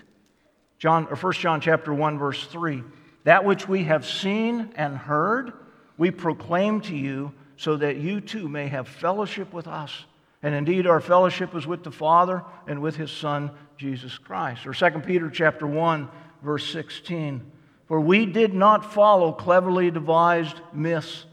John 0.78 1.08
or 1.10 1.16
1 1.16 1.32
John 1.34 1.60
chapter 1.60 1.92
1 1.92 2.18
verse 2.18 2.44
3. 2.46 2.84
That 3.24 3.44
which 3.44 3.68
we 3.68 3.84
have 3.84 4.06
seen 4.06 4.70
and 4.76 4.96
heard, 4.96 5.52
we 5.96 6.12
proclaim 6.12 6.80
to 6.82 6.96
you 6.96 7.32
so 7.56 7.76
that 7.76 7.96
you 7.96 8.20
too 8.20 8.48
may 8.48 8.68
have 8.68 8.86
fellowship 8.86 9.52
with 9.52 9.66
us. 9.66 10.04
And 10.42 10.54
indeed 10.54 10.86
our 10.86 11.00
fellowship 11.00 11.54
is 11.54 11.66
with 11.66 11.82
the 11.82 11.90
Father 11.90 12.44
and 12.66 12.80
with 12.80 12.96
his 12.96 13.10
son 13.10 13.50
Jesus 13.76 14.18
Christ. 14.18 14.66
Or 14.66 14.72
2 14.72 15.00
Peter 15.00 15.30
chapter 15.30 15.66
1 15.66 16.08
verse 16.42 16.70
16. 16.70 17.50
For 17.86 18.00
we 18.00 18.26
did 18.26 18.54
not 18.54 18.92
follow 18.92 19.32
cleverly 19.32 19.90
devised 19.90 20.60
myths 20.72 21.24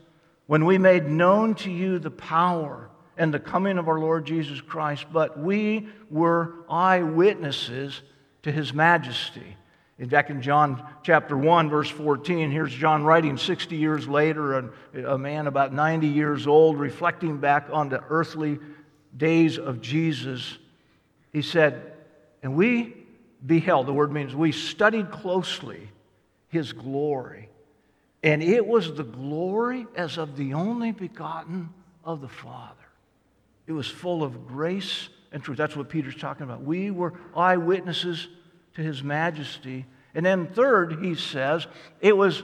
when 0.48 0.66
we 0.66 0.78
made 0.78 1.08
known 1.08 1.56
to 1.56 1.72
you 1.72 2.00
the 2.00 2.12
power 2.12 2.90
and 3.18 3.34
the 3.34 3.40
coming 3.40 3.78
of 3.78 3.88
our 3.88 4.00
Lord 4.00 4.26
Jesus 4.26 4.62
Christ, 4.62 5.06
but 5.12 5.40
we 5.40 5.88
were 6.10 6.54
eyewitnesses 6.70 8.02
to 8.44 8.52
his 8.52 8.74
majesty. 8.74 9.58
In 9.98 10.10
fact, 10.10 10.30
in 10.30 10.42
John 10.42 10.86
chapter 11.04 11.38
1, 11.38 11.70
verse 11.70 11.90
14, 11.90 12.52
here's 12.52 12.74
John 12.74 13.04
writing 13.04 13.38
60 13.38 13.78
years 13.78 14.08
later, 14.08 14.74
a 14.94 15.18
man 15.18 15.48
about 15.48 15.74
90 15.74 16.08
years 16.08 16.48
old, 16.48 16.78
reflecting 16.78 17.38
back 17.38 17.68
on 17.72 17.88
the 17.88 18.04
earthly 18.10 18.60
days 19.16 19.58
of 19.58 19.82
Jesus. 19.82 20.58
He 21.34 21.42
said, 21.42 21.94
And 22.44 22.56
we 22.56 22.96
beheld, 23.46 23.88
the 23.88 23.94
word 23.94 24.12
means 24.12 24.36
we 24.36 24.52
studied 24.52 25.12
closely 25.12 25.90
his 26.50 26.74
glory. 26.74 27.50
And 28.24 28.42
it 28.42 28.66
was 28.66 28.94
the 28.94 29.04
glory 29.04 29.86
as 29.96 30.18
of 30.18 30.36
the 30.36 30.54
only 30.54 30.92
begotten 30.92 31.70
of 32.04 32.22
the 32.22 32.28
Father. 32.28 32.74
It 33.68 33.72
was 33.72 33.88
full 33.88 34.24
of 34.24 34.48
grace 34.48 35.10
and 35.32 35.44
truth. 35.44 35.58
That's 35.58 35.76
what 35.76 35.90
Peter's 35.90 36.16
talking 36.16 36.44
about. 36.44 36.64
We 36.64 36.92
were 36.92 37.14
eyewitnesses 37.36 38.28
to 38.76 38.82
his 38.82 39.04
majesty. 39.04 39.86
And 40.14 40.26
then, 40.26 40.48
third, 40.48 41.04
he 41.04 41.16
says, 41.16 41.68
it 42.00 42.16
was 42.16 42.44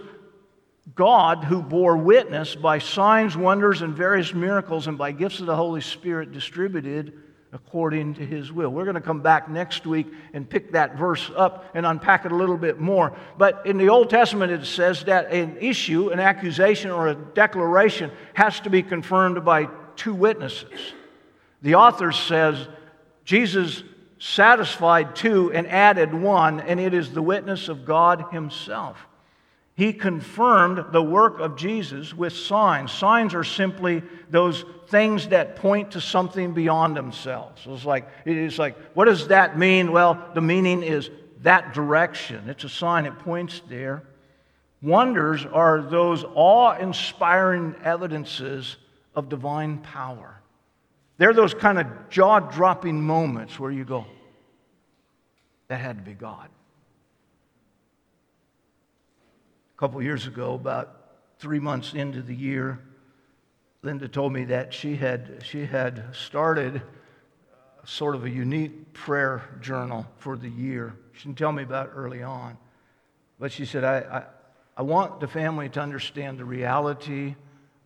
God 0.95 1.43
who 1.43 1.61
bore 1.61 1.97
witness 1.97 2.55
by 2.55 2.79
signs, 2.79 3.37
wonders, 3.37 3.81
and 3.81 3.95
various 3.95 4.33
miracles, 4.33 4.87
and 4.87 4.97
by 4.97 5.11
gifts 5.11 5.39
of 5.39 5.45
the 5.45 5.55
Holy 5.55 5.81
Spirit 5.81 6.31
distributed 6.31 7.13
according 7.53 8.13
to 8.13 8.25
his 8.25 8.51
will. 8.51 8.69
We're 8.69 8.85
going 8.85 8.95
to 8.95 9.01
come 9.01 9.21
back 9.21 9.49
next 9.49 9.85
week 9.85 10.07
and 10.33 10.49
pick 10.49 10.71
that 10.71 10.97
verse 10.97 11.29
up 11.35 11.65
and 11.73 11.85
unpack 11.85 12.25
it 12.25 12.31
a 12.31 12.35
little 12.35 12.57
bit 12.57 12.79
more. 12.79 13.15
But 13.37 13.65
in 13.65 13.77
the 13.77 13.89
Old 13.89 14.09
Testament, 14.09 14.51
it 14.51 14.65
says 14.65 15.03
that 15.05 15.31
an 15.31 15.57
issue, 15.59 16.09
an 16.09 16.19
accusation, 16.19 16.91
or 16.91 17.09
a 17.09 17.15
declaration 17.15 18.11
has 18.33 18.59
to 18.61 18.69
be 18.69 18.83
confirmed 18.83 19.43
by 19.43 19.67
two 19.95 20.13
witnesses. 20.13 20.93
The 21.61 21.75
author 21.75 22.11
says 22.11 22.67
Jesus 23.25 23.83
satisfied 24.17 25.15
two 25.15 25.51
and 25.51 25.67
added 25.67 26.13
one, 26.13 26.61
and 26.61 26.79
it 26.79 26.93
is 26.93 27.11
the 27.11 27.21
witness 27.21 27.67
of 27.69 27.85
God 27.85 28.25
Himself. 28.31 28.97
He 29.75 29.93
confirmed 29.93 30.91
the 30.91 31.01
work 31.01 31.39
of 31.39 31.55
Jesus 31.55 32.13
with 32.13 32.33
signs. 32.33 32.91
Signs 32.91 33.33
are 33.33 33.43
simply 33.43 34.03
those 34.29 34.65
things 34.87 35.29
that 35.29 35.55
point 35.55 35.91
to 35.91 36.01
something 36.01 36.53
beyond 36.53 36.97
themselves. 36.97 37.61
It's 37.65 37.85
like, 37.85 38.07
it 38.25 38.37
is 38.37 38.59
like, 38.59 38.77
what 38.93 39.05
does 39.05 39.29
that 39.29 39.57
mean? 39.57 39.91
Well, 39.91 40.21
the 40.33 40.41
meaning 40.41 40.83
is 40.83 41.09
that 41.41 41.73
direction. 41.73 42.49
It's 42.49 42.63
a 42.65 42.69
sign, 42.69 43.05
it 43.05 43.17
points 43.19 43.61
there. 43.69 44.03
Wonders 44.81 45.45
are 45.45 45.81
those 45.81 46.25
awe 46.35 46.75
inspiring 46.77 47.75
evidences 47.83 48.77
of 49.15 49.29
divine 49.29 49.77
power. 49.77 50.41
They're 51.17 51.33
those 51.33 51.53
kind 51.53 51.79
of 51.79 51.87
jaw 52.09 52.39
dropping 52.39 53.01
moments 53.01 53.59
where 53.59 53.71
you 53.71 53.85
go, 53.85 54.05
that 55.67 55.77
had 55.77 55.97
to 55.97 56.03
be 56.03 56.13
God. 56.13 56.49
A 59.70 59.70
couple 59.81 59.99
years 59.99 60.27
ago, 60.27 60.53
about 60.53 60.95
three 61.39 61.59
months 61.59 61.95
into 61.95 62.21
the 62.21 62.35
year, 62.35 62.77
Linda 63.81 64.07
told 64.07 64.31
me 64.31 64.43
that 64.43 64.75
she 64.75 64.95
had, 64.95 65.41
she 65.43 65.65
had 65.65 66.03
started 66.13 66.75
uh, 66.75 67.83
sort 67.83 68.13
of 68.13 68.23
a 68.23 68.29
unique 68.29 68.93
prayer 68.93 69.57
journal 69.59 70.05
for 70.17 70.37
the 70.37 70.49
year. 70.49 70.93
She 71.13 71.23
didn't 71.23 71.39
tell 71.39 71.51
me 71.51 71.63
about 71.63 71.87
it 71.87 71.93
early 71.95 72.21
on. 72.21 72.59
But 73.39 73.51
she 73.51 73.65
said, 73.65 73.83
I, 73.83 73.97
I, 73.97 74.23
I 74.77 74.81
want 74.83 75.19
the 75.19 75.27
family 75.27 75.67
to 75.69 75.81
understand 75.81 76.37
the 76.37 76.45
reality 76.45 77.33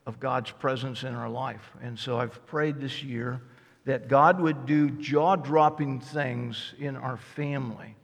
of 0.05 0.19
God's 0.19 0.51
presence 0.51 1.03
in 1.03 1.15
our 1.15 1.29
life. 1.29 1.71
And 1.81 1.97
so 1.97 2.19
I've 2.19 2.45
prayed 2.45 2.81
this 2.81 3.03
year 3.03 3.39
that 3.85 4.09
God 4.09 4.41
would 4.41 4.65
do 4.65 4.89
jaw 4.89 5.37
dropping 5.37 6.01
things 6.01 6.73
in 6.77 6.97
our 6.97 7.15
family 7.15 7.95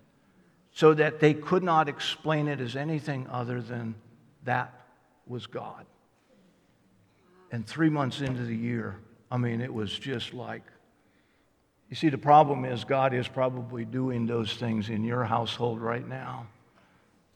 so 0.74 0.94
that 0.94 1.20
they 1.20 1.34
could 1.34 1.64
not 1.64 1.90
explain 1.90 2.48
it 2.48 2.60
as 2.60 2.76
anything 2.76 3.28
other 3.30 3.62
than 3.62 3.96
that 4.44 4.74
was 5.28 5.48
God. 5.48 5.86
And 7.52 7.68
three 7.68 7.90
months 7.90 8.22
into 8.22 8.44
the 8.44 8.56
year, 8.56 8.98
I 9.30 9.38
mean, 9.38 9.62
it 9.62 9.74
was 9.74 9.98
just 9.98 10.34
like, 10.34 10.64
you 11.90 11.96
see, 11.96 12.08
the 12.08 12.18
problem 12.18 12.64
is 12.64 12.86
God 12.86 13.14
is 13.14 13.28
probably 13.28 13.84
doing 13.84 14.26
those 14.26 14.54
things 14.54 14.90
in 14.90 15.04
your 15.04 15.26
household 15.26 15.82
right 15.82 16.08
now. 16.08 16.48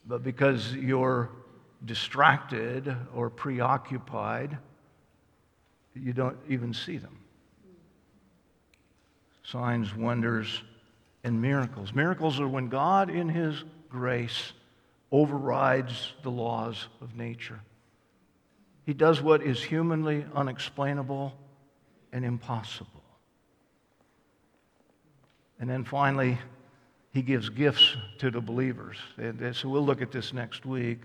but 0.08 0.24
because 0.24 0.74
you're 0.74 1.30
distracted 1.84 2.95
or 3.13 3.30
preoccupied, 3.30 4.58
you 5.93 6.13
don't 6.13 6.38
even 6.48 6.74
see 6.74 6.98
them. 6.98 7.17
Signs, 9.43 9.95
wonders, 9.95 10.62
and 11.25 11.41
miracles. 11.41 11.91
Miracles 11.91 12.39
are 12.39 12.47
when 12.47 12.69
God, 12.69 13.09
in 13.09 13.27
His 13.27 13.63
grace, 13.89 14.53
overrides 15.11 16.13
the 16.21 16.29
laws 16.29 16.88
of 17.01 17.15
nature. 17.15 17.59
He 18.85 18.93
does 18.93 19.21
what 19.23 19.41
is 19.41 19.61
humanly 19.61 20.23
unexplainable 20.35 21.35
and 22.13 22.23
impossible. 22.23 23.03
And 25.59 25.67
then 25.67 25.83
finally, 25.83 26.38
he 27.11 27.23
gives 27.23 27.49
gifts 27.49 27.97
to 28.19 28.29
the 28.29 28.41
believers. 28.41 28.97
And 29.17 29.55
so 29.55 29.67
we'll 29.69 29.85
look 29.85 30.03
at 30.03 30.11
this 30.11 30.31
next 30.31 30.63
week. 30.63 30.99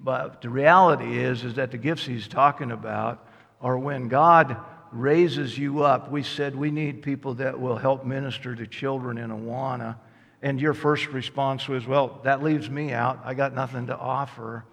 But 0.00 0.42
the 0.42 0.50
reality 0.50 1.20
is, 1.20 1.44
is 1.44 1.54
that 1.54 1.70
the 1.70 1.78
gifts 1.78 2.04
he's 2.04 2.26
talking 2.26 2.72
about 2.72 3.28
are 3.60 3.78
when 3.78 4.08
God 4.08 4.56
raises 4.94 5.58
you 5.58 5.82
up. 5.82 6.10
We 6.10 6.22
said 6.22 6.54
we 6.54 6.70
need 6.70 7.02
people 7.02 7.34
that 7.34 7.60
will 7.60 7.76
help 7.76 8.04
minister 8.04 8.54
to 8.54 8.66
children 8.66 9.18
in 9.18 9.30
Awana. 9.30 9.96
And 10.40 10.60
your 10.60 10.74
first 10.74 11.08
response 11.08 11.68
was, 11.68 11.86
well, 11.86 12.20
that 12.24 12.42
leaves 12.42 12.70
me 12.70 12.92
out. 12.92 13.20
I 13.24 13.34
got 13.34 13.54
nothing 13.54 13.88
to 13.88 13.96
offer. 13.96 14.64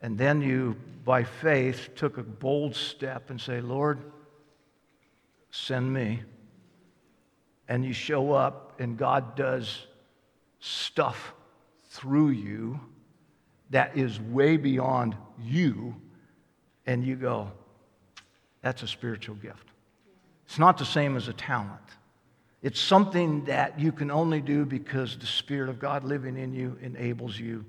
And 0.00 0.16
then 0.16 0.42
you, 0.42 0.76
by 1.04 1.24
faith, 1.24 1.90
took 1.96 2.18
a 2.18 2.22
bold 2.22 2.76
step 2.76 3.30
and 3.30 3.40
say, 3.40 3.60
Lord, 3.60 3.98
send 5.50 5.92
me. 5.92 6.22
And 7.68 7.84
you 7.84 7.92
show 7.92 8.32
up, 8.32 8.80
and 8.80 8.96
God 8.96 9.34
does 9.34 9.86
stuff 10.60 11.34
through 11.90 12.30
you 12.30 12.80
that 13.70 13.96
is 13.96 14.20
way 14.20 14.56
beyond 14.56 15.16
you. 15.40 15.96
And 16.86 17.04
you 17.04 17.16
go, 17.16 17.50
that's 18.62 18.82
a 18.82 18.88
spiritual 18.88 19.36
gift. 19.36 19.68
It's 20.46 20.58
not 20.58 20.78
the 20.78 20.84
same 20.84 21.16
as 21.16 21.28
a 21.28 21.32
talent. 21.32 21.80
It's 22.62 22.80
something 22.80 23.44
that 23.44 23.78
you 23.78 23.92
can 23.92 24.10
only 24.10 24.40
do 24.40 24.64
because 24.64 25.16
the 25.16 25.26
Spirit 25.26 25.68
of 25.68 25.78
God 25.78 26.04
living 26.04 26.36
in 26.36 26.52
you 26.52 26.76
enables 26.80 27.38
you 27.38 27.64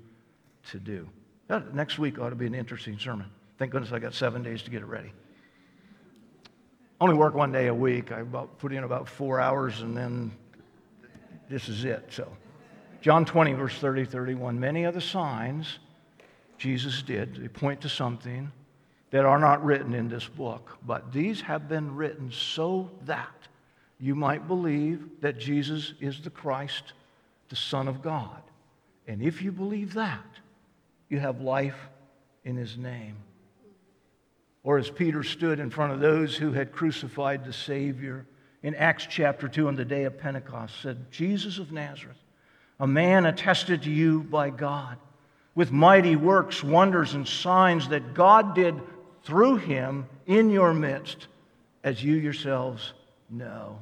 to 0.70 0.78
do. 0.78 1.08
That, 1.48 1.74
next 1.74 1.98
week 1.98 2.18
ought 2.18 2.30
to 2.30 2.36
be 2.36 2.46
an 2.46 2.54
interesting 2.54 2.98
sermon. 2.98 3.26
Thank 3.58 3.72
goodness 3.72 3.92
I 3.92 3.98
got 3.98 4.14
seven 4.14 4.42
days 4.42 4.62
to 4.62 4.70
get 4.70 4.82
it 4.82 4.86
ready. 4.86 5.12
Only 7.00 7.14
work 7.14 7.34
one 7.34 7.52
day 7.52 7.68
a 7.68 7.74
week. 7.74 8.12
I 8.12 8.22
put 8.58 8.72
in 8.72 8.84
about 8.84 9.08
four 9.08 9.40
hours 9.40 9.80
and 9.80 9.96
then 9.96 10.32
this 11.48 11.68
is 11.68 11.84
it. 11.84 12.04
So, 12.10 12.30
John 13.00 13.24
20, 13.24 13.54
verse 13.54 13.74
30, 13.74 14.04
31. 14.04 14.58
Many 14.58 14.84
of 14.84 14.94
the 14.94 15.00
signs 15.00 15.78
Jesus 16.58 17.02
did, 17.02 17.36
they 17.36 17.48
point 17.48 17.80
to 17.82 17.88
something 17.88 18.52
that 19.10 19.24
are 19.24 19.38
not 19.38 19.64
written 19.64 19.94
in 19.94 20.08
this 20.08 20.26
book, 20.26 20.78
but 20.86 21.12
these 21.12 21.40
have 21.40 21.68
been 21.68 21.96
written 21.96 22.30
so 22.30 22.90
that 23.04 23.28
you 23.98 24.14
might 24.14 24.46
believe 24.48 25.20
that 25.20 25.38
Jesus 25.38 25.94
is 26.00 26.20
the 26.20 26.30
Christ, 26.30 26.92
the 27.48 27.56
Son 27.56 27.88
of 27.88 28.02
God. 28.02 28.40
And 29.06 29.22
if 29.22 29.42
you 29.42 29.52
believe 29.52 29.94
that, 29.94 30.24
you 31.08 31.18
have 31.18 31.40
life 31.40 31.76
in 32.44 32.56
his 32.56 32.78
name. 32.78 33.16
Or 34.62 34.78
as 34.78 34.90
Peter 34.90 35.22
stood 35.22 35.58
in 35.58 35.70
front 35.70 35.92
of 35.92 36.00
those 36.00 36.36
who 36.36 36.52
had 36.52 36.72
crucified 36.72 37.44
the 37.44 37.52
Savior 37.52 38.26
in 38.62 38.74
Acts 38.74 39.06
chapter 39.08 39.48
2 39.48 39.68
on 39.68 39.74
the 39.74 39.84
day 39.84 40.04
of 40.04 40.18
Pentecost, 40.18 40.80
said, 40.82 41.10
Jesus 41.10 41.58
of 41.58 41.72
Nazareth, 41.72 42.18
a 42.78 42.86
man 42.86 43.26
attested 43.26 43.82
to 43.82 43.90
you 43.90 44.22
by 44.22 44.50
God 44.50 44.98
with 45.54 45.72
mighty 45.72 46.14
works, 46.14 46.62
wonders, 46.62 47.14
and 47.14 47.26
signs 47.26 47.88
that 47.88 48.14
God 48.14 48.54
did 48.54 48.74
through 49.24 49.56
him 49.56 50.06
in 50.26 50.50
your 50.50 50.72
midst, 50.72 51.28
as 51.84 52.02
you 52.02 52.14
yourselves 52.14 52.92
know. 53.28 53.78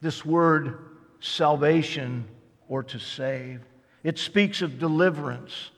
This 0.00 0.24
word, 0.24 0.78
salvation 1.20 2.26
or 2.68 2.82
to 2.84 2.98
save, 2.98 3.60
it 4.02 4.18
speaks 4.18 4.62
of 4.62 4.78
deliverance, 4.78 5.70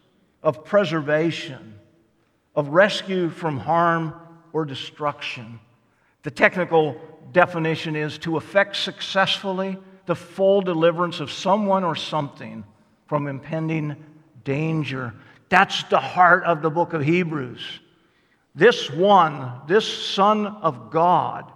of 0.42 0.64
preservation, 0.64 1.74
of 2.54 2.68
rescue 2.68 3.28
from 3.28 3.58
harm 3.58 4.14
or 4.52 4.64
destruction. 4.64 5.60
The 6.22 6.30
technical 6.30 7.00
definition 7.32 7.94
is 7.94 8.18
to 8.18 8.36
effect 8.36 8.76
successfully 8.76 9.78
the 10.06 10.16
full 10.16 10.62
deliverance 10.62 11.20
of 11.20 11.30
someone 11.30 11.84
or 11.84 11.94
something 11.94 12.64
from 13.06 13.28
impending 13.28 13.96
danger. 14.44 15.14
That's 15.48 15.84
the 15.84 16.00
heart 16.00 16.44
of 16.44 16.62
the 16.62 16.70
book 16.70 16.92
of 16.92 17.02
Hebrews. 17.02 17.80
This 18.56 18.90
one, 18.90 19.52
this 19.68 19.86
Son 19.86 20.46
of 20.46 20.90
God, 20.90 21.52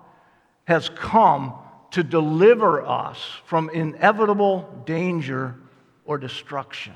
has 0.65 0.91
come 0.91 1.55
to 1.93 2.05
deliver 2.05 2.87
us 2.87 3.19
from 3.47 3.71
inevitable 3.71 4.83
danger 4.85 5.57
or 6.05 6.19
destruction. 6.19 6.93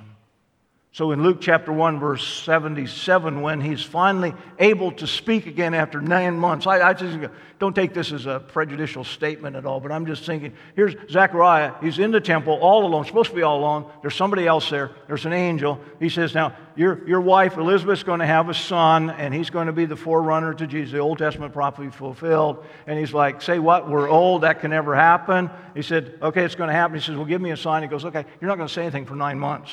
So 0.95 1.11
in 1.11 1.25
Luke 1.25 1.39
chapter 1.41 1.73
1, 1.73 1.99
verse 1.99 2.25
77, 2.45 3.41
when 3.41 3.61
he's 3.61 3.83
finally 3.83 4.33
able 4.61 4.93
to 4.93 5.09
speak 5.09 5.47
again 5.47 5.75
after 5.75 6.01
nine 6.01 6.39
months, 6.39 6.69
I, 6.69 6.91
I, 6.91 6.93
just 6.93 7.19
don't 7.59 7.75
take 7.75 7.93
this 7.93 8.13
as 8.13 8.27
a 8.27 8.39
prejudicial 8.39 9.03
statement 9.03 9.57
at 9.57 9.67
all, 9.67 9.81
but 9.81 9.91
I'm 9.91 10.07
just 10.07 10.25
thinking 10.25 10.55
here's 10.77 10.95
Zechariah. 11.11 11.73
He's 11.81 11.99
in 11.99 12.13
the 12.13 12.21
temple 12.21 12.55
all 12.61 12.87
alone, 12.87 13.05
supposed 13.07 13.31
to 13.31 13.35
be 13.35 13.43
all 13.43 13.59
alone. 13.59 13.91
There's 14.03 14.15
somebody 14.15 14.47
else 14.47 14.71
there, 14.71 14.93
there's 15.09 15.27
an 15.27 15.33
angel. 15.33 15.81
He 15.99 16.09
says, 16.09 16.33
Now, 16.33 16.55
your, 16.77 17.05
your 17.09 17.21
wife, 17.21 17.57
Elizabeth's 17.57 18.05
going 18.05 18.21
to 18.21 18.27
have 18.27 18.49
a 18.49 18.55
son, 18.55 19.11
and 19.11 19.35
he's 19.35 19.51
going 19.51 19.67
to 19.67 19.73
be 19.73 19.87
the 19.87 19.97
forerunner 19.97 20.55
to 20.55 20.65
Jesus, 20.65 20.93
the 20.93 21.01
Old 21.01 21.19
Testament 21.19 21.53
prophecy 21.53 21.91
fulfilled. 21.91 22.65
And 22.87 23.01
he's 23.01 23.13
like, 23.13 23.43
Say 23.43 23.59
what? 23.59 23.91
We're 23.91 24.09
old. 24.09 24.43
That 24.43 24.61
can 24.61 24.71
never 24.71 24.95
happen. 24.95 25.51
He 25.75 25.83
said, 25.83 26.21
Okay, 26.23 26.45
it's 26.45 26.55
going 26.55 26.69
to 26.69 26.75
happen. 26.75 26.97
He 26.97 27.03
says, 27.03 27.17
Well, 27.17 27.27
give 27.27 27.41
me 27.41 27.51
a 27.51 27.57
sign. 27.57 27.83
He 27.83 27.89
goes, 27.89 28.05
Okay, 28.05 28.25
you're 28.41 28.49
not 28.49 28.59
going 28.59 28.69
to 28.69 28.73
say 28.73 28.83
anything 28.83 29.07
for 29.07 29.17
nine 29.17 29.41
months. 29.41 29.73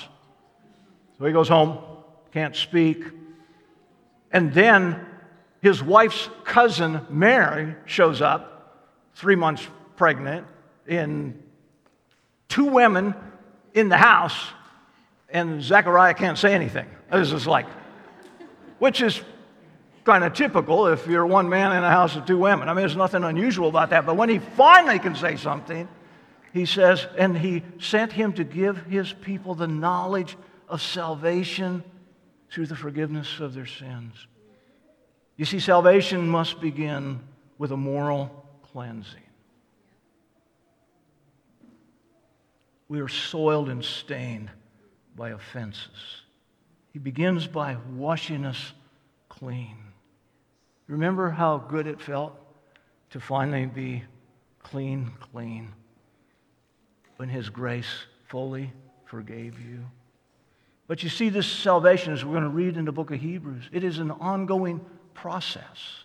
So 1.22 1.28
he 1.28 1.34
goes 1.34 1.50
home, 1.50 1.78
can't 2.32 2.56
speak. 2.56 3.04
And 4.32 4.52
then 4.56 5.06
his 5.62 5.84
wife's 5.84 6.28
cousin, 6.46 7.06
Mary, 7.12 7.76
shows 7.86 8.24
up, 8.24 8.88
three 9.14 9.36
months 9.36 9.68
pregnant, 9.98 10.48
in 10.88 11.40
two 12.50 12.66
women 12.66 13.14
in 13.76 13.88
the 13.88 13.98
house, 13.98 14.48
and 15.30 15.62
Zechariah 15.62 16.16
can't 16.16 16.40
say 16.40 16.56
anything. 16.56 16.88
This 17.12 17.32
is 17.32 17.46
like, 17.46 17.68
which 18.80 19.04
is 19.04 19.22
kind 20.04 20.24
of 20.24 20.34
typical 20.34 20.88
if 20.88 21.06
you're 21.06 21.28
one 21.28 21.48
man 21.48 21.78
in 21.78 21.84
a 21.84 21.92
house 21.92 22.16
of 22.16 22.26
two 22.26 22.40
women. 22.40 22.68
I 22.68 22.74
mean, 22.74 22.82
there's 22.82 22.96
nothing 22.96 23.24
unusual 23.24 23.70
about 23.70 23.92
that. 23.92 24.08
But 24.08 24.18
when 24.18 24.30
he 24.30 24.40
finally 24.40 24.98
can 24.98 25.14
say 25.14 25.36
something, 25.36 25.88
he 26.52 26.66
says, 26.66 27.06
and 27.16 27.38
he 27.38 27.62
sent 27.80 28.12
him 28.12 28.34
to 28.34 28.44
give 28.44 28.88
his 28.88 29.14
people 29.14 29.54
the 29.54 29.68
knowledge 29.68 30.36
of 30.72 30.82
salvation 30.82 31.84
through 32.50 32.66
the 32.66 32.76
forgiveness 32.76 33.40
of 33.40 33.54
their 33.54 33.66
sins. 33.66 34.14
You 35.36 35.46
see, 35.46 35.60
salvation 35.60 36.28
must 36.28 36.62
begin 36.62 37.20
with 37.58 37.72
a 37.72 37.78
moral 37.78 38.46
cleansing. 38.72 39.20
We 42.88 43.02
are 43.02 43.10
soiled 43.10 43.70
and 43.70 43.84
stained 43.84 44.50
by 45.16 45.32
offenses. 45.32 46.22
He 46.94 47.00
begins 47.00 47.48
by 47.48 47.78
washing 47.94 48.46
us 48.46 48.74
clean. 49.30 49.78
Remember 50.88 51.30
how 51.30 51.58
good 51.58 51.86
it 51.86 52.02
felt 52.02 52.38
to 53.12 53.20
finally 53.20 53.66
be 53.66 54.04
clean, 54.60 55.12
clean, 55.20 55.74
when 57.18 57.28
His 57.30 57.50
grace 57.50 58.06
fully 58.28 58.72
forgave 59.06 59.60
you? 59.60 59.86
But 60.91 61.04
you 61.04 61.08
see, 61.10 61.30
this 61.30 61.47
salvation, 61.47 62.12
as 62.12 62.25
we're 62.25 62.34
going 62.34 62.43
to 62.43 62.49
read 62.49 62.75
in 62.75 62.84
the 62.84 62.91
book 62.91 63.12
of 63.12 63.21
Hebrews, 63.21 63.69
it 63.71 63.85
is 63.85 64.00
an 64.00 64.12
ongoing 64.12 64.81
process. 65.13 66.04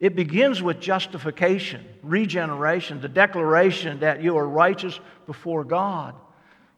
It 0.00 0.16
begins 0.16 0.62
with 0.62 0.80
justification, 0.80 1.84
regeneration, 2.02 3.02
the 3.02 3.10
declaration 3.10 4.00
that 4.00 4.22
you 4.22 4.38
are 4.38 4.48
righteous 4.48 4.98
before 5.26 5.64
God. 5.64 6.14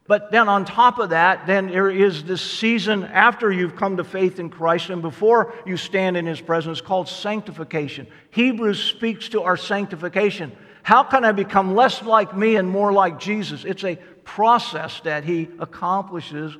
But 0.05 0.31
then 0.31 0.49
on 0.49 0.65
top 0.65 0.99
of 0.99 1.11
that, 1.11 1.47
then 1.47 1.67
there 1.67 1.89
is 1.89 2.25
this 2.25 2.41
season 2.41 3.05
after 3.05 3.49
you've 3.49 3.77
come 3.77 3.95
to 3.95 4.03
faith 4.03 4.37
in 4.41 4.49
Christ 4.49 4.89
and 4.89 5.01
before 5.01 5.53
you 5.65 5.77
stand 5.77 6.17
in 6.17 6.25
His 6.25 6.41
presence 6.41 6.81
called 6.81 7.07
sanctification. 7.07 8.05
Hebrews 8.31 8.83
speaks 8.83 9.29
to 9.29 9.43
our 9.43 9.55
sanctification. 9.55 10.51
How 10.83 11.03
can 11.03 11.23
I 11.23 11.31
become 11.31 11.73
less 11.73 12.03
like 12.03 12.35
me 12.35 12.57
and 12.57 12.67
more 12.69 12.91
like 12.91 13.17
Jesus? 13.17 13.63
It's 13.63 13.85
a 13.85 13.95
process 14.25 14.99
that 15.05 15.23
He 15.23 15.47
accomplishes 15.57 16.57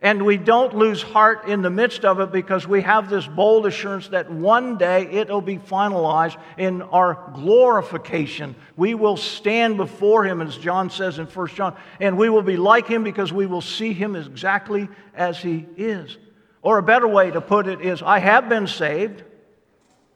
And 0.00 0.24
we 0.24 0.36
don't 0.36 0.76
lose 0.76 1.02
heart 1.02 1.48
in 1.48 1.60
the 1.60 1.70
midst 1.70 2.04
of 2.04 2.20
it 2.20 2.30
because 2.30 2.68
we 2.68 2.82
have 2.82 3.10
this 3.10 3.26
bold 3.26 3.66
assurance 3.66 4.08
that 4.08 4.30
one 4.30 4.78
day 4.78 5.08
it'll 5.10 5.40
be 5.40 5.58
finalized 5.58 6.36
in 6.56 6.82
our 6.82 7.32
glorification. 7.34 8.54
We 8.76 8.94
will 8.94 9.16
stand 9.16 9.76
before 9.76 10.22
Him, 10.24 10.40
as 10.40 10.56
John 10.56 10.90
says 10.90 11.18
in 11.18 11.26
1 11.26 11.48
John, 11.48 11.76
and 11.98 12.16
we 12.16 12.28
will 12.28 12.42
be 12.42 12.56
like 12.56 12.86
Him 12.86 13.02
because 13.02 13.32
we 13.32 13.46
will 13.46 13.60
see 13.60 13.92
Him 13.92 14.14
exactly 14.14 14.88
as 15.14 15.38
He 15.38 15.66
is. 15.76 16.16
Or 16.62 16.78
a 16.78 16.82
better 16.82 17.08
way 17.08 17.32
to 17.32 17.40
put 17.40 17.66
it 17.66 17.80
is 17.80 18.00
I 18.00 18.20
have 18.20 18.48
been 18.48 18.68
saved, 18.68 19.24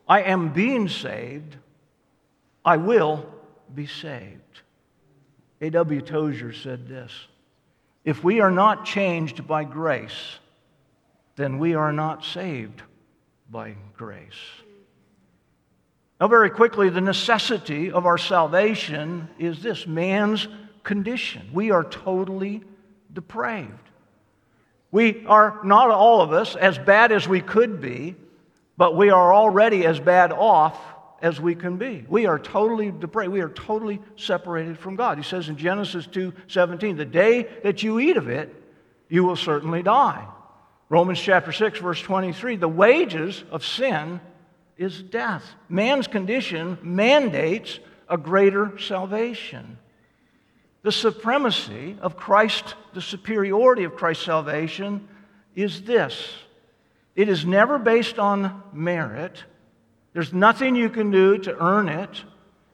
I 0.08 0.22
am 0.22 0.52
being 0.52 0.88
saved, 0.88 1.56
I 2.64 2.76
will 2.76 3.26
be 3.74 3.86
saved. 3.86 4.38
A.W. 5.60 6.02
Tozer 6.02 6.52
said 6.52 6.86
this. 6.86 7.12
If 8.04 8.24
we 8.24 8.40
are 8.40 8.50
not 8.50 8.84
changed 8.84 9.46
by 9.46 9.64
grace, 9.64 10.38
then 11.36 11.58
we 11.58 11.74
are 11.74 11.92
not 11.92 12.24
saved 12.24 12.82
by 13.50 13.76
grace. 13.96 14.32
Now, 16.20 16.28
very 16.28 16.50
quickly, 16.50 16.88
the 16.88 17.00
necessity 17.00 17.90
of 17.90 18.06
our 18.06 18.18
salvation 18.18 19.28
is 19.38 19.62
this 19.62 19.86
man's 19.86 20.46
condition. 20.84 21.50
We 21.52 21.70
are 21.70 21.84
totally 21.84 22.62
depraved. 23.12 23.90
We 24.90 25.24
are 25.26 25.58
not 25.64 25.90
all 25.90 26.20
of 26.20 26.32
us 26.32 26.54
as 26.54 26.78
bad 26.78 27.12
as 27.12 27.26
we 27.26 27.40
could 27.40 27.80
be, 27.80 28.14
but 28.76 28.96
we 28.96 29.10
are 29.10 29.34
already 29.34 29.84
as 29.86 29.98
bad 30.00 30.32
off 30.32 30.78
as 31.22 31.40
we 31.40 31.54
can 31.54 31.76
be. 31.76 32.04
We 32.08 32.26
are 32.26 32.38
totally 32.38 32.90
depraved. 32.90 33.32
We 33.32 33.40
are 33.40 33.48
totally 33.48 34.02
separated 34.16 34.76
from 34.76 34.96
God. 34.96 35.16
He 35.16 35.24
says 35.24 35.48
in 35.48 35.56
Genesis 35.56 36.06
2:17, 36.08 36.96
"The 36.96 37.04
day 37.04 37.44
that 37.62 37.82
you 37.82 38.00
eat 38.00 38.16
of 38.16 38.28
it, 38.28 38.52
you 39.08 39.24
will 39.24 39.36
certainly 39.36 39.82
die." 39.82 40.26
Romans 40.88 41.20
chapter 41.20 41.52
6 41.52 41.78
verse 41.78 42.02
23, 42.02 42.56
"The 42.56 42.68
wages 42.68 43.44
of 43.52 43.64
sin 43.64 44.20
is 44.76 45.00
death." 45.00 45.54
Man's 45.68 46.08
condition 46.08 46.76
mandates 46.82 47.78
a 48.08 48.18
greater 48.18 48.76
salvation. 48.78 49.78
The 50.82 50.92
supremacy 50.92 51.96
of 52.02 52.16
Christ, 52.16 52.74
the 52.92 53.00
superiority 53.00 53.84
of 53.84 53.94
Christ's 53.94 54.24
salvation 54.24 55.06
is 55.54 55.82
this. 55.82 56.42
It 57.14 57.28
is 57.28 57.46
never 57.46 57.78
based 57.78 58.18
on 58.18 58.62
merit 58.72 59.44
there's 60.12 60.32
nothing 60.32 60.76
you 60.76 60.90
can 60.90 61.10
do 61.10 61.38
to 61.38 61.56
earn 61.62 61.88
it, 61.88 62.22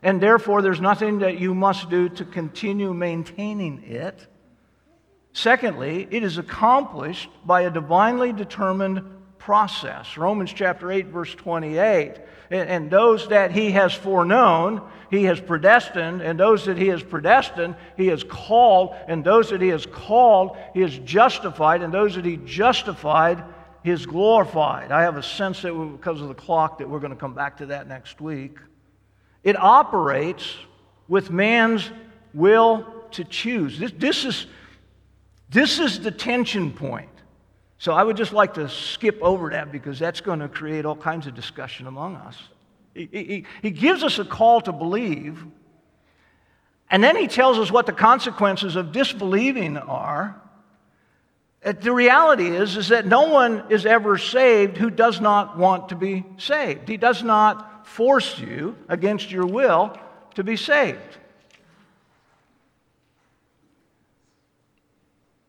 and 0.02 0.20
therefore 0.20 0.62
there's 0.62 0.80
nothing 0.80 1.20
that 1.20 1.38
you 1.38 1.54
must 1.54 1.88
do 1.90 2.08
to 2.08 2.24
continue 2.24 2.92
maintaining 2.92 3.82
it. 3.84 4.26
Secondly, 5.32 6.08
it 6.10 6.22
is 6.24 6.38
accomplished 6.38 7.30
by 7.44 7.62
a 7.62 7.70
divinely 7.70 8.32
determined 8.32 9.02
process. 9.38 10.16
Romans 10.16 10.52
chapter 10.52 10.90
8, 10.90 11.06
verse 11.06 11.34
28. 11.34 12.16
And 12.50 12.90
those 12.90 13.28
that 13.28 13.52
he 13.52 13.70
has 13.72 13.92
foreknown, 13.94 14.82
he 15.10 15.24
has 15.24 15.40
predestined, 15.40 16.22
and 16.22 16.40
those 16.40 16.64
that 16.64 16.76
he 16.76 16.88
has 16.88 17.02
predestined, 17.02 17.76
he 17.96 18.08
has 18.08 18.24
called, 18.24 18.94
and 19.06 19.22
those 19.22 19.50
that 19.50 19.60
he 19.60 19.68
has 19.68 19.86
called, 19.86 20.56
he 20.74 20.80
has 20.80 20.98
justified, 20.98 21.82
and 21.82 21.92
those 21.92 22.14
that 22.14 22.24
he 22.24 22.38
justified, 22.38 23.44
is 23.84 24.06
glorified. 24.06 24.92
I 24.92 25.02
have 25.02 25.16
a 25.16 25.22
sense 25.22 25.62
that 25.62 25.72
because 25.72 26.20
of 26.20 26.28
the 26.28 26.34
clock 26.34 26.78
that 26.78 26.88
we're 26.88 26.98
going 26.98 27.12
to 27.12 27.16
come 27.16 27.34
back 27.34 27.56
to 27.58 27.66
that 27.66 27.88
next 27.88 28.20
week. 28.20 28.58
It 29.44 29.56
operates 29.56 30.56
with 31.06 31.30
man's 31.30 31.90
will 32.34 32.86
to 33.12 33.24
choose. 33.24 33.78
This, 33.78 33.92
this, 33.96 34.24
is, 34.24 34.46
this 35.50 35.78
is 35.78 36.00
the 36.00 36.10
tension 36.10 36.72
point. 36.72 37.08
So 37.78 37.92
I 37.92 38.02
would 38.02 38.16
just 38.16 38.32
like 38.32 38.54
to 38.54 38.68
skip 38.68 39.18
over 39.22 39.50
that 39.50 39.70
because 39.70 39.98
that's 39.98 40.20
going 40.20 40.40
to 40.40 40.48
create 40.48 40.84
all 40.84 40.96
kinds 40.96 41.26
of 41.26 41.34
discussion 41.34 41.86
among 41.86 42.16
us. 42.16 42.36
He, 42.94 43.08
he, 43.12 43.46
he 43.62 43.70
gives 43.70 44.02
us 44.02 44.18
a 44.18 44.24
call 44.24 44.60
to 44.62 44.72
believe, 44.72 45.44
and 46.90 47.04
then 47.04 47.14
he 47.16 47.28
tells 47.28 47.58
us 47.58 47.70
what 47.70 47.86
the 47.86 47.92
consequences 47.92 48.74
of 48.74 48.90
disbelieving 48.90 49.76
are. 49.76 50.40
Uh, 51.64 51.72
the 51.72 51.92
reality 51.92 52.48
is, 52.48 52.76
is 52.76 52.88
that 52.88 53.06
no 53.06 53.28
one 53.28 53.64
is 53.68 53.84
ever 53.84 54.16
saved 54.16 54.76
who 54.76 54.90
does 54.90 55.20
not 55.20 55.58
want 55.58 55.88
to 55.88 55.96
be 55.96 56.24
saved. 56.36 56.88
He 56.88 56.96
does 56.96 57.22
not 57.22 57.86
force 57.86 58.38
you 58.38 58.76
against 58.88 59.30
your 59.30 59.46
will 59.46 59.98
to 60.34 60.44
be 60.44 60.56
saved. 60.56 61.18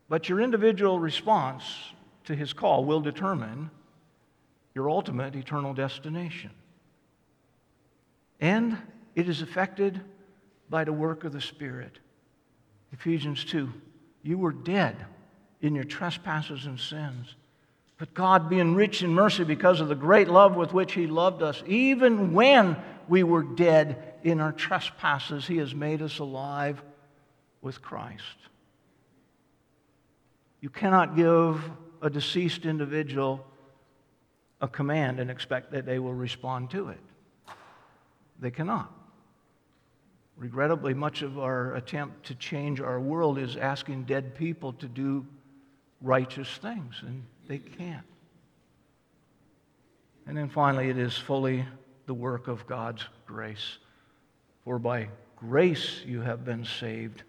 But 0.08 0.28
your 0.28 0.40
individual 0.40 0.98
response 0.98 1.62
to 2.24 2.34
his 2.34 2.52
call 2.52 2.84
will 2.84 3.00
determine 3.00 3.70
your 4.74 4.90
ultimate 4.90 5.36
eternal 5.36 5.74
destination. 5.74 6.50
And 8.40 8.76
it 9.14 9.28
is 9.28 9.42
affected 9.42 10.00
by 10.68 10.82
the 10.82 10.92
work 10.92 11.22
of 11.22 11.32
the 11.32 11.40
Spirit. 11.40 11.98
Ephesians 12.92 13.44
2 13.44 13.72
You 14.24 14.38
were 14.38 14.52
dead 14.52 14.96
in 15.60 15.74
your 15.74 15.84
trespasses 15.84 16.66
and 16.66 16.78
sins. 16.78 17.34
But 17.98 18.14
God, 18.14 18.48
being 18.48 18.74
rich 18.74 19.02
in 19.02 19.12
mercy 19.12 19.44
because 19.44 19.80
of 19.80 19.88
the 19.88 19.94
great 19.94 20.28
love 20.28 20.56
with 20.56 20.72
which 20.72 20.92
He 20.92 21.06
loved 21.06 21.42
us, 21.42 21.62
even 21.66 22.32
when 22.32 22.76
we 23.08 23.22
were 23.22 23.42
dead 23.42 24.14
in 24.22 24.40
our 24.40 24.52
trespasses, 24.52 25.46
He 25.46 25.58
has 25.58 25.74
made 25.74 26.00
us 26.00 26.18
alive 26.18 26.82
with 27.60 27.82
Christ. 27.82 28.24
You 30.60 30.70
cannot 30.70 31.16
give 31.16 31.62
a 32.00 32.08
deceased 32.08 32.64
individual 32.64 33.44
a 34.60 34.68
command 34.68 35.20
and 35.20 35.30
expect 35.30 35.72
that 35.72 35.86
they 35.86 35.98
will 35.98 36.14
respond 36.14 36.70
to 36.70 36.88
it. 36.88 37.00
They 38.38 38.50
cannot. 38.50 38.92
Regrettably, 40.36 40.94
much 40.94 41.22
of 41.22 41.38
our 41.38 41.74
attempt 41.74 42.24
to 42.26 42.34
change 42.34 42.80
our 42.80 42.98
world 42.98 43.38
is 43.38 43.56
asking 43.56 44.04
dead 44.04 44.34
people 44.34 44.72
to 44.74 44.88
do 44.88 45.26
righteous 46.00 46.48
things, 46.58 46.96
and 47.02 47.24
they 47.48 47.58
can't. 47.58 48.06
And 50.26 50.36
then 50.36 50.48
finally, 50.48 50.88
it 50.88 50.98
is 50.98 51.16
fully 51.16 51.64
the 52.06 52.14
work 52.14 52.48
of 52.48 52.66
God's 52.66 53.04
grace. 53.26 53.78
For 54.64 54.78
by 54.78 55.08
grace 55.36 56.02
you 56.06 56.20
have 56.20 56.44
been 56.44 56.64
saved 56.64 57.22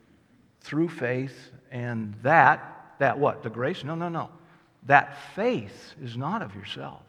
through 0.61 0.89
faith, 0.89 1.51
and 1.71 2.13
that, 2.21 2.95
that 2.99 3.17
what? 3.17 3.43
The 3.43 3.49
grace? 3.49 3.83
No, 3.83 3.95
no, 3.95 4.09
no. 4.09 4.29
That 4.83 5.17
faith 5.35 5.93
is 6.01 6.17
not 6.17 6.41
of 6.41 6.55
yourself. 6.55 7.01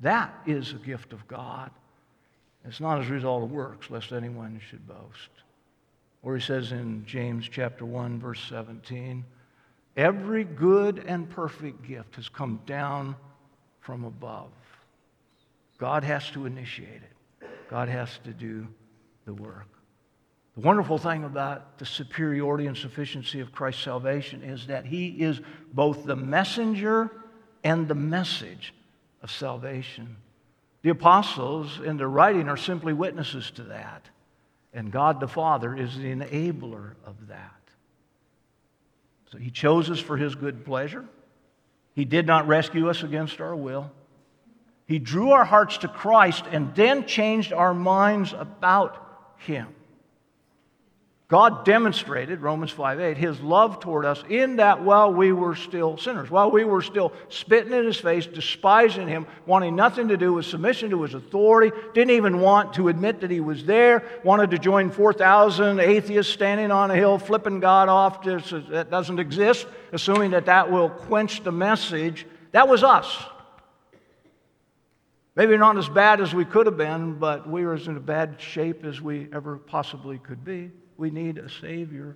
That 0.00 0.32
is 0.46 0.72
a 0.72 0.76
gift 0.76 1.12
of 1.12 1.26
God. 1.28 1.70
It's 2.64 2.80
not 2.80 3.00
as 3.00 3.08
a 3.08 3.12
result 3.12 3.42
of 3.42 3.50
works, 3.50 3.90
lest 3.90 4.12
anyone 4.12 4.60
should 4.68 4.86
boast. 4.86 5.30
Or 6.22 6.36
he 6.36 6.42
says 6.42 6.72
in 6.72 7.04
James 7.06 7.48
chapter 7.50 7.86
1, 7.86 8.20
verse 8.20 8.42
17, 8.48 9.24
Every 10.00 10.44
good 10.44 11.04
and 11.06 11.28
perfect 11.28 11.86
gift 11.86 12.16
has 12.16 12.26
come 12.26 12.62
down 12.64 13.16
from 13.80 14.04
above. 14.04 14.48
God 15.76 16.04
has 16.04 16.30
to 16.30 16.46
initiate 16.46 17.02
it, 17.02 17.46
God 17.68 17.90
has 17.90 18.08
to 18.24 18.32
do 18.32 18.66
the 19.26 19.34
work. 19.34 19.68
The 20.54 20.62
wonderful 20.62 20.96
thing 20.96 21.24
about 21.24 21.76
the 21.76 21.84
superiority 21.84 22.66
and 22.66 22.74
sufficiency 22.74 23.40
of 23.40 23.52
Christ's 23.52 23.82
salvation 23.82 24.42
is 24.42 24.68
that 24.68 24.86
he 24.86 25.08
is 25.08 25.38
both 25.74 26.06
the 26.06 26.16
messenger 26.16 27.10
and 27.62 27.86
the 27.86 27.94
message 27.94 28.72
of 29.22 29.30
salvation. 29.30 30.16
The 30.80 30.88
apostles 30.88 31.78
in 31.78 31.98
their 31.98 32.08
writing 32.08 32.48
are 32.48 32.56
simply 32.56 32.94
witnesses 32.94 33.50
to 33.50 33.64
that, 33.64 34.08
and 34.72 34.90
God 34.90 35.20
the 35.20 35.28
Father 35.28 35.76
is 35.76 35.94
the 35.94 36.10
enabler 36.10 36.94
of 37.04 37.28
that. 37.28 37.59
So 39.30 39.38
he 39.38 39.50
chose 39.50 39.90
us 39.90 40.00
for 40.00 40.16
his 40.16 40.34
good 40.34 40.64
pleasure. 40.64 41.04
He 41.94 42.04
did 42.04 42.26
not 42.26 42.46
rescue 42.46 42.88
us 42.88 43.02
against 43.02 43.40
our 43.40 43.54
will. 43.54 43.90
He 44.86 44.98
drew 44.98 45.30
our 45.30 45.44
hearts 45.44 45.78
to 45.78 45.88
Christ 45.88 46.44
and 46.50 46.74
then 46.74 47.06
changed 47.06 47.52
our 47.52 47.74
minds 47.74 48.32
about 48.32 49.34
him. 49.38 49.68
God 51.30 51.64
demonstrated, 51.64 52.40
Romans 52.40 52.72
5 52.72 52.98
8, 52.98 53.16
his 53.16 53.40
love 53.40 53.78
toward 53.78 54.04
us 54.04 54.24
in 54.28 54.56
that 54.56 54.82
while 54.82 55.14
we 55.14 55.30
were 55.30 55.54
still 55.54 55.96
sinners, 55.96 56.28
while 56.28 56.50
we 56.50 56.64
were 56.64 56.82
still 56.82 57.12
spitting 57.28 57.72
in 57.72 57.84
his 57.84 57.98
face, 57.98 58.26
despising 58.26 59.06
him, 59.06 59.28
wanting 59.46 59.76
nothing 59.76 60.08
to 60.08 60.16
do 60.16 60.32
with 60.32 60.44
submission 60.44 60.90
to 60.90 61.02
his 61.02 61.14
authority, 61.14 61.70
didn't 61.94 62.10
even 62.10 62.40
want 62.40 62.74
to 62.74 62.88
admit 62.88 63.20
that 63.20 63.30
he 63.30 63.38
was 63.38 63.64
there, 63.64 64.02
wanted 64.24 64.50
to 64.50 64.58
join 64.58 64.90
4,000 64.90 65.78
atheists 65.78 66.32
standing 66.32 66.72
on 66.72 66.90
a 66.90 66.96
hill, 66.96 67.16
flipping 67.16 67.60
God 67.60 67.88
off, 67.88 68.24
just, 68.24 68.50
that 68.70 68.90
doesn't 68.90 69.20
exist, 69.20 69.68
assuming 69.92 70.32
that 70.32 70.46
that 70.46 70.68
will 70.68 70.90
quench 70.90 71.44
the 71.44 71.52
message. 71.52 72.26
That 72.50 72.66
was 72.66 72.82
us. 72.82 73.22
Maybe 75.36 75.56
not 75.56 75.78
as 75.78 75.88
bad 75.88 76.20
as 76.20 76.34
we 76.34 76.44
could 76.44 76.66
have 76.66 76.76
been, 76.76 77.20
but 77.20 77.48
we 77.48 77.64
were 77.64 77.74
as 77.74 77.86
in 77.86 77.96
a 77.96 78.00
bad 78.00 78.40
shape 78.40 78.84
as 78.84 79.00
we 79.00 79.28
ever 79.32 79.58
possibly 79.58 80.18
could 80.18 80.44
be. 80.44 80.72
We 81.00 81.08
need 81.10 81.38
a 81.38 81.48
Savior. 81.48 82.14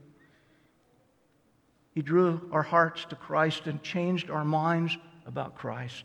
He 1.95 2.03
drew 2.03 2.51
our 2.53 2.63
hearts 2.63 3.07
to 3.07 3.17
Christ 3.17 3.67
and 3.67 3.83
changed 3.83 4.29
our 4.29 4.45
minds 4.45 4.99
about 5.25 5.55
Christ. 5.55 6.05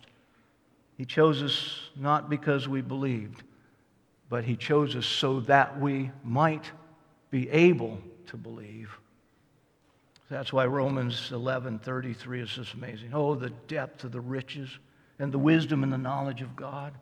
He 0.97 1.03
chose 1.03 1.43
us 1.43 1.77
not 1.97 2.29
because 2.29 2.69
we 2.69 2.79
believed, 2.79 3.43
but 4.29 4.45
He 4.45 4.55
chose 4.55 4.95
us 4.95 5.05
so 5.05 5.41
that 5.41 5.77
we 5.81 6.09
might 6.23 6.71
be 7.29 7.49
able 7.49 7.99
to 8.27 8.37
believe. 8.37 8.97
That's 10.29 10.53
why 10.53 10.65
Romans 10.65 11.31
11:33 11.31 12.39
is 12.39 12.49
just 12.49 12.75
amazing. 12.75 13.13
Oh, 13.13 13.35
the 13.35 13.49
depth 13.67 14.05
of 14.05 14.13
the 14.13 14.21
riches 14.21 14.69
and 15.19 15.33
the 15.33 15.39
wisdom 15.39 15.83
and 15.83 15.91
the 15.91 15.97
knowledge 15.97 16.41
of 16.41 16.55
God. 16.55 16.93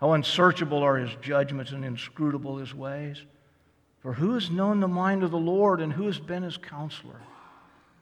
How 0.00 0.12
unsearchable 0.12 0.84
are 0.84 0.98
his 0.98 1.16
judgments 1.16 1.72
and 1.72 1.84
inscrutable 1.84 2.58
his 2.58 2.72
ways. 2.72 3.24
For 4.06 4.12
who 4.12 4.34
has 4.34 4.52
known 4.52 4.78
the 4.78 4.86
mind 4.86 5.24
of 5.24 5.32
the 5.32 5.36
Lord 5.36 5.80
and 5.80 5.92
who 5.92 6.06
has 6.06 6.20
been 6.20 6.44
his 6.44 6.56
counselor? 6.56 7.20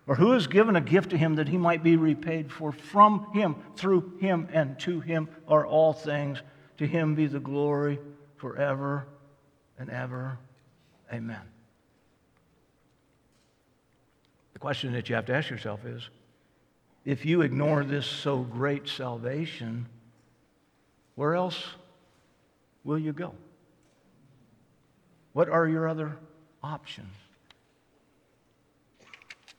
Or 0.07 0.15
who 0.15 0.33
has 0.33 0.47
given 0.47 0.77
a 0.77 0.81
gift 0.83 1.09
to 1.09 1.17
him 1.17 1.37
that 1.37 1.49
he 1.49 1.57
might 1.57 1.83
be 1.83 1.97
repaid? 1.97 2.53
For 2.53 2.73
from 2.73 3.33
him, 3.33 3.57
through 3.75 4.19
him, 4.19 4.47
and 4.53 4.79
to 4.81 5.01
him 5.01 5.31
are 5.49 5.67
all 5.67 5.95
things. 5.95 6.43
To 6.77 6.87
him 6.87 7.15
be 7.15 7.27
the 7.27 7.41
glory 7.41 7.99
forever 8.37 9.07
and 9.79 9.89
ever. 9.89 10.37
Amen. 11.11 11.41
The 14.53 14.59
question 14.59 14.93
that 14.93 15.09
you 15.09 15.15
have 15.15 15.25
to 15.25 15.35
ask 15.35 15.49
yourself 15.49 15.87
is 15.87 16.11
if 17.07 17.25
you 17.25 17.41
ignore 17.41 17.83
this 17.83 18.05
so 18.05 18.41
great 18.41 18.91
salvation, 18.91 19.87
where 21.15 21.35
else 21.35 21.65
will 22.85 22.99
you 22.99 23.15
go? 23.15 23.33
What 25.35 25.49
are 25.49 25.69
your 25.69 25.87
other 25.87 26.17
options? 26.63 27.13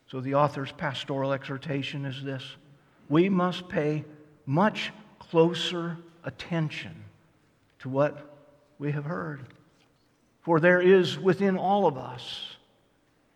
So, 0.10 0.22
the 0.22 0.36
author's 0.36 0.72
pastoral 0.72 1.34
exhortation 1.34 2.06
is 2.06 2.24
this 2.24 2.44
we 3.10 3.30
must 3.30 3.70
pay 3.70 4.06
much 4.46 4.92
closer 5.20 5.98
attention 6.24 7.04
to 7.80 7.90
what 7.90 8.38
we 8.80 8.92
have 8.94 9.06
heard. 9.06 9.42
For 10.42 10.60
there 10.60 10.82
is 10.82 11.20
within 11.20 11.58
all 11.58 11.88
of 11.88 11.98
us 11.98 12.56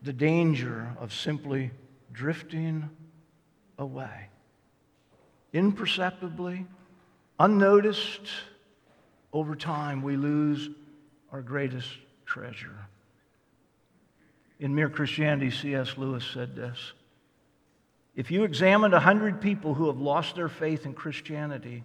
the 0.02 0.14
danger 0.14 0.96
of 1.00 1.14
simply 1.14 1.72
drifting 2.14 2.90
away. 3.78 4.30
Imperceptibly, 5.52 6.66
unnoticed, 7.40 8.28
over 9.34 9.56
time, 9.56 10.02
we 10.02 10.16
lose 10.16 10.70
our 11.32 11.42
greatest 11.42 11.90
treasure. 12.30 12.86
In 14.60 14.76
Mere 14.76 14.90
Christianity, 14.90 15.50
C.S. 15.50 15.98
Lewis 15.98 16.24
said 16.24 16.56
this 16.56 16.94
If 18.16 18.30
you 18.30 18.44
examined 18.44 18.94
100 18.94 19.42
people 19.42 19.74
who 19.74 19.88
have 19.88 20.00
lost 20.00 20.36
their 20.36 20.48
faith 20.48 20.86
in 20.86 20.94
Christianity, 20.94 21.84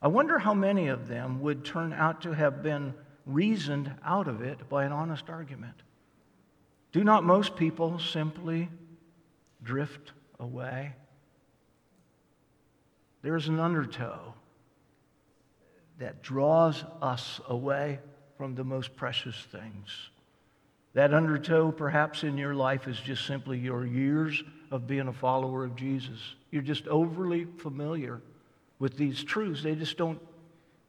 I 0.00 0.08
wonder 0.08 0.38
how 0.38 0.54
many 0.54 0.88
of 0.88 1.06
them 1.06 1.42
would 1.42 1.64
turn 1.64 1.92
out 1.92 2.22
to 2.22 2.32
have 2.32 2.62
been 2.62 2.94
reasoned 3.26 3.92
out 4.02 4.26
of 4.26 4.40
it 4.40 4.68
by 4.70 4.84
an 4.84 4.92
honest 4.92 5.28
argument. 5.28 5.76
Do 6.92 7.04
not 7.04 7.24
most 7.24 7.56
people 7.56 7.98
simply 7.98 8.70
drift 9.62 10.12
away? 10.40 10.94
There's 13.20 13.48
an 13.48 13.60
undertow 13.60 14.32
that 15.98 16.22
draws 16.22 16.84
us 17.02 17.40
away 17.48 17.98
from 18.36 18.54
the 18.54 18.64
most 18.64 18.96
precious 18.96 19.36
things. 19.50 20.10
That 20.94 21.12
undertow, 21.12 21.72
perhaps 21.72 22.22
in 22.22 22.38
your 22.38 22.54
life, 22.54 22.86
is 22.86 22.98
just 22.98 23.26
simply 23.26 23.58
your 23.58 23.84
years 23.84 24.42
of 24.70 24.86
being 24.86 25.08
a 25.08 25.12
follower 25.12 25.64
of 25.64 25.74
Jesus. 25.74 26.18
You're 26.50 26.62
just 26.62 26.86
overly 26.86 27.46
familiar 27.58 28.20
with 28.78 28.96
these 28.96 29.24
truths. 29.24 29.62
They 29.62 29.74
just 29.74 29.96
don't 29.96 30.20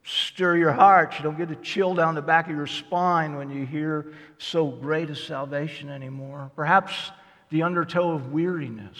stir 0.03 0.57
your 0.57 0.71
heart. 0.71 1.15
You 1.17 1.23
don't 1.23 1.37
get 1.37 1.49
a 1.49 1.55
chill 1.55 1.95
down 1.95 2.13
the 2.13 2.21
back 2.21 2.47
of 2.47 2.55
your 2.55 2.67
spine 2.67 3.35
when 3.35 3.49
you 3.49 3.65
hear 3.65 4.13
so 4.37 4.67
great 4.67 5.09
a 5.09 5.15
salvation 5.15 5.89
anymore. 5.89 6.51
Perhaps 6.55 7.11
the 7.49 7.63
undertow 7.63 8.11
of 8.11 8.31
weariness 8.31 8.97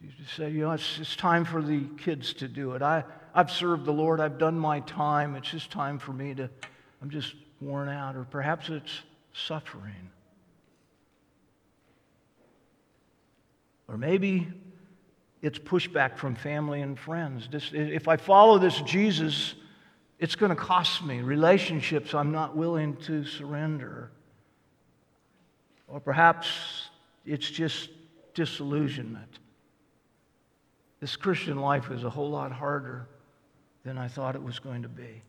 you 0.00 0.10
just 0.16 0.36
say, 0.36 0.50
you 0.50 0.60
know, 0.60 0.72
it's, 0.72 0.98
it's 1.00 1.16
time 1.16 1.44
for 1.44 1.60
the 1.60 1.82
kids 1.98 2.32
to 2.34 2.48
do 2.48 2.72
it. 2.72 2.82
I, 2.82 3.04
I've 3.34 3.50
served 3.50 3.84
the 3.84 3.92
Lord. 3.92 4.20
I've 4.20 4.38
done 4.38 4.58
my 4.58 4.80
time. 4.80 5.34
It's 5.34 5.50
just 5.50 5.70
time 5.70 5.98
for 5.98 6.12
me 6.12 6.34
to, 6.34 6.50
I'm 7.02 7.10
just 7.10 7.34
worn 7.60 7.88
out. 7.88 8.16
Or 8.16 8.24
perhaps 8.24 8.68
it's 8.68 9.00
suffering. 9.32 10.10
Or 13.88 13.96
maybe 13.96 14.48
it's 15.40 15.58
pushback 15.58 16.16
from 16.16 16.34
family 16.34 16.82
and 16.82 16.98
friends. 16.98 17.48
If 17.52 18.08
I 18.08 18.16
follow 18.16 18.58
this 18.58 18.80
Jesus, 18.82 19.54
it's 20.18 20.34
going 20.34 20.50
to 20.50 20.56
cost 20.56 21.04
me 21.04 21.20
relationships 21.20 22.14
I'm 22.14 22.32
not 22.32 22.56
willing 22.56 22.96
to 23.02 23.24
surrender. 23.24 24.10
Or 25.86 26.00
perhaps 26.00 26.48
it's 27.24 27.48
just 27.48 27.88
disillusionment. 28.34 29.38
This 31.00 31.16
Christian 31.16 31.58
life 31.58 31.90
is 31.90 32.04
a 32.04 32.10
whole 32.10 32.30
lot 32.30 32.52
harder 32.52 33.06
than 33.84 33.98
I 33.98 34.08
thought 34.08 34.34
it 34.34 34.42
was 34.42 34.58
going 34.58 34.82
to 34.82 34.88
be. 34.88 35.22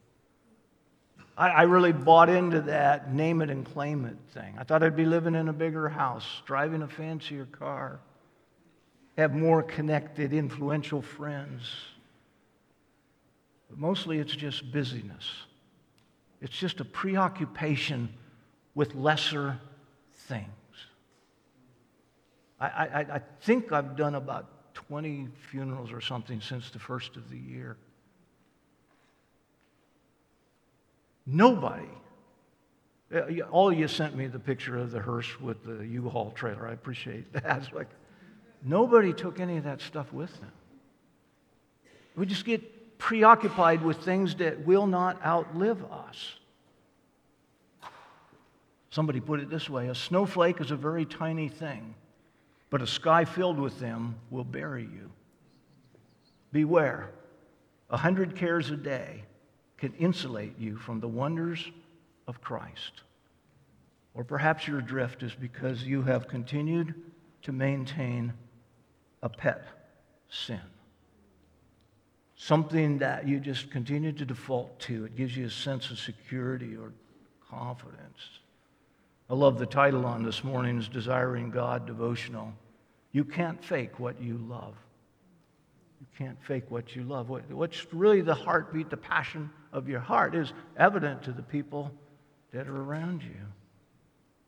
I, 1.38 1.50
I, 1.50 1.62
really 1.64 1.94
bought 1.94 2.30
into 2.30 2.62
that 2.62 3.14
name 3.14 3.42
it 3.42 3.50
and 3.50 3.66
claim 3.66 4.06
it 4.06 4.18
thing. 4.34 4.56
I 4.60 4.64
thought 4.64 4.84
I'd 4.84 4.96
be 4.96 5.06
living 5.06 5.36
in 5.36 5.48
a 5.48 5.54
bigger 5.54 5.88
house, 5.88 6.42
driving 6.46 6.82
a 6.82 6.88
fancier 6.88 7.46
car, 7.46 8.02
have 9.18 9.34
more 9.34 9.64
connected, 9.64 10.34
influential 10.34 11.02
friends. 11.02 11.64
But 13.70 13.80
mostly 13.80 14.20
it's 14.20 14.36
just 14.36 14.72
busyness. 14.72 15.26
It's 16.42 16.58
just 16.58 16.80
a 16.80 16.86
preoccupation 16.86 18.10
with 18.76 18.96
lesser 18.96 19.60
things. 20.28 20.46
I, 22.60 22.68
I, 22.68 23.00
I 23.00 23.22
think 23.42 23.72
I've 23.72 23.96
done 23.96 24.16
about 24.16 24.74
20 24.74 25.28
funerals 25.50 25.92
or 25.92 26.02
something 26.02 26.42
since 26.42 26.70
the 26.70 26.80
first 26.80 27.16
of 27.16 27.30
the 27.30 27.38
year. 27.38 27.78
Nobody. 31.26 31.88
All 33.52 33.72
you 33.72 33.88
sent 33.88 34.16
me 34.16 34.28
the 34.28 34.40
picture 34.40 34.78
of 34.78 34.92
the 34.92 35.00
hearse 35.00 35.40
with 35.40 35.64
the 35.64 35.86
U-Haul 35.86 36.32
trailer. 36.32 36.68
I 36.68 36.74
appreciate 36.74 37.32
that. 37.34 37.58
It's 37.64 37.74
like 37.74 37.90
nobody 38.64 39.14
took 39.14 39.40
any 39.40 39.58
of 39.58 39.64
that 39.64 39.82
stuff 39.82 40.12
with 40.14 40.38
them. 40.40 40.52
We 42.16 42.26
just 42.26 42.46
get 42.46 42.98
preoccupied 42.98 43.82
with 43.82 43.98
things 43.98 44.36
that 44.36 44.66
will 44.66 44.86
not 44.86 45.24
outlive 45.26 45.84
us. 45.92 46.36
Somebody 48.92 49.20
put 49.20 49.40
it 49.40 49.50
this 49.50 49.70
way 49.70 49.88
a 49.88 49.96
snowflake 49.96 50.60
is 50.62 50.72
a 50.72 50.76
very 50.76 51.06
tiny 51.06 51.48
thing 51.48 51.96
but 52.70 52.82
a 52.82 52.88
sky 52.88 53.26
filled 53.26 53.60
with 53.60 53.80
them 53.80 54.16
will 54.30 54.44
bury 54.44 54.84
you. 54.84 55.12
Beware, 56.52 57.10
a 57.90 57.98
hundred 57.98 58.36
cares 58.36 58.70
a 58.70 58.78
day 58.78 59.24
can 59.80 59.94
insulate 59.94 60.58
you 60.60 60.78
from 60.78 61.00
the 61.00 61.08
wonders 61.08 61.72
of 62.28 62.42
Christ. 62.42 63.02
Or 64.14 64.24
perhaps 64.24 64.68
your 64.68 64.82
drift 64.82 65.24
is 65.24 65.34
because 65.34 65.84
you 65.84 66.02
have 66.04 66.28
continued 66.28 66.94
to 67.44 67.52
maintain 67.52 68.34
a 69.24 69.30
pet 69.30 69.66
sin. 70.30 70.62
Something 72.36 73.00
that 73.00 73.28
you 73.28 73.40
just 73.40 73.70
continue 73.70 74.12
to 74.14 74.26
default 74.26 74.80
to. 74.82 75.06
It 75.06 75.16
gives 75.16 75.36
you 75.36 75.46
a 75.46 75.50
sense 75.50 75.92
of 75.92 76.00
security 76.00 76.76
or 76.76 76.94
confidence. 77.50 78.40
I 79.30 79.36
love 79.36 79.60
the 79.60 79.66
title 79.66 80.06
on 80.06 80.24
this 80.24 80.44
morning's 80.44 80.88
Desiring 80.88 81.52
God 81.52 81.86
devotional. 81.86 82.54
You 83.12 83.24
can't 83.24 83.64
fake 83.64 84.00
what 84.00 84.22
you 84.22 84.38
love. 84.38 84.76
You 86.00 86.08
can't 86.18 86.38
fake 86.44 86.70
what 86.70 86.96
you 86.96 87.04
love. 87.04 87.30
what's 87.30 87.94
really 87.94 88.22
the 88.22 88.34
heartbeat, 88.34 88.90
the 88.90 88.98
passion 88.98 89.50
of 89.74 89.90
your 89.90 90.00
heart 90.00 90.36
is 90.36 90.54
evident 90.78 91.24
to 91.24 91.32
the 91.32 91.42
people 91.42 91.92
that 92.54 92.68
are 92.68 92.82
around 92.82 93.24
you. 93.24 93.36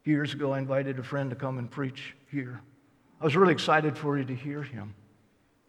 Years 0.04 0.34
ago, 0.34 0.54
I 0.54 0.58
invited 0.58 0.98
a 0.98 1.04
friend 1.04 1.30
to 1.30 1.36
come 1.36 1.60
and 1.60 1.70
preach 1.70 2.16
here. 2.32 2.62
I 3.20 3.26
was 3.26 3.36
really 3.36 3.54
excited 3.54 3.98
for 3.98 4.18
you 4.18 4.26
to 4.26 4.36
hear 4.36 4.64
him. 4.64 4.96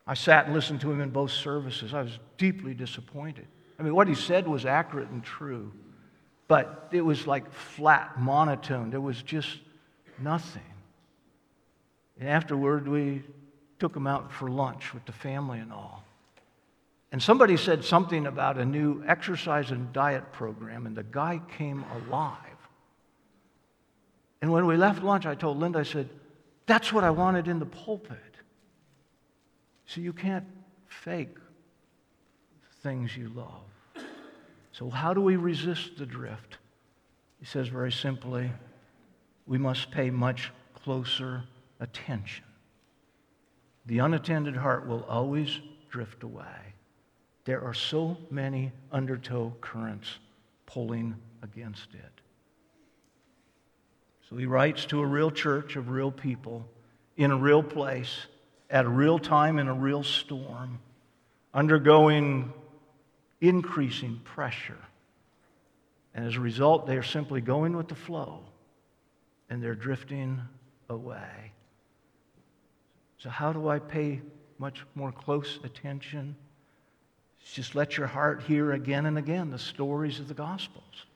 I 0.07 0.15
sat 0.15 0.47
and 0.47 0.55
listened 0.55 0.81
to 0.83 0.91
him 0.91 1.01
in 1.01 1.11
both 1.11 1.31
services. 1.31 1.93
I 1.93 2.03
was 2.03 2.19
deeply 2.39 2.75
disappointed. 2.75 3.47
I 3.79 3.83
mean, 3.83 3.95
what 3.95 4.09
he 4.09 4.15
said 4.15 4.49
was 4.49 4.65
accurate 4.65 5.11
and 5.11 5.23
true 5.23 5.73
but 6.53 6.89
it 6.93 7.01
was 7.01 7.27
like 7.27 7.51
flat, 7.51 8.21
monotone. 8.21 8.91
There 8.91 9.01
was 9.01 9.23
just 9.23 9.49
nothing. 10.19 10.61
And 12.21 12.29
afterward, 12.29 12.87
we 12.87 13.23
took 13.83 13.97
him 13.97 14.07
out 14.07 14.33
for 14.33 14.49
lunch 14.49 14.95
with 14.95 15.05
the 15.07 15.13
family 15.13 15.59
and 15.59 15.73
all. 15.73 16.05
And 17.11 17.21
somebody 17.21 17.57
said 17.57 17.85
something 17.85 18.29
about 18.29 18.57
a 18.57 18.65
new 18.65 19.03
exercise 19.09 19.73
and 19.73 19.93
diet 19.93 20.31
program, 20.31 20.87
and 20.87 20.97
the 20.97 21.03
guy 21.03 21.41
came 21.59 21.85
alive. 22.07 22.37
And 24.41 24.53
when 24.53 24.67
we 24.67 24.77
left 24.77 25.03
lunch, 25.03 25.27
I 25.27 25.35
told 25.35 25.59
Linda, 25.59 25.81
I 25.81 25.83
said, 25.83 26.09
That's 26.67 26.93
what 26.93 27.03
I 27.03 27.11
wanted 27.11 27.49
in 27.49 27.59
the 27.59 27.67
pulpit. 27.67 28.19
So 29.87 30.01
you 30.01 30.13
can't 30.13 30.47
fake 30.87 31.37
things 32.85 33.17
you 33.17 33.31
love. 33.31 34.05
So, 34.71 34.91
how 34.91 35.13
do 35.13 35.21
we 35.21 35.35
resist 35.35 35.97
the 35.99 36.07
drift? 36.07 36.59
He 37.41 37.47
says 37.47 37.67
very 37.67 37.91
simply, 37.91 38.49
we 39.45 39.59
must 39.59 39.91
pay 39.91 40.09
much 40.11 40.53
closer 40.73 41.43
attention. 41.81 42.45
The 43.87 43.99
unattended 43.99 44.57
heart 44.57 44.87
will 44.87 45.05
always 45.09 45.61
drift 45.91 46.23
away. 46.23 46.75
There 47.45 47.63
are 47.63 47.75
so 47.75 48.17
many 48.31 48.73
undertow 48.93 49.55
currents 49.61 50.19
pulling 50.67 51.17
against 51.43 51.95
it. 51.95 52.21
So 54.31 54.37
he 54.37 54.47
writes 54.47 54.87
to 54.87 55.01
a 55.01 55.07
real 55.07 55.31
church 55.31 55.77
of 55.77 55.91
real 55.91 56.11
people 56.11 56.67
in 57.17 57.31
a 57.31 57.37
real 57.37 57.63
place 57.63 58.27
at 58.71 58.87
a 58.87 58.89
real 58.89 59.19
time 59.19 59.59
in 59.59 59.69
a 59.69 59.75
real 59.75 60.03
storm, 60.03 60.79
undergoing 61.53 62.53
increasing 63.43 64.21
pressure. 64.25 64.79
And 66.15 66.27
as 66.27 66.37
a 66.37 66.41
result, 66.41 66.87
they 66.87 66.97
are 66.97 67.03
simply 67.03 67.43
going 67.43 67.77
with 67.77 67.89
the 67.89 67.95
flow 67.95 68.41
and 69.51 69.63
they're 69.63 69.75
drifting 69.75 70.41
away. 70.89 71.53
So, 73.23 73.31
how 73.31 73.53
do 73.53 73.69
I 73.69 73.79
pay 73.79 74.21
much 74.59 74.85
more 74.97 75.13
close 75.13 75.61
attention? 75.63 76.35
Just 77.53 77.77
let 77.77 77.97
your 77.97 78.09
heart 78.09 78.43
hear 78.43 78.73
again 78.73 79.07
and 79.07 79.17
again 79.17 79.53
the 79.53 79.61
stories 79.61 80.19
of 80.19 80.27
the 80.27 80.35
Gospels, 80.35 81.07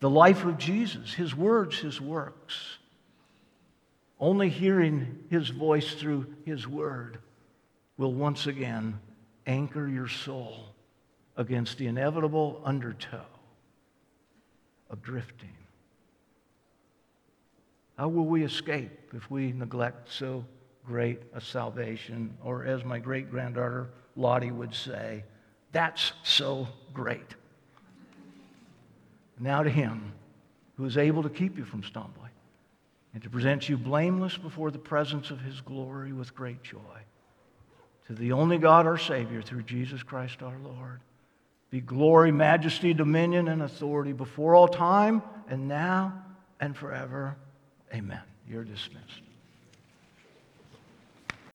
the 0.00 0.08
life 0.08 0.46
of 0.46 0.56
Jesus, 0.56 1.12
his 1.12 1.34
words, 1.36 1.78
his 1.78 2.00
works. 2.00 2.78
Only 4.18 4.48
hearing 4.48 5.24
his 5.28 5.50
voice 5.50 5.92
through 5.92 6.34
his 6.46 6.66
word 6.66 7.18
will 7.98 8.14
once 8.14 8.46
again 8.46 8.98
anchor 9.46 9.86
your 9.86 10.08
soul 10.08 10.74
against 11.36 11.76
the 11.76 11.88
inevitable 11.88 12.62
undertow 12.64 13.26
of 14.88 15.02
drifting. 15.02 15.56
How 17.98 18.08
will 18.08 18.24
we 18.24 18.44
escape 18.44 19.12
if 19.12 19.30
we 19.30 19.52
neglect 19.52 20.10
so 20.10 20.46
great 20.84 21.20
a 21.34 21.40
salvation? 21.40 22.36
Or, 22.42 22.64
as 22.64 22.84
my 22.84 22.98
great 22.98 23.30
granddaughter 23.30 23.90
Lottie 24.16 24.50
would 24.50 24.74
say, 24.74 25.24
that's 25.72 26.12
so 26.22 26.68
great. 26.92 27.34
Now 29.38 29.62
to 29.62 29.70
Him 29.70 30.12
who 30.76 30.84
is 30.84 30.96
able 30.96 31.22
to 31.22 31.30
keep 31.30 31.56
you 31.56 31.64
from 31.64 31.82
stumbling 31.82 32.30
and 33.14 33.22
to 33.22 33.30
present 33.30 33.68
you 33.68 33.76
blameless 33.76 34.36
before 34.36 34.70
the 34.70 34.78
presence 34.78 35.30
of 35.30 35.40
His 35.40 35.60
glory 35.60 36.12
with 36.12 36.34
great 36.34 36.62
joy. 36.62 36.78
To 38.06 38.14
the 38.14 38.32
only 38.32 38.58
God, 38.58 38.86
our 38.86 38.98
Savior, 38.98 39.42
through 39.42 39.62
Jesus 39.62 40.02
Christ 40.02 40.42
our 40.42 40.58
Lord 40.62 41.00
be 41.72 41.80
glory, 41.80 42.30
majesty, 42.30 42.92
dominion, 42.92 43.48
and 43.48 43.62
authority 43.62 44.12
before 44.12 44.54
all 44.54 44.68
time 44.68 45.22
and 45.48 45.66
now 45.68 46.22
and 46.60 46.76
forever. 46.76 47.34
Amen. 47.94 48.20
You're 48.46 48.62
dismissed. 48.62 49.22